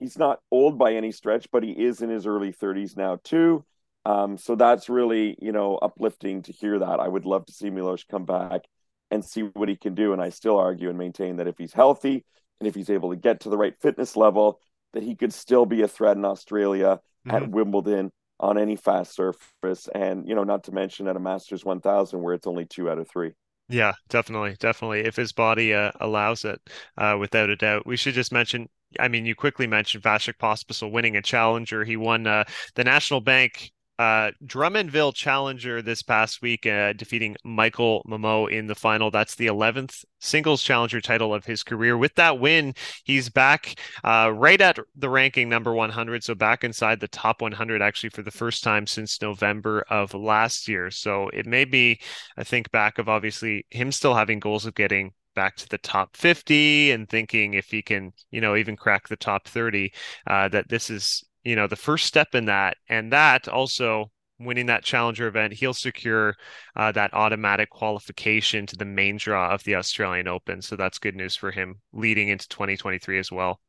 He's 0.00 0.18
not 0.18 0.40
old 0.50 0.78
by 0.78 0.94
any 0.94 1.12
stretch, 1.12 1.48
but 1.52 1.62
he 1.62 1.70
is 1.70 2.02
in 2.02 2.10
his 2.10 2.26
early 2.26 2.52
30s 2.52 2.96
now, 2.96 3.18
too. 3.22 3.64
Um, 4.04 4.36
so 4.36 4.54
that's 4.54 4.88
really, 4.88 5.36
you 5.40 5.52
know, 5.52 5.76
uplifting 5.76 6.42
to 6.42 6.52
hear 6.52 6.78
that. 6.78 7.00
I 7.00 7.08
would 7.08 7.24
love 7.24 7.46
to 7.46 7.52
see 7.52 7.70
Milos 7.70 8.04
come 8.04 8.24
back 8.26 8.62
and 9.10 9.24
see 9.24 9.42
what 9.42 9.68
he 9.68 9.76
can 9.76 9.94
do. 9.94 10.12
And 10.12 10.20
I 10.20 10.30
still 10.30 10.56
argue 10.56 10.88
and 10.88 10.98
maintain 10.98 11.36
that 11.36 11.48
if 11.48 11.58
he's 11.58 11.72
healthy 11.72 12.24
and 12.60 12.68
if 12.68 12.74
he's 12.74 12.90
able 12.90 13.10
to 13.10 13.16
get 13.16 13.40
to 13.40 13.48
the 13.48 13.58
right 13.58 13.74
fitness 13.80 14.16
level, 14.16 14.60
that 14.92 15.02
he 15.02 15.14
could 15.14 15.32
still 15.32 15.66
be 15.66 15.82
a 15.82 15.88
threat 15.88 16.16
in 16.16 16.24
Australia 16.24 17.00
mm-hmm. 17.26 17.36
at 17.36 17.50
Wimbledon 17.50 18.10
on 18.40 18.58
any 18.58 18.76
fast 18.76 19.14
surface. 19.14 19.88
And, 19.94 20.28
you 20.28 20.34
know, 20.34 20.44
not 20.44 20.64
to 20.64 20.72
mention 20.72 21.08
at 21.08 21.16
a 21.16 21.20
Masters 21.20 21.64
1000 21.64 22.20
where 22.20 22.34
it's 22.34 22.46
only 22.46 22.64
two 22.64 22.90
out 22.90 22.98
of 22.98 23.08
three. 23.08 23.32
Yeah, 23.68 23.94
definitely, 24.08 24.56
definitely. 24.58 25.00
If 25.00 25.16
his 25.16 25.32
body 25.32 25.72
uh, 25.72 25.92
allows 26.00 26.44
it, 26.44 26.60
uh, 26.98 27.16
without 27.18 27.48
a 27.48 27.56
doubt. 27.56 27.86
We 27.86 27.96
should 27.96 28.14
just 28.14 28.32
mention. 28.32 28.68
I 29.00 29.08
mean, 29.08 29.26
you 29.26 29.34
quickly 29.34 29.66
mentioned 29.66 30.04
Vasek 30.04 30.34
Pospisil 30.38 30.92
winning 30.92 31.16
a 31.16 31.22
challenger. 31.22 31.82
He 31.82 31.96
won 31.96 32.26
uh, 32.26 32.44
the 32.74 32.84
National 32.84 33.20
Bank 33.20 33.72
uh, 33.98 34.32
Drummondville 34.44 35.14
Challenger 35.14 35.80
this 35.80 36.02
past 36.02 36.42
week, 36.42 36.66
uh, 36.66 36.92
defeating 36.94 37.36
Michael 37.44 38.04
Mmoh 38.08 38.50
in 38.50 38.66
the 38.66 38.74
final. 38.74 39.10
That's 39.10 39.36
the 39.36 39.46
11th 39.46 40.04
singles 40.20 40.62
challenger 40.62 41.00
title 41.00 41.32
of 41.34 41.44
his 41.44 41.62
career. 41.62 41.96
With 41.96 42.14
that 42.16 42.40
win, 42.40 42.74
he's 43.04 43.28
back 43.28 43.78
uh, 44.02 44.32
right 44.34 44.60
at 44.60 44.78
the 44.96 45.08
ranking 45.08 45.48
number 45.48 45.72
100. 45.72 46.24
So 46.24 46.34
back 46.34 46.64
inside 46.64 46.98
the 47.00 47.08
top 47.08 47.42
100 47.42 47.82
actually 47.82 48.10
for 48.10 48.22
the 48.22 48.30
first 48.30 48.64
time 48.64 48.86
since 48.86 49.22
November 49.22 49.84
of 49.90 50.14
last 50.14 50.66
year. 50.66 50.90
So 50.90 51.28
it 51.28 51.46
may 51.46 51.64
be, 51.64 52.00
I 52.36 52.44
think, 52.44 52.70
back 52.72 52.98
of 52.98 53.08
obviously 53.08 53.66
him 53.70 53.92
still 53.92 54.14
having 54.14 54.40
goals 54.40 54.66
of 54.66 54.74
getting 54.74 55.12
back 55.34 55.56
to 55.56 55.68
the 55.68 55.78
top 55.78 56.16
50 56.16 56.92
and 56.92 57.08
thinking 57.08 57.54
if 57.54 57.66
he 57.66 57.82
can, 57.82 58.12
you 58.30 58.40
know, 58.40 58.56
even 58.56 58.76
crack 58.76 59.08
the 59.08 59.16
top 59.16 59.46
30, 59.48 59.92
uh, 60.26 60.48
that 60.48 60.68
this 60.68 60.90
is 60.90 61.24
you 61.44 61.56
know 61.56 61.66
the 61.66 61.76
first 61.76 62.06
step 62.06 62.34
in 62.34 62.46
that 62.46 62.76
and 62.88 63.12
that 63.12 63.48
also 63.48 64.10
winning 64.38 64.66
that 64.66 64.84
challenger 64.84 65.28
event 65.28 65.52
he'll 65.52 65.74
secure 65.74 66.34
uh, 66.76 66.90
that 66.92 67.14
automatic 67.14 67.70
qualification 67.70 68.66
to 68.66 68.76
the 68.76 68.84
main 68.84 69.16
draw 69.16 69.52
of 69.52 69.62
the 69.64 69.76
australian 69.76 70.26
open. 70.28 70.60
So 70.60 70.76
that's 70.76 70.98
good 70.98 71.14
news 71.14 71.36
for 71.36 71.50
him 71.50 71.80
leading 71.92 72.28
into 72.28 72.48
2023 72.48 73.18
as 73.18 73.30
well. 73.30 73.60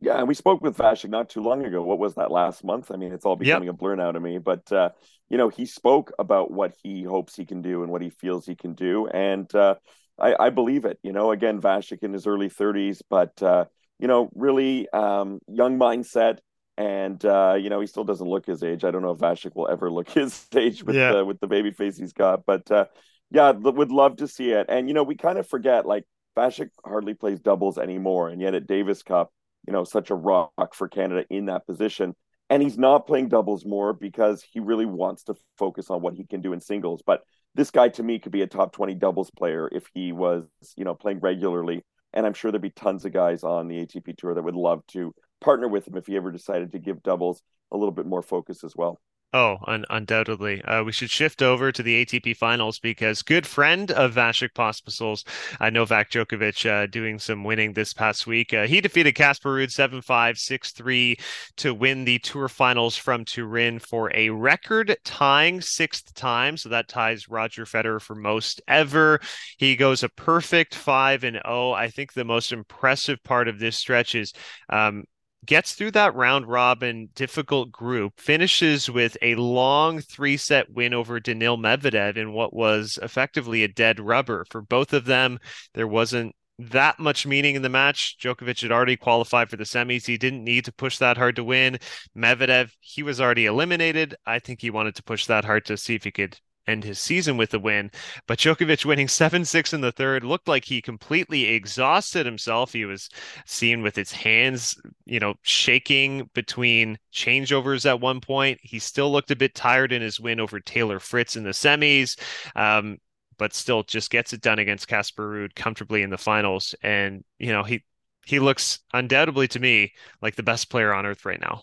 Yeah 0.00 0.18
and 0.18 0.28
we 0.28 0.34
spoke 0.34 0.60
with 0.60 0.76
vasek 0.76 1.08
not 1.08 1.30
too 1.30 1.42
long 1.42 1.64
ago. 1.64 1.82
What 1.82 1.98
was 1.98 2.14
that 2.16 2.30
last 2.30 2.64
month? 2.64 2.90
I 2.90 2.96
mean 2.96 3.12
it's 3.12 3.24
all 3.24 3.36
becoming 3.36 3.66
yep. 3.66 3.74
a 3.74 3.76
blur 3.76 3.96
now 3.96 4.12
to 4.12 4.20
me 4.20 4.38
but 4.38 4.70
uh, 4.70 4.90
you 5.28 5.38
know 5.38 5.48
he 5.48 5.64
spoke 5.64 6.12
about 6.18 6.50
what 6.50 6.74
he 6.82 7.02
hopes 7.02 7.34
he 7.34 7.46
can 7.46 7.62
do 7.62 7.82
and 7.82 7.90
what 7.90 8.02
he 8.02 8.10
feels 8.10 8.44
he 8.44 8.54
can 8.54 8.74
do 8.74 9.06
and 9.06 9.52
uh, 9.54 9.76
I, 10.18 10.34
I, 10.46 10.50
believe 10.50 10.86
it. 10.86 10.98
You 11.02 11.12
know 11.12 11.30
again 11.30 11.60
Vasek 11.60 12.02
in 12.02 12.12
his 12.12 12.26
early 12.26 12.50
30s 12.50 13.00
but 13.08 13.42
uh, 13.42 13.64
you 13.98 14.08
know 14.08 14.28
really 14.34 14.88
um, 14.90 15.40
young 15.48 15.78
mindset 15.78 16.38
and 16.76 17.24
uh, 17.24 17.56
you 17.58 17.70
know 17.70 17.80
he 17.80 17.86
still 17.86 18.04
doesn't 18.04 18.28
look 18.28 18.46
his 18.46 18.62
age. 18.62 18.84
I 18.84 18.90
don't 18.90 19.02
know 19.02 19.12
if 19.12 19.18
Vasek 19.18 19.54
will 19.54 19.68
ever 19.68 19.90
look 19.90 20.08
his 20.10 20.46
age 20.54 20.82
with 20.84 20.96
yeah. 20.96 21.12
the 21.12 21.24
with 21.24 21.40
the 21.40 21.46
baby 21.46 21.70
face 21.70 21.96
he's 21.96 22.12
got, 22.12 22.44
but 22.46 22.70
uh, 22.70 22.86
yeah, 23.30 23.50
would 23.50 23.90
love 23.90 24.16
to 24.16 24.28
see 24.28 24.50
it. 24.50 24.66
And 24.68 24.88
you 24.88 24.94
know 24.94 25.02
we 25.02 25.16
kind 25.16 25.38
of 25.38 25.48
forget 25.48 25.86
like 25.86 26.04
Vasek 26.36 26.70
hardly 26.84 27.14
plays 27.14 27.40
doubles 27.40 27.78
anymore, 27.78 28.28
and 28.28 28.40
yet 28.40 28.54
at 28.54 28.66
Davis 28.66 29.02
Cup, 29.02 29.32
you 29.66 29.72
know, 29.72 29.84
such 29.84 30.10
a 30.10 30.14
rock 30.14 30.74
for 30.74 30.88
Canada 30.88 31.24
in 31.30 31.46
that 31.46 31.66
position. 31.66 32.14
And 32.48 32.62
he's 32.62 32.78
not 32.78 33.06
playing 33.08 33.28
doubles 33.28 33.64
more 33.64 33.92
because 33.92 34.44
he 34.52 34.60
really 34.60 34.86
wants 34.86 35.24
to 35.24 35.34
focus 35.58 35.90
on 35.90 36.00
what 36.00 36.14
he 36.14 36.24
can 36.24 36.42
do 36.42 36.52
in 36.52 36.60
singles. 36.60 37.02
But 37.04 37.22
this 37.56 37.72
guy 37.72 37.88
to 37.88 38.02
me 38.02 38.20
could 38.20 38.30
be 38.30 38.42
a 38.42 38.46
top 38.46 38.72
20 38.72 38.94
doubles 38.94 39.30
player 39.30 39.68
if 39.72 39.88
he 39.94 40.12
was, 40.12 40.44
you 40.76 40.84
know, 40.84 40.94
playing 40.94 41.18
regularly. 41.20 41.84
And 42.12 42.24
I'm 42.24 42.34
sure 42.34 42.52
there'd 42.52 42.62
be 42.62 42.70
tons 42.70 43.04
of 43.04 43.12
guys 43.12 43.42
on 43.42 43.66
the 43.66 43.84
ATP 43.84 44.16
tour 44.16 44.34
that 44.34 44.44
would 44.44 44.54
love 44.54 44.86
to 44.88 45.12
partner 45.40 45.68
with 45.68 45.86
him 45.86 45.96
if 45.96 46.06
he 46.06 46.16
ever 46.16 46.30
decided 46.30 46.72
to 46.72 46.78
give 46.78 47.02
doubles 47.02 47.42
a 47.72 47.76
little 47.76 47.92
bit 47.92 48.06
more 48.06 48.22
focus 48.22 48.64
as 48.64 48.74
well. 48.76 49.00
Oh, 49.32 49.58
un- 49.66 49.84
undoubtedly. 49.90 50.62
Uh, 50.62 50.82
we 50.82 50.92
should 50.92 51.10
shift 51.10 51.42
over 51.42 51.70
to 51.70 51.82
the 51.82 52.06
ATP 52.06 52.34
finals 52.36 52.78
because 52.78 53.22
good 53.22 53.46
friend 53.46 53.90
of 53.90 54.14
Vasek 54.14 54.54
Pospisil's, 54.54 55.24
uh, 55.60 55.68
Novak 55.68 56.10
Djokovic, 56.10 56.64
uh, 56.64 56.86
doing 56.86 57.18
some 57.18 57.44
winning 57.44 57.72
this 57.72 57.92
past 57.92 58.26
week. 58.26 58.54
Uh, 58.54 58.66
he 58.66 58.80
defeated 58.80 59.12
Casper 59.12 59.56
Ruud 59.56 59.70
7 59.70 60.00
5, 60.00 60.38
6 60.38 60.70
3 60.72 61.18
to 61.56 61.74
win 61.74 62.04
the 62.04 62.18
tour 62.20 62.48
finals 62.48 62.96
from 62.96 63.24
Turin 63.26 63.78
for 63.78 64.10
a 64.14 64.30
record 64.30 64.96
tying 65.04 65.60
sixth 65.60 66.14
time. 66.14 66.56
So 66.56 66.70
that 66.70 66.88
ties 66.88 67.28
Roger 67.28 67.66
Federer 67.66 68.00
for 68.00 68.14
most 68.14 68.62
ever. 68.68 69.20
He 69.58 69.76
goes 69.76 70.02
a 70.02 70.08
perfect 70.08 70.74
5 70.74 71.24
and 71.24 71.40
0. 71.44 71.72
I 71.72 71.90
think 71.90 72.12
the 72.12 72.24
most 72.24 72.52
impressive 72.52 73.22
part 73.22 73.48
of 73.48 73.58
this 73.58 73.76
stretch 73.76 74.14
is 74.14 74.32
um, 74.70 75.04
gets 75.44 75.74
through 75.74 75.92
that 75.92 76.14
round 76.14 76.46
robin 76.46 77.08
difficult 77.14 77.70
group, 77.70 78.20
finishes 78.20 78.90
with 78.90 79.16
a 79.22 79.34
long 79.36 80.00
three 80.00 80.36
set 80.36 80.70
win 80.72 80.94
over 80.94 81.20
Daniil 81.20 81.56
Medvedev 81.56 82.16
in 82.16 82.32
what 82.32 82.54
was 82.54 82.98
effectively 83.02 83.62
a 83.62 83.68
dead 83.68 84.00
rubber. 84.00 84.44
For 84.50 84.60
both 84.60 84.92
of 84.92 85.04
them, 85.04 85.38
there 85.74 85.88
wasn't 85.88 86.34
that 86.58 86.98
much 86.98 87.26
meaning 87.26 87.54
in 87.54 87.62
the 87.62 87.68
match. 87.68 88.16
Djokovic 88.18 88.62
had 88.62 88.72
already 88.72 88.96
qualified 88.96 89.50
for 89.50 89.56
the 89.56 89.64
semis. 89.64 90.06
He 90.06 90.16
didn't 90.16 90.44
need 90.44 90.64
to 90.64 90.72
push 90.72 90.98
that 90.98 91.16
hard 91.16 91.36
to 91.36 91.44
win. 91.44 91.78
Medvedev, 92.16 92.70
he 92.80 93.02
was 93.02 93.20
already 93.20 93.46
eliminated. 93.46 94.14
I 94.24 94.38
think 94.38 94.62
he 94.62 94.70
wanted 94.70 94.94
to 94.96 95.02
push 95.02 95.26
that 95.26 95.44
hard 95.44 95.66
to 95.66 95.76
see 95.76 95.94
if 95.94 96.04
he 96.04 96.10
could 96.10 96.38
end 96.66 96.84
his 96.84 96.98
season 96.98 97.36
with 97.36 97.54
a 97.54 97.58
win. 97.58 97.90
But 98.26 98.38
Djokovic 98.38 98.84
winning 98.84 99.08
7 99.08 99.44
6 99.44 99.72
in 99.72 99.80
the 99.80 99.92
third 99.92 100.24
looked 100.24 100.48
like 100.48 100.64
he 100.64 100.82
completely 100.82 101.46
exhausted 101.46 102.26
himself. 102.26 102.72
He 102.72 102.84
was 102.84 103.08
seen 103.44 103.82
with 103.82 103.96
his 103.96 104.12
hands, 104.12 104.74
you 105.04 105.20
know, 105.20 105.34
shaking 105.42 106.30
between 106.34 106.98
changeovers 107.12 107.86
at 107.86 108.00
one 108.00 108.20
point. 108.20 108.58
He 108.62 108.78
still 108.78 109.10
looked 109.10 109.30
a 109.30 109.36
bit 109.36 109.54
tired 109.54 109.92
in 109.92 110.02
his 110.02 110.20
win 110.20 110.40
over 110.40 110.60
Taylor 110.60 111.00
Fritz 111.00 111.36
in 111.36 111.44
the 111.44 111.50
semis. 111.50 112.18
Um, 112.54 112.98
but 113.38 113.54
still 113.54 113.82
just 113.82 114.10
gets 114.10 114.32
it 114.32 114.40
done 114.40 114.58
against 114.58 114.88
Casper 114.88 115.28
Ruud 115.28 115.54
comfortably 115.54 116.02
in 116.02 116.08
the 116.10 116.16
finals. 116.16 116.74
And, 116.82 117.22
you 117.38 117.52
know, 117.52 117.62
he 117.62 117.84
he 118.24 118.40
looks 118.40 118.80
undoubtedly 118.92 119.46
to 119.48 119.60
me 119.60 119.92
like 120.20 120.34
the 120.34 120.42
best 120.42 120.68
player 120.68 120.92
on 120.92 121.06
earth 121.06 121.24
right 121.24 121.40
now. 121.40 121.62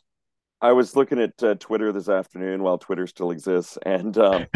I 0.64 0.72
was 0.72 0.96
looking 0.96 1.20
at 1.20 1.44
uh, 1.44 1.56
Twitter 1.56 1.92
this 1.92 2.08
afternoon 2.08 2.64
while 2.64 2.78
Twitter 2.78 3.06
still 3.06 3.32
exists, 3.32 3.78
and 3.86 4.18
um, 4.18 4.48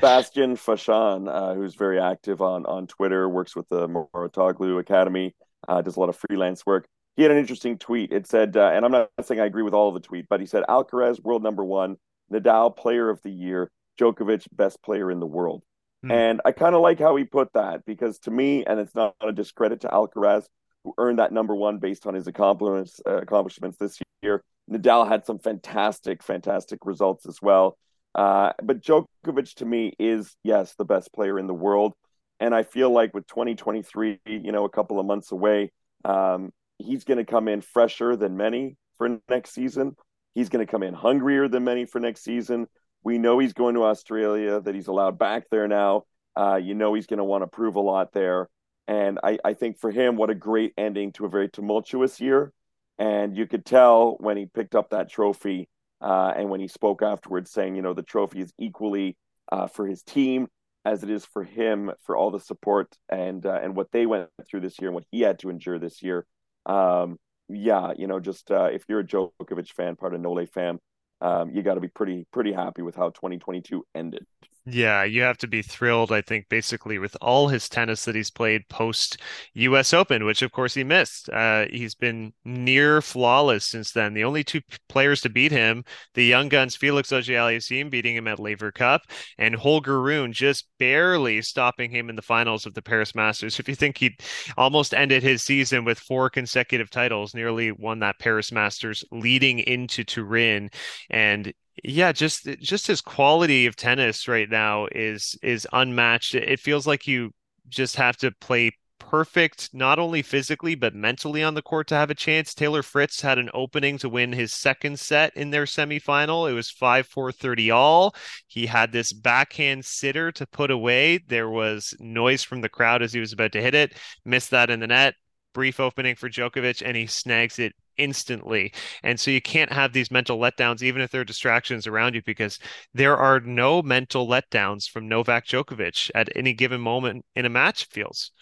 Bastien 0.00 0.56
Fachan, 0.56 1.28
uh, 1.28 1.54
who's 1.54 1.74
very 1.74 2.00
active 2.00 2.40
on 2.40 2.64
on 2.64 2.86
Twitter, 2.86 3.28
works 3.28 3.54
with 3.54 3.68
the 3.68 3.86
Mouratoglou 3.86 4.80
Academy, 4.80 5.34
uh, 5.68 5.82
does 5.82 5.96
a 5.96 6.00
lot 6.00 6.08
of 6.08 6.16
freelance 6.16 6.64
work. 6.64 6.86
He 7.16 7.22
had 7.22 7.30
an 7.30 7.36
interesting 7.36 7.76
tweet. 7.76 8.10
It 8.10 8.26
said, 8.26 8.56
uh, 8.56 8.70
and 8.72 8.86
I'm 8.86 8.90
not 8.90 9.10
saying 9.22 9.38
I 9.38 9.44
agree 9.44 9.62
with 9.62 9.74
all 9.74 9.88
of 9.88 9.94
the 9.94 10.00
tweet, 10.00 10.26
but 10.30 10.40
he 10.40 10.46
said 10.46 10.64
Alcaraz 10.66 11.22
world 11.22 11.42
number 11.42 11.62
one, 11.62 11.98
Nadal 12.32 12.74
player 12.74 13.10
of 13.10 13.20
the 13.22 13.30
year, 13.30 13.70
Djokovic 14.00 14.46
best 14.50 14.82
player 14.82 15.10
in 15.10 15.20
the 15.20 15.26
world. 15.26 15.62
Mm. 16.06 16.10
And 16.10 16.40
I 16.46 16.52
kind 16.52 16.74
of 16.74 16.80
like 16.80 16.98
how 16.98 17.16
he 17.16 17.24
put 17.24 17.52
that 17.52 17.84
because 17.84 18.18
to 18.20 18.30
me, 18.30 18.64
and 18.64 18.80
it's 18.80 18.94
not 18.94 19.14
a 19.20 19.30
discredit 19.30 19.82
to 19.82 19.88
Alcaraz, 19.88 20.46
who 20.84 20.94
earned 20.96 21.18
that 21.18 21.32
number 21.32 21.54
one 21.54 21.76
based 21.76 22.06
on 22.06 22.14
his 22.14 22.26
accomplishments 22.26 22.98
uh, 23.06 23.18
accomplishments 23.18 23.76
this 23.76 24.00
year 24.22 24.42
Nadal 24.70 25.08
had 25.08 25.26
some 25.26 25.38
fantastic, 25.38 26.22
fantastic 26.22 26.80
results 26.84 27.26
as 27.26 27.40
well. 27.42 27.76
Uh, 28.14 28.52
but 28.62 28.80
Djokovic 28.80 29.54
to 29.56 29.64
me 29.64 29.92
is, 29.98 30.36
yes, 30.42 30.74
the 30.76 30.84
best 30.84 31.12
player 31.12 31.38
in 31.38 31.46
the 31.46 31.54
world. 31.54 31.94
And 32.40 32.54
I 32.54 32.62
feel 32.62 32.90
like 32.90 33.14
with 33.14 33.26
2023, 33.26 34.20
you 34.26 34.52
know, 34.52 34.64
a 34.64 34.70
couple 34.70 34.98
of 34.98 35.06
months 35.06 35.32
away, 35.32 35.72
um, 36.04 36.52
he's 36.78 37.04
going 37.04 37.18
to 37.18 37.24
come 37.24 37.48
in 37.48 37.60
fresher 37.60 38.16
than 38.16 38.36
many 38.36 38.76
for 38.98 39.20
next 39.28 39.52
season. 39.52 39.96
He's 40.34 40.48
going 40.48 40.64
to 40.64 40.70
come 40.70 40.82
in 40.82 40.94
hungrier 40.94 41.48
than 41.48 41.64
many 41.64 41.84
for 41.84 42.00
next 42.00 42.22
season. 42.22 42.66
We 43.02 43.18
know 43.18 43.38
he's 43.38 43.52
going 43.52 43.74
to 43.74 43.84
Australia, 43.84 44.60
that 44.60 44.74
he's 44.74 44.88
allowed 44.88 45.18
back 45.18 45.44
there 45.50 45.68
now. 45.68 46.04
Uh, 46.36 46.56
you 46.56 46.74
know, 46.74 46.94
he's 46.94 47.06
going 47.06 47.18
to 47.18 47.24
want 47.24 47.42
to 47.42 47.46
prove 47.46 47.76
a 47.76 47.80
lot 47.80 48.12
there. 48.12 48.48
And 48.88 49.18
I, 49.22 49.38
I 49.44 49.54
think 49.54 49.78
for 49.78 49.90
him, 49.90 50.16
what 50.16 50.30
a 50.30 50.34
great 50.34 50.74
ending 50.76 51.12
to 51.12 51.26
a 51.26 51.28
very 51.28 51.48
tumultuous 51.48 52.20
year. 52.20 52.52
And 52.98 53.36
you 53.36 53.46
could 53.46 53.64
tell 53.64 54.16
when 54.20 54.36
he 54.36 54.46
picked 54.46 54.74
up 54.74 54.90
that 54.90 55.10
trophy 55.10 55.68
uh, 56.00 56.32
and 56.36 56.50
when 56.50 56.60
he 56.60 56.68
spoke 56.68 57.02
afterwards, 57.02 57.50
saying, 57.50 57.74
you 57.74 57.82
know, 57.82 57.94
the 57.94 58.02
trophy 58.02 58.40
is 58.40 58.52
equally 58.58 59.16
uh, 59.50 59.66
for 59.66 59.86
his 59.86 60.02
team 60.02 60.48
as 60.84 61.02
it 61.02 61.10
is 61.10 61.24
for 61.24 61.42
him 61.42 61.90
for 62.02 62.16
all 62.16 62.30
the 62.30 62.40
support 62.40 62.94
and 63.08 63.46
uh, 63.46 63.58
and 63.62 63.74
what 63.74 63.90
they 63.90 64.06
went 64.06 64.28
through 64.48 64.60
this 64.60 64.78
year 64.80 64.88
and 64.88 64.94
what 64.94 65.06
he 65.10 65.22
had 65.22 65.38
to 65.38 65.50
endure 65.50 65.78
this 65.78 66.02
year. 66.02 66.26
Um, 66.66 67.18
yeah, 67.48 67.92
you 67.96 68.06
know, 68.06 68.20
just 68.20 68.50
uh, 68.50 68.68
if 68.72 68.84
you're 68.88 69.00
a 69.00 69.04
Djokovic 69.04 69.72
fan, 69.72 69.96
part 69.96 70.14
of 70.14 70.20
Nole 70.20 70.46
fam, 70.46 70.78
um, 71.20 71.50
you 71.50 71.62
got 71.62 71.74
to 71.74 71.80
be 71.80 71.88
pretty 71.88 72.26
pretty 72.32 72.52
happy 72.52 72.82
with 72.82 72.96
how 72.96 73.10
2022 73.10 73.84
ended. 73.94 74.26
Yeah, 74.66 75.04
you 75.04 75.20
have 75.20 75.36
to 75.38 75.46
be 75.46 75.60
thrilled, 75.60 76.10
I 76.10 76.22
think, 76.22 76.48
basically 76.48 76.98
with 76.98 77.14
all 77.20 77.48
his 77.48 77.68
tennis 77.68 78.06
that 78.06 78.14
he's 78.14 78.30
played 78.30 78.66
post 78.70 79.20
US 79.52 79.92
Open, 79.92 80.24
which 80.24 80.40
of 80.40 80.52
course 80.52 80.72
he 80.72 80.82
missed. 80.82 81.28
Uh, 81.28 81.66
he's 81.70 81.94
been 81.94 82.32
near 82.46 83.02
flawless 83.02 83.66
since 83.66 83.92
then. 83.92 84.14
The 84.14 84.24
only 84.24 84.42
two 84.42 84.62
players 84.88 85.20
to 85.20 85.28
beat 85.28 85.52
him, 85.52 85.84
the 86.14 86.24
young 86.24 86.48
guns 86.48 86.76
Felix 86.76 87.12
Auger-Aliassime 87.12 87.90
beating 87.90 88.16
him 88.16 88.26
at 88.26 88.38
Laver 88.40 88.72
Cup, 88.72 89.02
and 89.36 89.54
Holger 89.54 90.00
Rune 90.00 90.32
just 90.32 90.66
barely 90.78 91.42
stopping 91.42 91.90
him 91.90 92.08
in 92.08 92.16
the 92.16 92.22
finals 92.22 92.64
of 92.64 92.72
the 92.72 92.80
Paris 92.80 93.14
Masters. 93.14 93.60
If 93.60 93.68
you 93.68 93.74
think 93.74 93.98
he 93.98 94.16
almost 94.56 94.94
ended 94.94 95.22
his 95.22 95.42
season 95.42 95.84
with 95.84 95.98
four 95.98 96.30
consecutive 96.30 96.88
titles, 96.88 97.34
nearly 97.34 97.70
won 97.70 97.98
that 97.98 98.18
Paris 98.18 98.50
Masters 98.50 99.04
leading 99.12 99.58
into 99.58 100.04
Turin, 100.04 100.70
and 101.10 101.52
yeah, 101.82 102.12
just 102.12 102.46
eh, 102.46 102.56
just 102.60 102.86
his 102.86 103.00
quality 103.00 103.66
of 103.66 103.76
tennis 103.76 104.28
right 104.28 104.48
now 104.48 104.86
is 104.92 105.36
is 105.42 105.66
unmatched. 105.72 106.34
It 106.34 106.60
feels 106.60 106.86
like 106.86 107.06
you 107.06 107.32
just 107.68 107.96
have 107.96 108.16
to 108.18 108.30
play 108.40 108.72
perfect, 108.98 109.70
not 109.72 109.98
only 109.98 110.22
physically 110.22 110.74
but 110.74 110.94
mentally 110.94 111.42
on 111.42 111.54
the 111.54 111.62
court 111.62 111.86
to 111.88 111.94
have 111.94 112.10
a 112.10 112.14
chance. 112.14 112.54
Taylor 112.54 112.82
Fritz 112.82 113.20
had 113.20 113.38
an 113.38 113.50
opening 113.54 113.98
to 113.98 114.08
win 114.08 114.32
his 114.32 114.52
second 114.52 114.98
set 114.98 115.36
in 115.36 115.50
their 115.50 115.64
semifinal. 115.64 116.50
It 116.50 116.54
was 116.54 116.70
5-4 116.70 117.32
30 117.32 117.70
all. 117.70 118.14
He 118.46 118.66
had 118.66 118.92
this 118.92 119.12
backhand 119.12 119.84
sitter 119.84 120.32
to 120.32 120.46
put 120.46 120.70
away. 120.70 121.18
There 121.18 121.48
was 121.50 121.94
noise 122.00 122.42
from 122.42 122.60
the 122.60 122.68
crowd 122.68 123.02
as 123.02 123.12
he 123.12 123.20
was 123.20 123.32
about 123.32 123.52
to 123.52 123.62
hit 123.62 123.74
it. 123.74 123.94
Missed 124.24 124.50
that 124.50 124.70
in 124.70 124.80
the 124.80 124.86
net 124.86 125.14
brief 125.54 125.80
opening 125.80 126.14
for 126.16 126.28
Djokovic 126.28 126.82
and 126.84 126.96
he 126.96 127.06
snags 127.06 127.58
it 127.58 127.72
instantly. 127.96 128.72
And 129.02 129.18
so 129.18 129.30
you 129.30 129.40
can't 129.40 129.72
have 129.72 129.92
these 129.92 130.10
mental 130.10 130.38
letdowns, 130.38 130.82
even 130.82 131.00
if 131.00 131.10
there 131.10 131.22
are 131.22 131.24
distractions 131.24 131.86
around 131.86 132.14
you, 132.14 132.22
because 132.22 132.58
there 132.92 133.16
are 133.16 133.40
no 133.40 133.82
mental 133.82 134.28
letdowns 134.28 134.88
from 134.88 135.08
Novak 135.08 135.46
Djokovic 135.46 136.10
at 136.14 136.28
any 136.36 136.52
given 136.52 136.80
moment 136.80 137.24
in 137.34 137.46
a 137.46 137.50
match, 137.50 137.86
feels. 137.86 138.32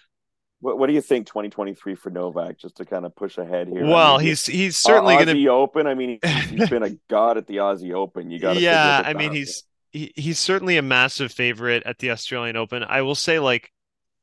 What, 0.61 0.79
what 0.79 0.87
do 0.87 0.93
you 0.93 1.01
think 1.01 1.27
2023 1.27 1.97
for 1.97 2.11
Novak? 2.11 2.59
Just 2.59 2.77
to 2.77 2.85
kind 2.85 3.05
of 3.05 3.15
push 3.17 3.37
ahead 3.37 3.69
here. 3.69 3.85
Well, 3.85 4.15
I 4.15 4.19
mean, 4.19 4.27
he's 4.29 4.47
he's 4.47 4.77
certainly 4.77 5.15
going 5.15 5.27
to 5.27 5.35
be 5.35 5.49
Open. 5.49 5.89
I 5.89 5.95
mean, 5.95 6.21
he's 6.49 6.71
been 6.71 6.85
a 6.85 6.97
god 7.11 7.37
at 7.37 7.49
the 7.49 7.57
Aussie 7.57 7.93
Open. 7.93 8.31
You 8.31 8.39
got 8.39 8.61
yeah. 8.61 9.03
I 9.05 9.13
mean, 9.13 9.33
he's 9.33 9.65
he, 9.91 10.13
he's 10.15 10.39
certainly 10.39 10.77
a 10.77 10.83
massive 10.83 11.33
favorite 11.33 11.83
at 11.85 11.99
the 11.99 12.13
Australian 12.13 12.57
Open. 12.57 12.85
I 12.85 13.03
will 13.03 13.17
say, 13.17 13.41
like 13.41 13.73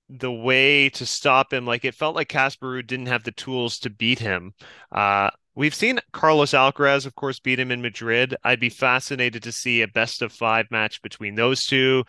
the 0.09 0.31
way 0.31 0.89
to 0.89 1.05
stop 1.05 1.53
him, 1.53 1.65
like 1.65 1.85
it 1.85 1.95
felt 1.95 2.15
like 2.15 2.29
Casper 2.29 2.81
didn't 2.81 3.05
have 3.05 3.23
the 3.23 3.31
tools 3.31 3.79
to 3.79 3.89
beat 3.89 4.19
him. 4.19 4.53
Uh, 4.91 5.29
we've 5.55 5.75
seen 5.75 5.99
Carlos 6.11 6.51
Alcaraz, 6.51 7.05
of 7.05 7.15
course, 7.15 7.39
beat 7.39 7.59
him 7.59 7.71
in 7.71 7.81
Madrid. 7.81 8.35
I'd 8.43 8.59
be 8.59 8.69
fascinated 8.69 9.43
to 9.43 9.51
see 9.51 9.81
a 9.81 9.87
best 9.87 10.21
of 10.21 10.33
five 10.33 10.65
match 10.71 11.01
between 11.01 11.35
those 11.35 11.65
two. 11.65 12.03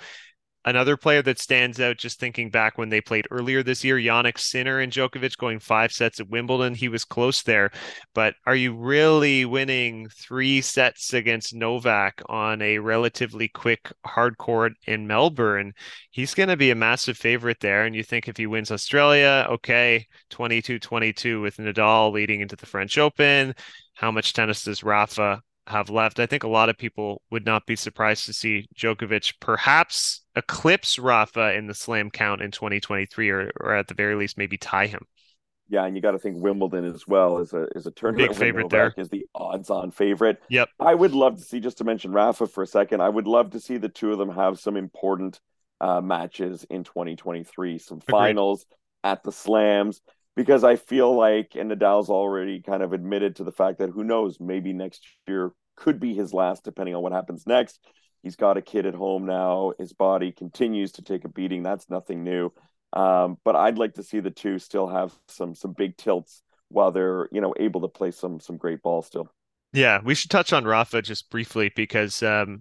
Another 0.64 0.98
player 0.98 1.22
that 1.22 1.38
stands 1.38 1.80
out, 1.80 1.96
just 1.96 2.20
thinking 2.20 2.50
back 2.50 2.76
when 2.76 2.90
they 2.90 3.00
played 3.00 3.26
earlier 3.30 3.62
this 3.62 3.82
year, 3.82 3.96
Jannik 3.96 4.38
Sinner 4.38 4.78
and 4.78 4.92
Djokovic 4.92 5.38
going 5.38 5.58
five 5.58 5.90
sets 5.90 6.20
at 6.20 6.28
Wimbledon. 6.28 6.74
He 6.74 6.88
was 6.88 7.06
close 7.06 7.42
there. 7.42 7.70
But 8.14 8.34
are 8.44 8.54
you 8.54 8.74
really 8.74 9.46
winning 9.46 10.08
three 10.10 10.60
sets 10.60 11.14
against 11.14 11.54
Novak 11.54 12.20
on 12.28 12.60
a 12.60 12.78
relatively 12.78 13.48
quick 13.48 13.90
hard 14.04 14.36
court 14.36 14.72
in 14.86 15.06
Melbourne? 15.06 15.72
He's 16.10 16.34
going 16.34 16.50
to 16.50 16.58
be 16.58 16.70
a 16.70 16.74
massive 16.74 17.16
favorite 17.16 17.60
there. 17.60 17.84
And 17.86 17.94
you 17.94 18.02
think 18.02 18.28
if 18.28 18.36
he 18.36 18.46
wins 18.46 18.70
Australia, 18.70 19.46
okay, 19.48 20.06
22 20.28 20.78
22 20.78 21.40
with 21.40 21.56
Nadal 21.56 22.12
leading 22.12 22.42
into 22.42 22.56
the 22.56 22.66
French 22.66 22.98
Open. 22.98 23.54
How 23.94 24.10
much 24.10 24.34
tennis 24.34 24.64
does 24.64 24.82
Rafa 24.82 25.42
have 25.70 25.90
left. 25.90 26.20
I 26.20 26.26
think 26.26 26.42
a 26.42 26.48
lot 26.48 26.68
of 26.68 26.76
people 26.76 27.22
would 27.30 27.46
not 27.46 27.66
be 27.66 27.76
surprised 27.76 28.26
to 28.26 28.32
see 28.32 28.68
Djokovic 28.76 29.34
perhaps 29.40 30.22
eclipse 30.36 30.98
Rafa 30.98 31.54
in 31.54 31.66
the 31.66 31.74
slam 31.74 32.10
count 32.10 32.42
in 32.42 32.50
2023, 32.50 33.30
or, 33.30 33.50
or 33.60 33.74
at 33.74 33.88
the 33.88 33.94
very 33.94 34.14
least, 34.14 34.38
maybe 34.38 34.56
tie 34.56 34.86
him. 34.86 35.06
Yeah, 35.68 35.84
and 35.84 35.94
you 35.94 36.02
got 36.02 36.12
to 36.12 36.18
think 36.18 36.42
Wimbledon 36.42 36.84
as 36.84 37.06
well 37.06 37.38
is 37.38 37.52
a 37.52 37.68
is 37.76 37.86
a 37.86 37.92
tournament 37.92 38.30
big 38.30 38.36
favorite 38.36 38.70
there. 38.70 38.92
Is 38.96 39.08
the 39.08 39.26
odds-on 39.34 39.92
favorite. 39.92 40.42
Yep. 40.48 40.68
I 40.80 40.94
would 40.94 41.12
love 41.12 41.36
to 41.36 41.42
see 41.42 41.60
just 41.60 41.78
to 41.78 41.84
mention 41.84 42.10
Rafa 42.10 42.48
for 42.48 42.62
a 42.62 42.66
second. 42.66 43.00
I 43.00 43.08
would 43.08 43.28
love 43.28 43.50
to 43.50 43.60
see 43.60 43.76
the 43.76 43.88
two 43.88 44.10
of 44.10 44.18
them 44.18 44.30
have 44.30 44.58
some 44.58 44.76
important 44.76 45.40
uh, 45.80 46.00
matches 46.00 46.66
in 46.68 46.82
2023, 46.82 47.78
some 47.78 47.98
Agreed. 47.98 48.10
finals 48.10 48.66
at 49.04 49.22
the 49.22 49.30
slams 49.30 50.00
because 50.36 50.64
I 50.64 50.76
feel 50.76 51.14
like, 51.14 51.54
and 51.54 51.70
Nadal's 51.70 52.10
already 52.10 52.62
kind 52.62 52.82
of 52.82 52.92
admitted 52.92 53.36
to 53.36 53.44
the 53.44 53.52
fact 53.52 53.78
that 53.78 53.90
who 53.90 54.04
knows, 54.04 54.38
maybe 54.40 54.72
next 54.72 55.06
year 55.26 55.52
could 55.80 55.98
be 55.98 56.14
his 56.14 56.32
last, 56.32 56.62
depending 56.62 56.94
on 56.94 57.02
what 57.02 57.12
happens 57.12 57.46
next. 57.46 57.80
He's 58.22 58.36
got 58.36 58.58
a 58.58 58.62
kid 58.62 58.86
at 58.86 58.94
home 58.94 59.26
now. 59.26 59.72
His 59.78 59.92
body 59.92 60.30
continues 60.30 60.92
to 60.92 61.02
take 61.02 61.24
a 61.24 61.28
beating. 61.28 61.62
That's 61.62 61.88
nothing 61.88 62.22
new. 62.22 62.52
Um, 62.92 63.38
but 63.44 63.56
I'd 63.56 63.78
like 63.78 63.94
to 63.94 64.02
see 64.02 64.20
the 64.20 64.30
two 64.30 64.58
still 64.58 64.86
have 64.86 65.12
some 65.28 65.54
some 65.54 65.72
big 65.72 65.96
tilts 65.96 66.42
while 66.68 66.92
they're 66.92 67.28
you 67.32 67.40
know 67.40 67.54
able 67.58 67.80
to 67.80 67.88
play 67.88 68.10
some 68.10 68.40
some 68.40 68.56
great 68.56 68.82
ball 68.82 69.02
still. 69.02 69.28
Yeah, 69.72 70.00
we 70.04 70.14
should 70.14 70.30
touch 70.30 70.52
on 70.52 70.64
Rafa 70.64 71.00
just 71.00 71.30
briefly 71.30 71.70
because 71.74 72.22
um, 72.22 72.60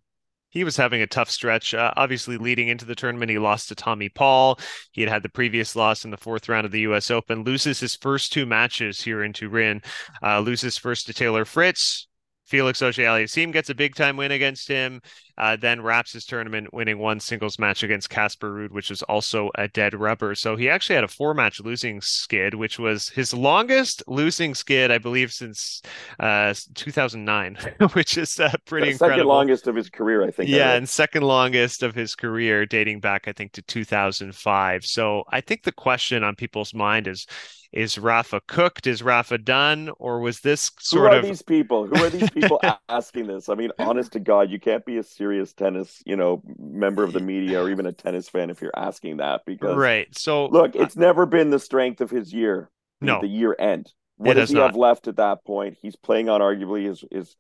he 0.50 0.64
was 0.64 0.78
having 0.78 1.02
a 1.02 1.08
tough 1.08 1.30
stretch. 1.30 1.74
Uh, 1.74 1.92
obviously, 1.96 2.38
leading 2.38 2.68
into 2.68 2.86
the 2.86 2.96
tournament, 2.96 3.32
he 3.32 3.40
lost 3.40 3.70
to 3.70 3.76
Tommy 3.76 4.10
Paul. 4.10 4.60
He 4.92 5.02
had 5.02 5.10
had 5.10 5.24
the 5.24 5.30
previous 5.30 5.76
loss 5.76 6.06
in 6.06 6.12
the 6.12 6.18
fourth 6.18 6.50
round 6.50 6.66
of 6.66 6.72
the 6.72 6.82
U.S. 6.82 7.10
Open. 7.10 7.44
Loses 7.44 7.80
his 7.80 7.96
first 7.96 8.32
two 8.32 8.46
matches 8.46 9.02
here 9.02 9.24
in 9.24 9.34
Turin. 9.34 9.82
Uh, 10.24 10.40
loses 10.40 10.78
first 10.78 11.08
to 11.08 11.14
Taylor 11.14 11.46
Fritz, 11.46 12.08
Felix 12.50 12.82
Auger-Aliassime 12.82 13.54
gets 13.54 13.70
a 13.70 13.76
big 13.76 13.94
time 13.96 14.18
win 14.18 14.32
against 14.32 14.68
him, 14.68 15.02
uh, 15.40 15.56
then 15.56 15.82
wraps 15.82 16.12
his 16.12 16.26
tournament 16.26 16.74
winning 16.74 17.00
one 17.00 17.20
singles 17.20 17.58
match 17.58 17.82
against 17.82 18.10
Casper 18.10 18.52
Ruud, 18.52 18.72
which 18.72 18.90
was 18.90 19.02
also 19.04 19.50
a 19.56 19.68
dead 19.70 19.94
rubber. 19.94 20.36
So 20.36 20.58
he 20.58 20.70
actually 20.70 20.96
had 20.96 21.06
a 21.06 21.08
four 21.08 21.34
match 21.34 21.62
losing 21.62 22.02
skid, 22.02 22.56
which 22.56 22.78
was 22.78 23.10
his 23.10 23.34
longest 23.34 24.04
losing 24.08 24.54
skid, 24.54 24.92
I 24.92 24.98
believe, 24.98 25.32
since 25.32 25.82
uh, 26.20 26.54
2009, 26.76 27.58
which 27.94 28.18
is 28.18 28.40
uh, 28.40 28.52
pretty 28.66 28.88
the 28.88 28.92
incredible. 28.92 29.18
Second 29.18 29.28
longest 29.28 29.68
of 29.68 29.76
his 29.76 29.90
career, 29.90 30.24
I 30.24 30.32
think. 30.32 30.50
Yeah, 30.50 30.74
and 30.74 30.88
second 30.88 31.24
longest 31.24 31.84
of 31.84 31.96
his 31.96 32.16
career, 32.16 32.66
dating 32.66 33.00
back, 33.00 33.28
I 33.28 33.32
think, 33.32 33.54
to 33.54 33.62
2005. 33.62 34.86
So 34.86 35.24
I 35.30 35.42
think 35.42 35.64
the 35.64 35.72
question 35.72 36.24
on 36.24 36.36
people's 36.36 36.74
mind 36.74 37.08
is 37.08 37.26
is 37.72 37.98
Rafa 37.98 38.42
cooked? 38.48 38.88
Is 38.88 39.04
Rafa 39.04 39.38
done? 39.38 39.92
Or 40.00 40.20
was 40.20 40.40
this 40.40 40.72
sort 40.80 41.06
of? 41.06 41.12
Who 41.12 41.16
are 41.16 41.20
of 41.20 41.26
these 41.26 41.42
people? 41.42 41.86
Who 41.86 42.04
are 42.04 42.10
these 42.10 42.30
people 42.30 42.60
asking 42.90 43.28
this? 43.28 43.50
I 43.50 43.56
mean, 43.56 43.72
honest 43.78 44.14
to 44.14 44.20
God, 44.20 44.50
you 44.50 44.60
can't 44.60 44.86
be 44.86 44.98
a 44.98 45.04
serious 45.04 45.29
tennis, 45.58 46.02
you 46.06 46.16
know, 46.16 46.42
member 46.58 47.04
of 47.04 47.14
the 47.14 47.20
media 47.34 47.62
or 47.62 47.70
even 47.70 47.86
a 47.86 47.92
tennis 47.92 48.30
fan 48.30 48.50
if 48.50 48.62
you're 48.62 48.72
asking 48.76 49.18
that 49.18 49.42
because 49.46 49.76
right. 49.78 50.08
So 50.18 50.48
look, 50.48 50.76
it's 50.76 50.96
never 50.96 51.26
been 51.26 51.50
the 51.50 51.60
strength 51.60 52.02
of 52.02 52.10
his 52.10 52.34
year. 52.34 52.70
No, 53.02 53.22
the 53.22 53.28
year 53.28 53.56
end. 53.58 53.92
What 54.18 54.34
does 54.34 54.50
he 54.50 54.56
not. 54.56 54.72
have 54.72 54.76
left 54.76 55.08
at 55.08 55.16
that 55.16 55.46
point? 55.46 55.78
He's 55.82 55.96
playing 55.96 56.28
on 56.30 56.42
arguably 56.42 56.86
his 56.86 57.06
his 57.10 57.36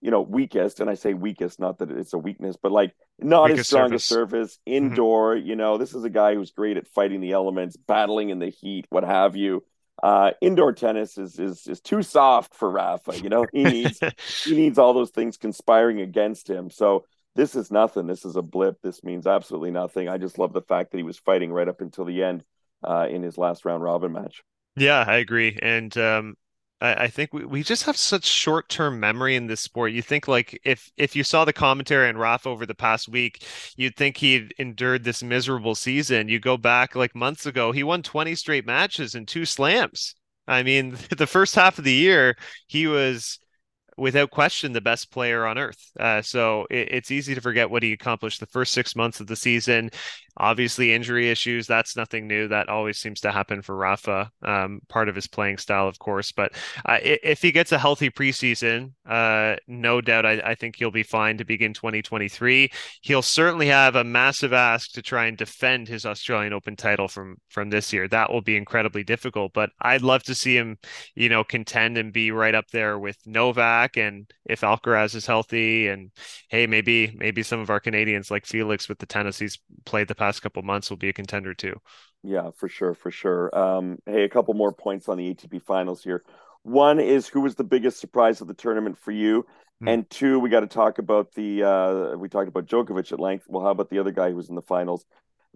you 0.00 0.10
know 0.10 0.22
weakest, 0.22 0.80
and 0.80 0.88
I 0.88 0.94
say 0.94 1.14
weakest, 1.14 1.60
not 1.60 1.78
that 1.78 1.90
it's 1.90 2.12
a 2.12 2.18
weakness, 2.18 2.56
but 2.62 2.72
like 2.72 2.94
not 3.18 3.44
weakest 3.44 3.58
his 3.58 3.66
strongest 3.66 4.06
surface, 4.06 4.52
surface 4.52 4.58
mm-hmm. 4.66 4.86
indoor. 4.86 5.34
Mm-hmm. 5.34 5.46
You 5.46 5.56
know, 5.56 5.78
this 5.78 5.94
is 5.94 6.04
a 6.04 6.10
guy 6.10 6.34
who's 6.34 6.50
great 6.50 6.76
at 6.76 6.88
fighting 6.88 7.20
the 7.20 7.32
elements, 7.32 7.76
battling 7.76 8.30
in 8.30 8.38
the 8.38 8.50
heat, 8.50 8.86
what 8.90 9.04
have 9.04 9.36
you. 9.36 9.64
Uh, 10.02 10.32
indoor 10.40 10.72
tennis 10.72 11.16
is 11.16 11.38
is 11.38 11.66
is 11.66 11.80
too 11.80 12.02
soft 12.02 12.54
for 12.54 12.70
Rafa. 12.70 13.18
You 13.18 13.28
know, 13.28 13.46
he 13.52 13.64
needs 13.64 14.00
he 14.44 14.54
needs 14.54 14.78
all 14.78 14.92
those 14.92 15.10
things 15.10 15.36
conspiring 15.36 16.00
against 16.00 16.48
him. 16.48 16.68
So 16.70 17.06
this 17.34 17.54
is 17.54 17.70
nothing. 17.70 18.06
This 18.06 18.24
is 18.24 18.36
a 18.36 18.42
blip. 18.42 18.80
This 18.82 19.02
means 19.02 19.26
absolutely 19.26 19.70
nothing. 19.70 20.08
I 20.08 20.18
just 20.18 20.38
love 20.38 20.52
the 20.52 20.62
fact 20.62 20.90
that 20.90 20.98
he 20.98 21.02
was 21.02 21.18
fighting 21.18 21.52
right 21.52 21.68
up 21.68 21.80
until 21.80 22.04
the 22.04 22.22
end 22.22 22.44
uh, 22.82 23.06
in 23.10 23.22
his 23.22 23.38
last 23.38 23.64
round 23.64 23.82
robin 23.82 24.12
match. 24.12 24.42
Yeah, 24.76 25.04
I 25.06 25.16
agree. 25.16 25.58
And 25.62 25.96
um, 25.96 26.34
I, 26.80 27.04
I 27.04 27.08
think 27.08 27.32
we, 27.32 27.44
we 27.44 27.62
just 27.62 27.84
have 27.84 27.96
such 27.96 28.24
short 28.24 28.68
term 28.68 29.00
memory 29.00 29.36
in 29.36 29.46
this 29.46 29.60
sport. 29.60 29.92
You 29.92 30.02
think 30.02 30.28
like 30.28 30.60
if 30.64 30.92
if 30.96 31.16
you 31.16 31.24
saw 31.24 31.44
the 31.44 31.52
commentary 31.52 32.08
on 32.08 32.16
Rafa 32.16 32.48
over 32.48 32.66
the 32.66 32.74
past 32.74 33.08
week, 33.08 33.44
you'd 33.76 33.96
think 33.96 34.16
he'd 34.16 34.54
endured 34.58 35.04
this 35.04 35.22
miserable 35.22 35.74
season. 35.74 36.28
You 36.28 36.38
go 36.38 36.56
back 36.56 36.94
like 36.94 37.14
months 37.14 37.46
ago, 37.46 37.72
he 37.72 37.82
won 37.82 38.02
20 38.02 38.34
straight 38.34 38.66
matches 38.66 39.14
and 39.14 39.26
two 39.26 39.44
slams. 39.44 40.14
I 40.46 40.62
mean, 40.62 40.96
the 41.16 41.26
first 41.26 41.54
half 41.54 41.78
of 41.78 41.84
the 41.84 41.92
year, 41.92 42.36
he 42.66 42.86
was 42.86 43.38
without 43.96 44.30
question 44.30 44.72
the 44.72 44.80
best 44.80 45.10
player 45.10 45.46
on 45.46 45.58
earth. 45.58 45.90
Uh, 45.98 46.22
so 46.22 46.66
it, 46.70 46.88
it's 46.90 47.10
easy 47.10 47.34
to 47.34 47.40
forget 47.40 47.70
what 47.70 47.82
he 47.82 47.92
accomplished 47.92 48.40
the 48.40 48.46
first 48.46 48.72
six 48.72 48.96
months 48.96 49.20
of 49.20 49.26
the 49.26 49.36
season. 49.36 49.90
Obviously, 50.36 50.92
injury 50.92 51.30
issues, 51.30 51.66
that's 51.66 51.96
nothing 51.96 52.26
new. 52.26 52.48
That 52.48 52.68
always 52.68 52.98
seems 52.98 53.20
to 53.20 53.30
happen 53.30 53.62
for 53.62 53.76
Rafa, 53.76 54.30
um, 54.42 54.80
part 54.88 55.08
of 55.08 55.14
his 55.14 55.26
playing 55.26 55.58
style, 55.58 55.86
of 55.86 55.98
course. 55.98 56.32
But 56.32 56.52
uh, 56.84 56.98
if 57.02 57.40
he 57.40 57.52
gets 57.52 57.72
a 57.72 57.78
healthy 57.78 58.10
preseason, 58.10 58.92
uh, 59.08 59.56
no 59.68 60.00
doubt 60.00 60.26
I, 60.26 60.40
I, 60.40 60.54
think 60.54 60.76
he'll 60.76 60.90
be 60.90 61.02
fine 61.02 61.38
to 61.38 61.44
begin 61.44 61.72
2023. 61.74 62.70
He'll 63.02 63.22
certainly 63.22 63.68
have 63.68 63.96
a 63.96 64.04
massive 64.04 64.52
ask 64.52 64.92
to 64.92 65.02
try 65.02 65.26
and 65.26 65.36
defend 65.36 65.88
his 65.88 66.06
Australian 66.06 66.52
Open 66.52 66.74
title 66.74 67.06
from 67.06 67.36
from 67.48 67.70
this 67.70 67.92
year. 67.92 68.08
That 68.08 68.32
will 68.32 68.40
be 68.40 68.56
incredibly 68.56 69.04
difficult, 69.04 69.52
but 69.52 69.70
I'd 69.80 70.02
love 70.02 70.22
to 70.24 70.34
see 70.34 70.56
him, 70.56 70.78
you 71.14 71.28
know, 71.28 71.44
contend 71.44 71.98
and 71.98 72.12
be 72.12 72.30
right 72.30 72.54
up 72.54 72.68
there 72.72 72.98
with 72.98 73.18
Novak 73.26 73.96
and 73.96 74.28
if 74.46 74.62
Alcaraz 74.62 75.14
is 75.14 75.26
healthy 75.26 75.88
and 75.88 76.10
hey, 76.48 76.66
maybe 76.66 77.14
maybe 77.16 77.42
some 77.42 77.60
of 77.60 77.70
our 77.70 77.80
Canadians 77.80 78.30
like 78.30 78.46
Felix 78.46 78.88
with 78.88 78.98
the 78.98 79.06
tennis 79.06 79.38
he's 79.38 79.58
played 79.84 80.08
the 80.08 80.14
past 80.24 80.40
couple 80.40 80.62
months 80.62 80.88
will 80.88 80.96
be 80.96 81.10
a 81.10 81.12
contender 81.12 81.52
too. 81.52 81.74
Yeah, 82.22 82.50
for 82.56 82.68
sure, 82.68 82.94
for 82.94 83.10
sure. 83.10 83.56
Um, 83.56 83.98
hey, 84.06 84.24
a 84.24 84.28
couple 84.28 84.54
more 84.54 84.72
points 84.72 85.08
on 85.08 85.18
the 85.18 85.34
ATP 85.34 85.62
finals 85.62 86.02
here. 86.02 86.24
One 86.62 86.98
is 86.98 87.28
who 87.28 87.42
was 87.42 87.56
the 87.56 87.64
biggest 87.64 88.00
surprise 88.00 88.40
of 88.40 88.48
the 88.48 88.54
tournament 88.54 88.96
for 88.96 89.10
you? 89.10 89.44
Mm. 89.82 89.92
And 89.92 90.10
two, 90.10 90.38
we 90.38 90.48
got 90.48 90.60
to 90.60 90.66
talk 90.66 90.98
about 90.98 91.34
the 91.34 91.62
uh, 91.62 92.16
we 92.16 92.30
talked 92.30 92.48
about 92.48 92.66
Djokovic 92.66 93.12
at 93.12 93.20
length. 93.20 93.44
Well, 93.48 93.62
how 93.62 93.70
about 93.70 93.90
the 93.90 93.98
other 93.98 94.12
guy 94.12 94.30
who 94.30 94.36
was 94.36 94.48
in 94.48 94.54
the 94.54 94.62
finals, 94.62 95.04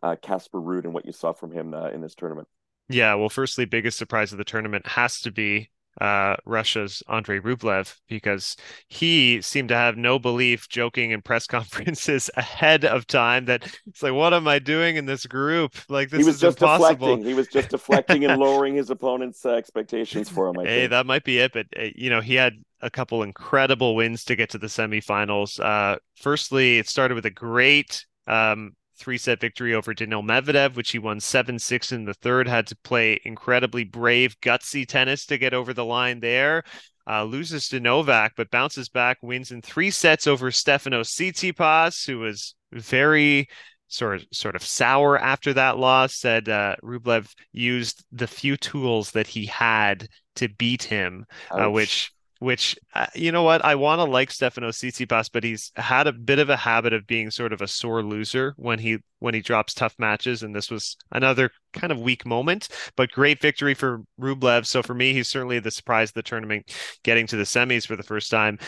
uh, 0.03 0.17
Casper 0.21 0.59
uh, 0.59 0.63
Ruud, 0.63 0.85
and 0.85 0.93
what 0.93 1.07
you 1.07 1.13
saw 1.13 1.33
from 1.33 1.51
him 1.51 1.73
uh, 1.73 1.89
in 1.89 2.03
this 2.03 2.15
tournament? 2.15 2.47
Yeah, 2.91 3.15
well, 3.15 3.31
firstly, 3.31 3.65
biggest 3.65 3.97
surprise 3.97 4.33
of 4.33 4.39
the 4.39 4.45
tournament 4.45 4.87
has 4.87 5.21
to 5.21 5.31
be 5.31 5.71
uh, 6.01 6.37
Russia's 6.45 7.03
Andrei 7.09 7.41
Rublev 7.41 7.97
because 8.09 8.57
he 8.89 9.41
seemed 9.43 9.69
to 9.71 9.75
have 9.75 9.97
no 9.97 10.19
belief 10.19 10.69
joking 10.69 11.11
in 11.11 11.23
press 11.23 11.47
conferences 11.49 12.31
ahead 12.37 12.85
of 12.85 13.07
time 13.07 13.47
that 13.47 13.67
it's 13.87 14.03
like, 14.03 14.13
what 14.13 14.35
am 14.35 14.47
I 14.49 14.59
doing 14.59 14.97
in 14.97 15.07
this 15.07 15.27
group? 15.27 15.75
Like 15.89 16.11
this 16.11 16.21
he 16.21 16.25
was 16.25 16.37
is 16.37 16.41
just 16.41 16.63
impossible. 16.63 17.09
Deflecting. 17.09 17.27
He 17.27 17.35
was 17.35 17.49
just 17.49 17.71
deflecting 17.71 18.25
and 18.25 18.41
lowering 18.41 18.75
his 18.75 18.91
opponent's 18.91 19.45
uh, 19.45 19.51
expectations 19.51 20.29
for 20.29 20.49
him. 20.49 20.59
I 20.59 20.65
hey, 20.65 20.81
think. 20.81 20.91
that 20.91 21.07
might 21.07 21.25
be 21.25 21.39
it, 21.39 21.53
but 21.53 21.67
uh, 21.79 21.89
you 21.95 22.11
know, 22.11 22.21
he 22.21 22.35
had 22.35 22.55
a 22.81 22.91
couple 22.91 23.23
incredible 23.23 23.97
wins 23.97 24.25
to 24.25 24.37
get 24.37 24.51
to 24.51 24.59
the 24.59 24.69
semifinals. 24.69 25.59
Uh, 25.59 25.99
firstly, 26.17 26.79
it 26.79 26.89
started 26.89 27.15
with 27.15 27.27
a 27.27 27.31
great 27.31 28.07
um, 28.27 28.73
three 28.99 29.19
set 29.19 29.41
victory 29.41 29.75
over 29.75 29.95
Daniil 29.95 30.23
Medvedev, 30.23 30.77
which 30.77 30.91
he 30.91 30.99
won 30.99 31.21
7 31.21 31.59
6 31.59 31.93
in 31.93 32.05
the 32.05 32.15
third. 32.15 32.49
Had 32.49 32.67
to 32.69 32.77
play 32.77 33.21
incredibly 33.25 33.85
brave, 33.85 34.39
gutsy 34.41 34.87
tennis 34.87 35.27
to 35.27 35.39
get 35.39 35.55
over 35.55 35.73
the 35.73 35.85
line 35.85 36.21
there. 36.21 36.63
Uh, 37.09 37.25
loses 37.25 37.69
to 37.69 37.81
Novak, 37.81 38.35
but 38.37 38.51
bounces 38.51 38.91
back, 38.91 39.17
wins 39.23 39.51
in 39.51 39.63
three 39.63 39.91
sets 39.91 40.27
over 40.27 40.51
Stefano 40.51 41.01
Tsitsipas, 41.01 42.07
who 42.07 42.19
was 42.19 42.55
very 42.73 43.49
sort 43.89 44.17
of 44.17 44.27
sort 44.33 44.55
of 44.55 44.63
sour 44.63 45.19
after 45.19 45.55
that 45.55 45.79
loss. 45.79 46.15
Said 46.15 46.49
uh, 46.49 46.77
Rublev 46.83 47.33
used 47.53 48.05
the 48.13 48.27
few 48.27 48.57
tools 48.59 49.13
that 49.13 49.27
he 49.27 49.47
had 49.47 50.09
to 50.37 50.49
beat 50.49 50.83
him, 50.83 51.25
uh, 51.51 51.71
which 51.71 52.13
which 52.39 52.79
uh, 52.95 53.07
you 53.15 53.33
know 53.33 53.43
what 53.43 53.65
I 53.65 53.75
want 53.75 54.01
to 54.01 54.05
like 54.05 54.31
Stefano 54.31 54.69
Tsitsipas, 54.69 55.31
but 55.33 55.45
he's 55.45 55.73
had 55.77 56.07
a 56.07 56.13
bit 56.13 56.39
of 56.39 56.51
a 56.51 56.57
habit 56.57 56.93
of 56.93 57.07
being 57.07 57.31
sort 57.31 57.53
of 57.53 57.61
a 57.61 57.69
sore 57.69 58.03
loser 58.03 58.55
when 58.57 58.79
he 58.79 58.99
when 59.19 59.35
he 59.35 59.41
drops 59.41 59.75
tough 59.75 59.95
matches, 59.99 60.43
and 60.43 60.55
this 60.55 60.71
was 60.71 60.97
another 61.13 61.51
kind 61.73 61.93
of 61.93 62.01
weak 62.01 62.25
moment. 62.25 62.69
But 62.97 63.11
great 63.11 63.41
victory 63.41 63.75
for 63.75 64.03
Rublev. 64.21 64.67
So 64.67 64.83
for 64.83 64.95
me, 64.95 65.13
he's 65.13 65.29
certainly 65.29 65.59
the 65.59 65.71
surprise 65.71 66.11
of 66.11 66.15
the 66.15 66.23
tournament, 66.23 66.73
getting 67.03 67.27
to 67.29 67.37
the 67.37 67.45
semis 67.45 67.87
for 67.87 67.97
the 67.97 68.03
first 68.03 68.31
time. 68.31 68.59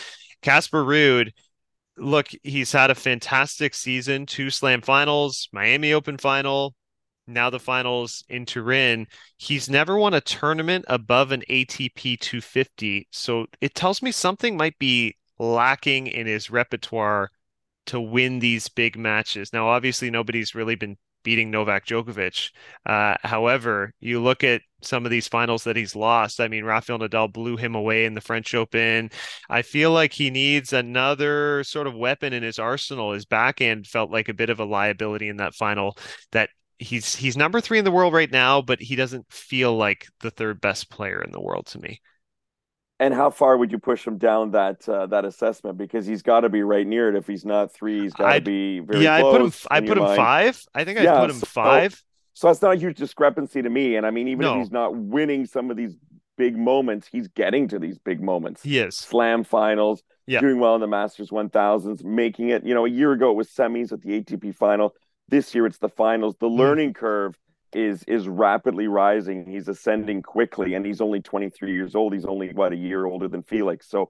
Casper 0.41 0.83
Ruud, 0.83 1.31
look, 1.97 2.27
he's 2.43 2.71
had 2.71 2.91
a 2.91 2.95
fantastic 2.95 3.73
season, 3.73 4.25
two 4.25 4.49
Slam 4.49 4.81
finals, 4.81 5.47
Miami 5.53 5.93
Open 5.93 6.17
final, 6.17 6.73
now 7.27 7.49
the 7.49 7.59
finals 7.59 8.23
in 8.29 8.45
Turin. 8.45 9.07
He's 9.37 9.69
never 9.69 9.97
won 9.97 10.13
a 10.13 10.21
tournament 10.21 10.85
above 10.87 11.31
an 11.31 11.43
ATP 11.49 12.19
250. 12.19 13.07
So 13.11 13.47
it 13.61 13.75
tells 13.75 14.01
me 14.01 14.11
something 14.11 14.57
might 14.57 14.77
be 14.79 15.15
lacking 15.39 16.07
in 16.07 16.27
his 16.27 16.49
repertoire 16.49 17.29
to 17.87 17.99
win 17.99 18.39
these 18.39 18.69
big 18.69 18.97
matches. 18.97 19.51
Now, 19.53 19.67
obviously, 19.67 20.09
nobody's 20.09 20.55
really 20.55 20.75
been 20.75 20.97
beating 21.23 21.51
Novak 21.51 21.85
Djokovic. 21.85 22.51
Uh, 22.85 23.15
however, 23.21 23.93
you 23.99 24.21
look 24.21 24.43
at 24.43 24.61
some 24.81 25.05
of 25.05 25.11
these 25.11 25.27
finals 25.27 25.63
that 25.63 25.75
he's 25.75 25.95
lost. 25.95 26.39
I 26.39 26.47
mean, 26.47 26.63
Rafael 26.63 26.99
Nadal 26.99 27.31
blew 27.31 27.57
him 27.57 27.75
away 27.75 28.05
in 28.05 28.13
the 28.15 28.21
French 28.21 28.55
Open. 28.55 29.11
I 29.49 29.61
feel 29.61 29.91
like 29.91 30.13
he 30.13 30.31
needs 30.31 30.73
another 30.73 31.63
sort 31.63 31.87
of 31.87 31.95
weapon 31.95 32.33
in 32.33 32.43
his 32.43 32.59
arsenal. 32.59 33.13
His 33.13 33.25
backhand 33.25 33.87
felt 33.87 34.11
like 34.11 34.29
a 34.29 34.33
bit 34.33 34.49
of 34.49 34.59
a 34.59 34.65
liability 34.65 35.29
in 35.29 35.37
that 35.37 35.53
final 35.53 35.97
that 36.31 36.49
he's 36.81 37.15
he's 37.15 37.37
number 37.37 37.61
three 37.61 37.79
in 37.79 37.85
the 37.85 37.91
world 37.91 38.13
right 38.13 38.31
now, 38.31 38.61
but 38.61 38.81
he 38.81 38.95
doesn't 38.95 39.31
feel 39.31 39.75
like 39.75 40.07
the 40.19 40.31
third 40.31 40.59
best 40.59 40.89
player 40.89 41.21
in 41.21 41.31
the 41.31 41.41
world 41.41 41.67
to 41.67 41.79
me. 41.79 42.01
And 42.99 43.13
how 43.13 43.31
far 43.31 43.57
would 43.57 43.71
you 43.71 43.79
push 43.79 44.05
him 44.05 44.17
down 44.17 44.51
that 44.51 44.87
uh, 44.87 45.07
that 45.07 45.25
assessment? 45.25 45.77
Because 45.77 46.05
he's 46.05 46.21
got 46.21 46.41
to 46.41 46.49
be 46.49 46.63
right 46.63 46.85
near 46.85 47.09
it. 47.09 47.15
If 47.15 47.27
he's 47.27 47.45
not 47.45 47.73
three, 47.73 48.01
he's 48.01 48.13
got 48.13 48.33
to 48.33 48.41
be 48.41 48.79
very 48.79 49.03
yeah. 49.03 49.15
I 49.15 49.21
put 49.21 49.41
him. 49.41 49.53
I 49.69 49.79
put 49.79 49.97
him 49.97 50.03
mind. 50.03 50.17
five. 50.17 50.63
I 50.75 50.83
think 50.83 50.99
I 50.99 51.03
yeah, 51.03 51.19
put 51.19 51.29
him 51.29 51.37
so, 51.37 51.45
five. 51.45 52.03
So 52.33 52.47
that's 52.47 52.61
not 52.61 52.73
a 52.73 52.77
huge 52.77 52.97
discrepancy 52.97 53.61
to 53.61 53.69
me. 53.69 53.95
And 53.95 54.05
I 54.05 54.11
mean, 54.11 54.27
even 54.27 54.41
no. 54.41 54.53
if 54.53 54.59
he's 54.59 54.71
not 54.71 54.95
winning 54.95 55.45
some 55.45 55.71
of 55.71 55.77
these 55.77 55.95
big 56.37 56.57
moments, 56.57 57.07
he's 57.07 57.27
getting 57.27 57.67
to 57.69 57.79
these 57.79 57.97
big 57.97 58.21
moments. 58.21 58.63
He 58.63 58.77
is. 58.79 58.97
Slam 58.97 59.43
finals, 59.43 60.01
yeah. 60.27 60.39
doing 60.39 60.59
well 60.59 60.75
in 60.75 60.81
the 60.81 60.87
Masters 60.87 61.29
1000s, 61.29 62.03
making 62.03 62.49
it. 62.49 62.65
You 62.65 62.73
know, 62.73 62.85
a 62.85 62.89
year 62.89 63.11
ago 63.11 63.31
it 63.31 63.35
was 63.35 63.49
semis 63.49 63.91
at 63.91 64.01
the 64.01 64.21
ATP 64.21 64.55
final. 64.55 64.93
This 65.31 65.55
year 65.55 65.65
it's 65.65 65.79
the 65.79 65.89
finals. 65.89 66.35
The 66.39 66.49
hmm. 66.49 66.57
learning 66.57 66.93
curve 66.93 67.35
is 67.73 68.03
is 68.03 68.27
rapidly 68.27 68.87
rising. 68.87 69.49
He's 69.49 69.69
ascending 69.69 70.21
quickly, 70.21 70.75
and 70.75 70.85
he's 70.85 71.01
only 71.01 71.21
23 71.21 71.73
years 71.73 71.95
old. 71.95 72.13
He's 72.13 72.25
only 72.25 72.51
what 72.53 72.73
a 72.73 72.75
year 72.75 73.05
older 73.05 73.29
than 73.29 73.41
Felix. 73.41 73.89
So, 73.89 74.09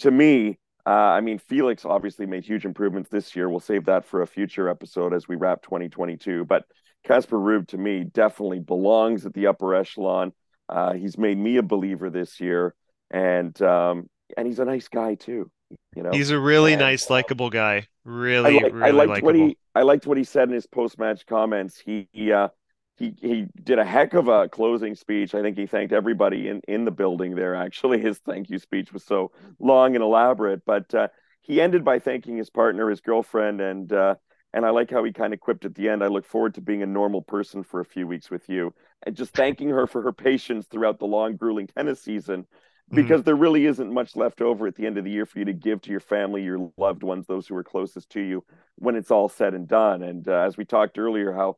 to 0.00 0.10
me, 0.10 0.58
uh, 0.84 0.90
I 0.90 1.20
mean, 1.20 1.38
Felix 1.38 1.84
obviously 1.84 2.26
made 2.26 2.44
huge 2.44 2.64
improvements 2.64 3.08
this 3.08 3.34
year. 3.36 3.48
We'll 3.48 3.60
save 3.60 3.86
that 3.86 4.04
for 4.04 4.22
a 4.22 4.26
future 4.26 4.68
episode 4.68 5.14
as 5.14 5.28
we 5.28 5.36
wrap 5.36 5.62
2022. 5.62 6.44
But 6.44 6.64
Casper 7.04 7.38
Ruud, 7.38 7.68
to 7.68 7.78
me, 7.78 8.02
definitely 8.02 8.58
belongs 8.58 9.24
at 9.24 9.34
the 9.34 9.46
upper 9.46 9.74
echelon. 9.74 10.32
Uh, 10.68 10.94
he's 10.94 11.16
made 11.16 11.38
me 11.38 11.58
a 11.58 11.62
believer 11.62 12.10
this 12.10 12.40
year, 12.40 12.74
and 13.12 13.60
um, 13.62 14.10
and 14.36 14.48
he's 14.48 14.58
a 14.58 14.64
nice 14.64 14.88
guy 14.88 15.14
too. 15.14 15.48
You 15.94 16.02
know, 16.02 16.10
he's 16.10 16.30
a 16.30 16.38
really 16.38 16.74
and, 16.74 16.80
nice, 16.80 17.10
likable 17.10 17.50
guy. 17.50 17.88
Really, 18.04 18.58
I, 18.58 18.62
like, 18.62 18.72
really 18.72 18.84
I 18.84 18.90
liked 18.90 19.08
likable. 19.08 19.26
what 19.26 19.34
he 19.34 19.56
I 19.74 19.82
liked 19.82 20.06
what 20.06 20.16
he 20.16 20.24
said 20.24 20.48
in 20.48 20.54
his 20.54 20.66
post 20.66 20.98
match 20.98 21.26
comments. 21.26 21.78
He 21.78 22.08
he, 22.12 22.32
uh, 22.32 22.48
he 22.96 23.14
he 23.20 23.46
did 23.62 23.78
a 23.78 23.84
heck 23.84 24.14
of 24.14 24.28
a 24.28 24.48
closing 24.48 24.94
speech. 24.94 25.34
I 25.34 25.42
think 25.42 25.56
he 25.56 25.66
thanked 25.66 25.92
everybody 25.92 26.48
in 26.48 26.60
in 26.68 26.84
the 26.84 26.90
building 26.90 27.34
there. 27.34 27.54
Actually, 27.54 28.00
his 28.02 28.18
thank 28.18 28.50
you 28.50 28.58
speech 28.58 28.92
was 28.92 29.04
so 29.04 29.32
long 29.58 29.94
and 29.94 30.04
elaborate, 30.04 30.64
but 30.64 30.94
uh, 30.94 31.08
he 31.40 31.60
ended 31.60 31.84
by 31.84 31.98
thanking 31.98 32.36
his 32.36 32.50
partner, 32.50 32.90
his 32.90 33.00
girlfriend, 33.00 33.60
and 33.60 33.92
uh, 33.92 34.16
and 34.52 34.64
I 34.64 34.70
like 34.70 34.90
how 34.90 35.04
he 35.04 35.12
kind 35.12 35.34
of 35.34 35.40
quipped 35.40 35.64
at 35.64 35.74
the 35.74 35.88
end. 35.88 36.02
I 36.02 36.08
look 36.08 36.24
forward 36.24 36.54
to 36.54 36.60
being 36.60 36.82
a 36.82 36.86
normal 36.86 37.22
person 37.22 37.62
for 37.62 37.80
a 37.80 37.84
few 37.84 38.06
weeks 38.06 38.30
with 38.30 38.48
you, 38.48 38.72
and 39.04 39.16
just 39.16 39.34
thanking 39.34 39.68
her 39.68 39.86
for 39.86 40.02
her 40.02 40.12
patience 40.12 40.66
throughout 40.66 40.98
the 40.98 41.06
long, 41.06 41.36
grueling 41.36 41.66
tennis 41.66 42.00
season. 42.00 42.46
Because 42.90 43.22
mm. 43.22 43.24
there 43.24 43.36
really 43.36 43.66
isn't 43.66 43.92
much 43.92 44.14
left 44.14 44.40
over 44.40 44.66
at 44.66 44.76
the 44.76 44.86
end 44.86 44.98
of 44.98 45.04
the 45.04 45.10
year 45.10 45.26
for 45.26 45.38
you 45.38 45.44
to 45.46 45.52
give 45.52 45.80
to 45.82 45.90
your 45.90 46.00
family, 46.00 46.42
your 46.42 46.70
loved 46.76 47.02
ones, 47.02 47.26
those 47.26 47.46
who 47.46 47.56
are 47.56 47.64
closest 47.64 48.10
to 48.10 48.20
you 48.20 48.44
when 48.76 48.94
it's 48.94 49.10
all 49.10 49.28
said 49.28 49.54
and 49.54 49.66
done. 49.66 50.02
And 50.02 50.26
uh, 50.28 50.40
as 50.40 50.56
we 50.56 50.64
talked 50.64 50.98
earlier, 50.98 51.32
how 51.32 51.56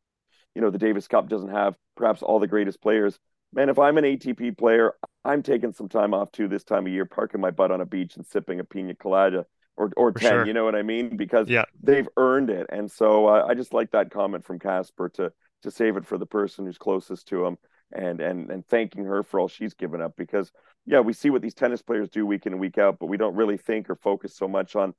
you 0.55 0.63
know 0.63 0.71
the 0.71 0.79
Davis 0.79 1.07
Cup 1.07 1.29
doesn't 1.29 1.51
have 1.51 1.77
perhaps 1.97 2.23
all 2.23 2.39
the 2.39 2.47
greatest 2.47 2.81
players. 2.81 3.19
Man, 3.53 3.69
if 3.69 3.79
I'm 3.79 3.99
an 3.99 4.05
ATP 4.05 4.59
player, 4.59 4.95
I'm 5.25 5.43
taking 5.43 5.73
some 5.73 5.89
time 5.89 6.15
off 6.15 6.33
too 6.33 6.49
this 6.49 6.65
time 6.65 6.87
of 6.87 6.93
year, 6.93 7.05
parking 7.05 7.41
my 7.41 7.51
butt 7.51 7.71
on 7.71 7.81
a 7.81 7.87
beach 7.87 8.17
and 8.17 8.27
sipping 8.27 8.61
a 8.61 8.65
pina 8.65 8.95
colada 8.95 9.47
or 9.77 9.91
or 9.97 10.13
for 10.13 10.19
ten. 10.19 10.31
Sure. 10.31 10.47
You 10.47 10.55
know 10.55 10.65
what 10.65 10.75
I 10.75 10.83
mean? 10.83 11.17
Because 11.17 11.49
yeah. 11.49 11.65
they've 11.83 12.09
earned 12.17 12.51
it. 12.51 12.67
And 12.71 12.91
so 12.91 13.27
uh, 13.27 13.45
I 13.47 13.55
just 13.55 13.75
like 13.75 13.91
that 13.91 14.11
comment 14.11 14.45
from 14.45 14.59
Casper 14.59 15.11
to 15.11 15.33
to 15.63 15.71
save 15.71 15.97
it 15.97 16.07
for 16.07 16.17
the 16.17 16.27
person 16.27 16.65
who's 16.65 16.79
closest 16.79 17.29
to 17.29 17.45
him 17.45 17.59
and 17.93 18.21
and 18.21 18.51
and 18.51 18.67
thanking 18.67 19.05
her 19.05 19.23
for 19.23 19.41
all 19.41 19.49
she's 19.49 19.75
given 19.75 20.01
up 20.01 20.15
because 20.17 20.53
yeah 20.87 21.01
we 21.01 21.13
see 21.13 21.31
what 21.31 21.43
these 21.43 21.55
tennis 21.55 21.83
players 21.83 22.09
do 22.11 22.27
week 22.27 22.47
in 22.47 22.53
and 22.53 22.61
week 22.61 22.79
out 22.79 22.99
but 22.99 23.07
we 23.07 23.17
don't 23.17 23.35
really 23.35 23.57
think 23.57 23.89
or 23.89 23.95
focus 23.95 24.35
so 24.35 24.47
much 24.47 24.77
on 24.77 24.95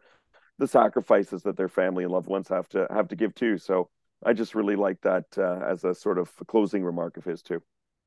the 0.57 0.67
sacrifices 0.67 1.43
that 1.43 1.55
their 1.55 1.69
family 1.69 2.03
and 2.03 2.11
loved 2.11 2.27
ones 2.27 2.47
have 2.47 2.67
to 2.67 2.87
have 2.89 3.07
to 3.07 3.15
give 3.15 3.33
too 3.35 3.57
so 3.57 3.89
i 4.25 4.33
just 4.33 4.55
really 4.55 4.75
like 4.75 4.99
that 5.01 5.25
uh, 5.37 5.59
as 5.67 5.83
a 5.83 5.93
sort 5.93 6.17
of 6.17 6.31
closing 6.47 6.83
remark 6.83 7.17
of 7.17 7.23
his 7.23 7.41
too 7.41 7.61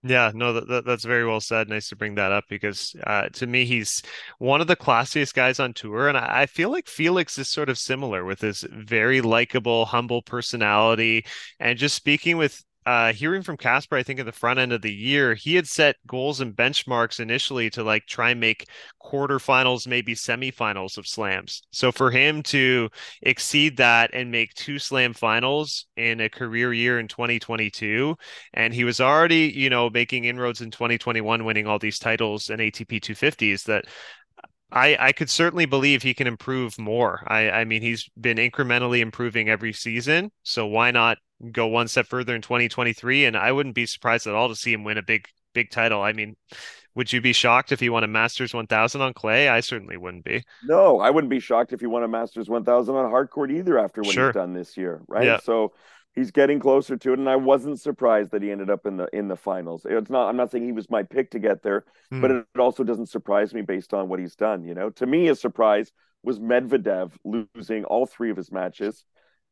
yeah, 0.04 0.32
no, 0.34 0.52
that, 0.54 0.66
that, 0.66 0.84
that's 0.84 1.04
very 1.04 1.24
well 1.24 1.40
said. 1.40 1.68
Nice 1.68 1.88
to 1.90 1.96
bring 1.96 2.16
that 2.16 2.32
up 2.32 2.44
because 2.48 2.96
uh, 3.06 3.28
to 3.34 3.46
me, 3.46 3.64
he's 3.64 4.02
one 4.38 4.60
of 4.60 4.66
the 4.66 4.74
classiest 4.74 5.32
guys 5.32 5.60
on 5.60 5.74
tour. 5.74 6.08
And 6.08 6.18
I, 6.18 6.42
I 6.42 6.46
feel 6.46 6.72
like 6.72 6.88
Felix 6.88 7.38
is 7.38 7.48
sort 7.48 7.68
of 7.68 7.78
similar 7.78 8.24
with 8.24 8.40
his 8.40 8.66
very 8.68 9.20
likable, 9.20 9.84
humble 9.84 10.20
personality 10.20 11.24
and 11.60 11.78
just 11.78 11.94
speaking 11.94 12.36
with 12.36 12.64
uh, 12.84 13.12
hearing 13.12 13.42
from 13.42 13.56
Casper, 13.56 13.96
I 13.96 14.02
think 14.02 14.18
at 14.18 14.26
the 14.26 14.32
front 14.32 14.58
end 14.58 14.72
of 14.72 14.82
the 14.82 14.92
year, 14.92 15.34
he 15.34 15.54
had 15.54 15.68
set 15.68 15.96
goals 16.06 16.40
and 16.40 16.54
benchmarks 16.54 17.20
initially 17.20 17.70
to 17.70 17.84
like 17.84 18.06
try 18.06 18.30
and 18.30 18.40
make 18.40 18.68
quarterfinals, 19.00 19.86
maybe 19.86 20.14
semifinals 20.14 20.98
of 20.98 21.06
slams. 21.06 21.62
So 21.70 21.92
for 21.92 22.10
him 22.10 22.42
to 22.44 22.88
exceed 23.22 23.76
that 23.76 24.10
and 24.12 24.30
make 24.30 24.54
two 24.54 24.78
slam 24.78 25.12
finals 25.12 25.86
in 25.96 26.20
a 26.20 26.28
career 26.28 26.72
year 26.72 26.98
in 26.98 27.06
2022, 27.06 28.16
and 28.54 28.74
he 28.74 28.84
was 28.84 29.00
already, 29.00 29.52
you 29.54 29.70
know, 29.70 29.88
making 29.88 30.24
inroads 30.24 30.60
in 30.60 30.70
2021, 30.70 31.44
winning 31.44 31.66
all 31.66 31.78
these 31.78 32.00
titles 32.00 32.50
and 32.50 32.60
ATP 32.60 33.00
250s 33.00 33.64
that 33.64 33.84
I, 34.72 34.96
I 34.98 35.12
could 35.12 35.28
certainly 35.28 35.66
believe 35.66 36.02
he 36.02 36.14
can 36.14 36.26
improve 36.26 36.78
more. 36.78 37.22
I, 37.26 37.50
I 37.50 37.64
mean, 37.64 37.82
he's 37.82 38.08
been 38.18 38.38
incrementally 38.38 39.00
improving 39.00 39.48
every 39.48 39.72
season. 39.72 40.32
So 40.42 40.66
why 40.66 40.90
not 40.90 41.18
go 41.50 41.66
one 41.66 41.88
step 41.88 42.06
further 42.06 42.34
in 42.34 42.42
2023? 42.42 43.26
And 43.26 43.36
I 43.36 43.52
wouldn't 43.52 43.74
be 43.74 43.86
surprised 43.86 44.26
at 44.26 44.34
all 44.34 44.48
to 44.48 44.56
see 44.56 44.72
him 44.72 44.84
win 44.84 44.98
a 44.98 45.02
big, 45.02 45.26
big 45.52 45.70
title. 45.70 46.00
I 46.00 46.12
mean, 46.12 46.36
would 46.94 47.12
you 47.12 47.20
be 47.20 47.32
shocked 47.32 47.72
if 47.72 47.80
he 47.80 47.88
won 47.88 48.04
a 48.04 48.08
Masters 48.08 48.54
1000 48.54 49.00
on 49.00 49.12
clay? 49.14 49.48
I 49.48 49.60
certainly 49.60 49.96
wouldn't 49.96 50.24
be. 50.24 50.42
No, 50.64 51.00
I 51.00 51.10
wouldn't 51.10 51.30
be 51.30 51.40
shocked 51.40 51.72
if 51.72 51.80
he 51.80 51.86
won 51.86 52.02
a 52.02 52.08
Masters 52.08 52.48
1000 52.48 52.94
on 52.94 53.10
hard 53.10 53.30
court 53.30 53.50
either 53.50 53.78
after 53.78 54.02
what 54.02 54.12
sure. 54.12 54.28
he's 54.28 54.34
done 54.34 54.54
this 54.54 54.76
year, 54.76 55.02
right? 55.08 55.24
Yeah. 55.24 55.38
So 55.38 55.72
he's 56.14 56.30
getting 56.30 56.60
closer 56.60 56.96
to 56.96 57.12
it 57.12 57.18
and 57.18 57.28
i 57.28 57.36
wasn't 57.36 57.80
surprised 57.80 58.30
that 58.30 58.42
he 58.42 58.50
ended 58.50 58.70
up 58.70 58.86
in 58.86 58.96
the 58.96 59.08
in 59.12 59.28
the 59.28 59.36
finals. 59.36 59.86
It's 59.88 60.10
not 60.10 60.28
i'm 60.28 60.36
not 60.36 60.50
saying 60.50 60.64
he 60.64 60.72
was 60.72 60.90
my 60.90 61.02
pick 61.02 61.30
to 61.32 61.38
get 61.38 61.62
there 61.62 61.84
mm. 62.12 62.20
but 62.20 62.30
it, 62.30 62.46
also 62.58 62.84
doesn't 62.84 63.06
surprise 63.06 63.54
me 63.54 63.62
based 63.62 63.94
on 63.94 64.08
what 64.08 64.20
he's 64.20 64.36
done 64.36 64.64
you 64.64 64.74
know? 64.74 64.90
To 64.90 65.06
me 65.06 65.28
a 65.28 65.34
surprise 65.34 65.92
was 66.22 66.38
medvedev 66.38 67.12
losing 67.24 67.84
all 67.84 68.06
three 68.06 68.30
of 68.30 68.36
his 68.36 68.52
matches 68.52 69.04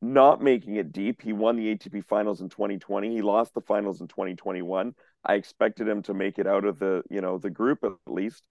not 0.03 0.41
making 0.43 0.77
it 0.77 0.93
deep. 0.93 1.21
He 1.21 1.35
won 1.35 1.57
the 1.57 1.75
atp 1.75 2.05
finals 2.07 2.41
in 2.41 2.49
2020 2.49 3.15
he 3.15 3.23
lost 3.23 3.55
the 3.55 3.61
finals 3.61 4.01
in 4.01 4.09
2021 4.09 4.95
i 5.25 5.35
expected 5.35 5.89
him 5.89 6.03
to 6.03 6.15
make 6.15 6.39
it 6.39 6.47
out 6.47 6.65
of 6.65 6.79
the 6.79 7.03
you 7.11 7.21
know 7.21 7.39
the 7.39 7.51
group 7.51 7.85
at 7.85 7.93
least. 8.07 8.43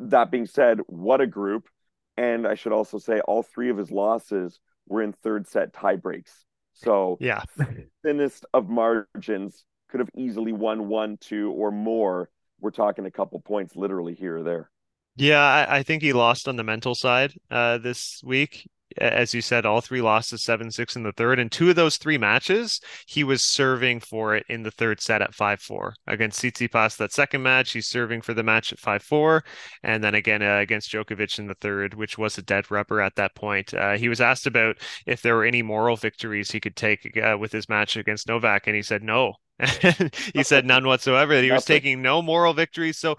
That 0.00 0.30
being 0.30 0.46
said 0.46 0.80
what 0.86 1.20
a 1.20 1.26
group. 1.26 1.68
And 2.16 2.46
i 2.46 2.54
should 2.54 2.72
also 2.72 2.98
say 2.98 3.20
all 3.20 3.42
three 3.42 3.70
of 3.70 3.76
his 3.76 3.90
losses 3.90 4.60
were 4.88 5.02
in 5.02 5.12
third 5.12 5.46
set 5.46 5.72
tie 5.72 5.96
breaks 5.96 6.44
so 6.82 7.16
yeah, 7.20 7.42
thinnest 8.04 8.46
of 8.52 8.68
margins 8.68 9.64
could 9.88 10.00
have 10.00 10.10
easily 10.16 10.52
won 10.52 10.88
one, 10.88 11.18
two, 11.18 11.50
or 11.52 11.70
more. 11.70 12.30
We're 12.60 12.70
talking 12.70 13.06
a 13.06 13.10
couple 13.10 13.40
points, 13.40 13.76
literally 13.76 14.14
here 14.14 14.38
or 14.38 14.42
there. 14.42 14.70
Yeah, 15.16 15.40
I, 15.40 15.78
I 15.78 15.82
think 15.82 16.02
he 16.02 16.12
lost 16.12 16.48
on 16.48 16.56
the 16.56 16.64
mental 16.64 16.94
side 16.94 17.34
uh, 17.50 17.78
this 17.78 18.22
week 18.24 18.68
as 18.98 19.34
you 19.34 19.40
said, 19.40 19.66
all 19.66 19.80
three 19.80 20.00
losses 20.00 20.42
seven 20.42 20.70
six 20.70 20.96
in 20.96 21.02
the 21.02 21.12
third, 21.12 21.38
and 21.38 21.50
two 21.50 21.70
of 21.70 21.76
those 21.76 21.96
three 21.96 22.18
matches 22.18 22.80
he 23.06 23.24
was 23.24 23.42
serving 23.42 24.00
for 24.00 24.34
it 24.34 24.44
in 24.48 24.62
the 24.62 24.70
third 24.70 25.00
set 25.00 25.22
at 25.22 25.34
five 25.34 25.60
four 25.60 25.94
against 26.06 26.42
Tsitsipas. 26.42 26.96
That 26.96 27.12
second 27.12 27.42
match, 27.42 27.72
he's 27.72 27.88
serving 27.88 28.22
for 28.22 28.34
the 28.34 28.42
match 28.42 28.72
at 28.72 28.78
five 28.78 29.02
four, 29.02 29.44
and 29.82 30.02
then 30.02 30.14
again 30.14 30.42
uh, 30.42 30.58
against 30.58 30.90
Djokovic 30.92 31.38
in 31.38 31.46
the 31.46 31.54
third, 31.54 31.94
which 31.94 32.18
was 32.18 32.38
a 32.38 32.42
dead 32.42 32.70
rubber 32.70 33.00
at 33.00 33.16
that 33.16 33.34
point. 33.34 33.74
Uh, 33.74 33.96
he 33.96 34.08
was 34.08 34.20
asked 34.20 34.46
about 34.46 34.76
if 35.06 35.22
there 35.22 35.36
were 35.36 35.44
any 35.44 35.62
moral 35.62 35.96
victories 35.96 36.50
he 36.50 36.60
could 36.60 36.76
take 36.76 37.16
uh, 37.16 37.36
with 37.38 37.52
his 37.52 37.68
match 37.68 37.96
against 37.96 38.28
Novak, 38.28 38.66
and 38.66 38.76
he 38.76 38.82
said 38.82 39.02
no. 39.02 39.34
he 40.34 40.42
said 40.42 40.66
none 40.66 40.86
whatsoever. 40.86 41.40
He 41.40 41.52
was 41.52 41.64
taking 41.64 42.02
no 42.02 42.20
moral 42.20 42.52
victories. 42.52 42.98
So 42.98 43.16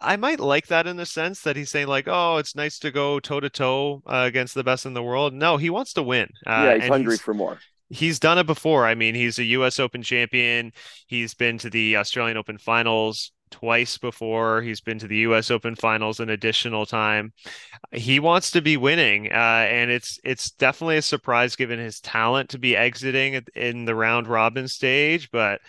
I 0.00 0.16
might 0.16 0.40
like 0.40 0.66
that 0.66 0.86
in 0.86 0.96
the 0.96 1.06
sense 1.06 1.40
that 1.42 1.56
he's 1.56 1.70
saying 1.70 1.86
like, 1.86 2.06
"Oh, 2.06 2.36
it's 2.36 2.54
nice 2.54 2.78
to 2.80 2.90
go 2.90 3.18
toe 3.20 3.40
to 3.40 3.48
toe 3.48 4.02
against 4.06 4.54
the 4.54 4.64
best 4.64 4.86
in 4.86 4.94
the 4.94 5.02
world." 5.02 5.32
No, 5.32 5.56
he 5.56 5.70
wants 5.70 5.92
to 5.94 6.02
win. 6.02 6.28
Uh, 6.46 6.50
yeah, 6.64 6.74
he's 6.76 6.88
hungry 6.88 7.12
he's, 7.14 7.20
for 7.20 7.34
more. 7.34 7.58
He's 7.88 8.18
done 8.18 8.38
it 8.38 8.46
before. 8.46 8.86
I 8.86 8.94
mean, 8.94 9.14
he's 9.14 9.38
a 9.38 9.44
U.S. 9.44 9.78
Open 9.78 10.02
champion. 10.02 10.72
He's 11.06 11.34
been 11.34 11.58
to 11.58 11.70
the 11.70 11.96
Australian 11.96 12.36
Open 12.36 12.58
finals 12.58 13.32
twice 13.50 13.96
before. 13.96 14.60
He's 14.60 14.80
been 14.80 14.98
to 14.98 15.06
the 15.06 15.18
U.S. 15.18 15.50
Open 15.50 15.74
finals 15.74 16.20
an 16.20 16.30
additional 16.30 16.84
time. 16.84 17.32
He 17.92 18.20
wants 18.20 18.50
to 18.52 18.60
be 18.60 18.76
winning, 18.76 19.32
uh, 19.32 19.66
and 19.68 19.90
it's 19.90 20.18
it's 20.24 20.50
definitely 20.50 20.98
a 20.98 21.02
surprise 21.02 21.56
given 21.56 21.78
his 21.78 22.00
talent 22.00 22.50
to 22.50 22.58
be 22.58 22.76
exiting 22.76 23.42
in 23.54 23.84
the 23.84 23.94
round 23.94 24.26
robin 24.26 24.68
stage. 24.68 25.30
But 25.30 25.60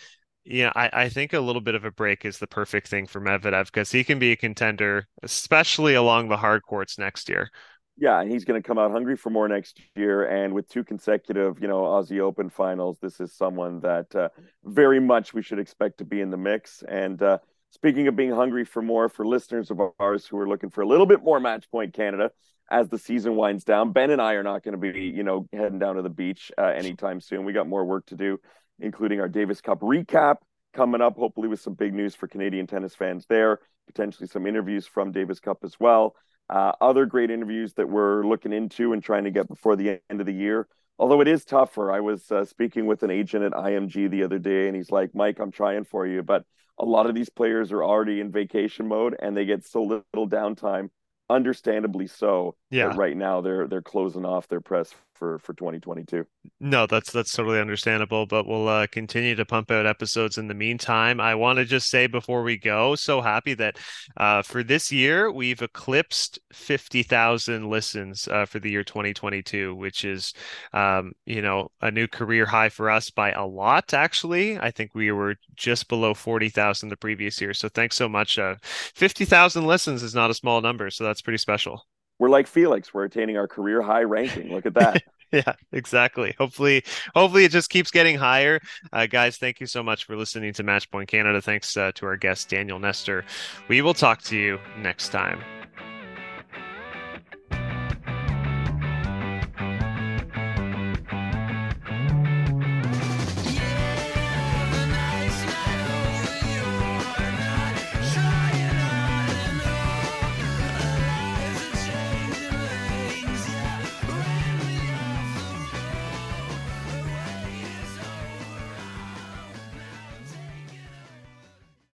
yeah, 0.50 0.72
I, 0.76 0.90
I 0.94 1.10
think 1.10 1.34
a 1.34 1.40
little 1.40 1.62
bit 1.62 1.76
of 1.76 1.84
a 1.84 1.92
break 1.92 2.24
is 2.24 2.40
the 2.40 2.48
perfect 2.48 2.88
thing 2.88 3.06
for 3.06 3.20
Medvedev 3.20 3.66
because 3.66 3.92
he 3.92 4.04
can 4.04 4.18
be 4.18 4.32
a 4.32 4.36
contender, 4.36 5.08
especially 5.22 5.94
along 5.94 6.30
the 6.30 6.38
hard 6.38 6.64
courts 6.64 6.98
next 6.98 7.28
year. 7.28 7.52
Yeah, 7.98 8.24
he's 8.24 8.46
going 8.46 8.62
to 8.62 8.66
come 8.66 8.78
out 8.78 8.92
hungry 8.92 9.18
for 9.18 9.30
more 9.30 9.48
next 9.48 9.82
year. 9.96 10.24
And 10.24 10.54
with 10.54 10.70
two 10.70 10.84
consecutive, 10.84 11.60
you 11.60 11.68
know, 11.68 11.82
Aussie 11.82 12.20
Open 12.20 12.50
finals, 12.50 12.98
this 13.02 13.20
is 13.20 13.34
someone 13.34 13.82
that 13.82 14.16
uh, 14.16 14.30
very 14.64 15.00
much 15.00 15.34
we 15.34 15.42
should 15.42 15.60
expect 15.60 15.98
to 15.98 16.06
be 16.06 16.22
in 16.22 16.30
the 16.30 16.38
mix. 16.38 16.84
And 16.88 17.22
uh, 17.22 17.40
speaking 17.72 18.08
of 18.08 18.16
being 18.16 18.32
hungry 18.32 18.66
for 18.66 18.82
more, 18.82 19.10
for 19.10 19.26
listeners 19.26 19.72
of 19.72 19.82
ours 20.00 20.26
who 20.26 20.38
are 20.38 20.48
looking 20.48 20.70
for 20.70 20.82
a 20.82 20.88
little 20.88 21.08
bit 21.08 21.24
more 21.24 21.40
Match 21.40 21.70
Point 21.72 21.94
Canada 21.94 22.32
as 22.70 22.88
the 22.88 23.00
season 23.00 23.36
winds 23.36 23.64
down, 23.64 23.92
Ben 23.94 24.12
and 24.12 24.22
I 24.22 24.34
are 24.34 24.44
not 24.44 24.64
going 24.64 24.80
to 24.80 24.94
be, 24.94 25.02
you 25.02 25.24
know, 25.24 25.48
heading 25.52 25.80
down 25.80 25.96
to 25.96 26.04
the 26.04 26.10
beach 26.10 26.52
uh, 26.58 26.66
anytime 26.66 27.20
soon. 27.20 27.46
We 27.46 27.54
got 27.54 27.68
more 27.68 27.84
work 27.84 28.06
to 28.08 28.16
do 28.16 28.40
including 28.80 29.20
our 29.20 29.28
Davis 29.28 29.62
Cup 29.62 29.82
recap 29.82 30.38
coming 30.74 31.02
up, 31.02 31.18
hopefully 31.18 31.48
with 31.48 31.60
some 31.60 31.74
big 31.74 31.94
news 31.94 32.16
for 32.16 32.28
Canadian 32.28 32.68
tennis 32.68 32.96
fans 32.96 33.26
there, 33.28 33.60
potentially 33.88 34.28
some 34.28 34.46
interviews 34.46 34.86
from 34.86 35.12
Davis 35.12 35.40
Cup 35.40 35.60
as 35.64 35.80
well. 35.80 36.16
Uh, 36.50 36.72
other 36.80 37.06
great 37.06 37.30
interviews 37.30 37.74
that 37.74 37.90
we're 37.90 38.26
looking 38.26 38.54
into 38.54 38.94
and 38.94 39.04
trying 39.04 39.26
to 39.26 39.32
get 39.32 39.48
before 39.48 39.76
the 39.76 40.00
end 40.10 40.20
of 40.20 40.26
the 40.26 40.34
year. 40.34 40.68
Although 41.00 41.22
it 41.22 41.28
is 41.28 41.46
tougher. 41.46 41.92
I 41.92 42.00
was 42.00 42.32
uh, 42.32 42.46
speaking 42.46 42.86
with 42.86 43.04
an 43.04 43.12
agent 43.12 43.44
at 43.44 43.52
IMG 43.52 44.10
the 44.10 44.24
other 44.24 44.40
day, 44.40 44.68
and 44.68 44.76
he's 44.76 44.92
like, 44.92 45.14
Mike, 45.14 45.40
I'm 45.40 45.52
trying 45.52 45.84
for 45.84 46.08
you. 46.08 46.24
But 46.24 46.46
a 46.80 46.86
lot 46.86 47.08
of 47.08 47.16
these 47.16 47.30
players 47.30 47.72
are 47.72 47.84
already 47.84 48.20
in 48.20 48.32
vacation 48.32 48.88
mode 48.88 49.16
and 49.20 49.36
they 49.36 49.46
get 49.46 49.66
so 49.66 49.82
little 49.82 50.30
downtime 50.30 50.90
understandably 51.30 52.08
so. 52.08 52.56
Yeah. 52.70 52.94
Right 52.96 53.18
now 53.18 53.42
they're 53.42 53.68
they're 53.68 53.82
closing 53.82 54.26
off 54.26 54.48
their 54.48 54.62
press 54.62 54.94
for 55.18 55.40
for 55.40 55.54
2022. 55.54 56.26
No, 56.60 56.88
that's 56.88 57.12
that's 57.12 57.32
totally 57.32 57.60
understandable, 57.60 58.26
but 58.26 58.48
we'll 58.48 58.68
uh, 58.68 58.88
continue 58.88 59.36
to 59.36 59.46
pump 59.46 59.72
out 59.72 59.86
episodes 59.86 60.38
in 60.38 60.48
the 60.48 60.54
meantime. 60.54 61.20
I 61.20 61.36
want 61.36 61.58
to 61.58 61.66
just 61.66 61.90
say 61.90 62.08
before 62.08 62.44
we 62.44 62.58
go, 62.58 62.96
so 62.96 63.22
happy 63.22 63.54
that 63.56 63.78
uh, 64.16 64.42
for 64.42 64.64
this 64.64 64.92
year 64.92 65.32
we've 65.32 65.62
eclipsed 65.62 66.40
50,000 66.54 67.70
listens 67.70 68.28
uh, 68.28 68.46
for 68.46 68.60
the 68.60 68.70
year 68.70 68.84
2022, 68.84 69.76
which 69.76 70.06
is 70.06 70.34
um, 70.74 71.12
you 71.26 71.42
know, 71.42 71.70
a 71.82 71.92
new 71.92 72.08
career 72.08 72.46
high 72.46 72.70
for 72.70 72.90
us 72.90 73.10
by 73.10 73.32
a 73.32 73.46
lot 73.46 73.94
actually. 73.94 74.58
I 74.60 74.72
think 74.72 74.92
we 74.94 75.12
were 75.12 75.36
just 75.56 75.88
below 75.88 76.14
40,000 76.14 76.90
the 76.90 76.98
previous 76.98 77.42
year. 77.42 77.54
So 77.54 77.70
thanks 77.70 77.96
so 77.96 78.08
much. 78.08 78.38
Uh, 78.38 78.56
50,000 78.62 79.66
listens 79.66 80.04
is 80.04 80.16
not 80.16 80.30
a 80.32 80.36
small 80.36 80.62
number, 80.62 80.90
so 80.90 81.04
that's 81.04 81.22
pretty 81.22 81.38
special 81.38 81.86
we're 82.20 82.30
like 82.30 82.48
Felix. 82.48 82.94
We're 82.94 83.06
attaining 83.06 83.38
our 83.38 83.48
career 83.48 83.82
high 83.82 84.04
ranking. 84.04 84.54
Look 84.54 84.66
at 84.66 84.74
that. 84.76 85.04
yeah, 85.32 85.54
exactly. 85.72 86.36
Hopefully, 86.38 86.84
hopefully 87.14 87.46
it 87.46 87.52
just 87.52 87.70
keeps 87.70 87.92
getting 87.92 88.18
higher. 88.18 88.60
Uh, 88.92 89.08
guys, 89.08 89.38
thank 89.38 89.60
you 89.60 89.68
so 89.68 89.84
much 89.84 90.06
for 90.06 90.16
listening 90.16 90.54
to 90.54 90.64
Matchpoint 90.64 91.08
Canada. 91.08 91.42
Thanks 91.42 91.76
uh, 91.76 91.92
to 91.96 92.06
our 92.06 92.18
guest 92.18 92.50
Daniel 92.50 92.80
Nestor. 92.80 93.26
We 93.68 93.82
will 93.82 93.94
talk 93.94 94.22
to 94.24 94.38
you 94.38 94.60
next 94.78 95.10
time. 95.10 95.57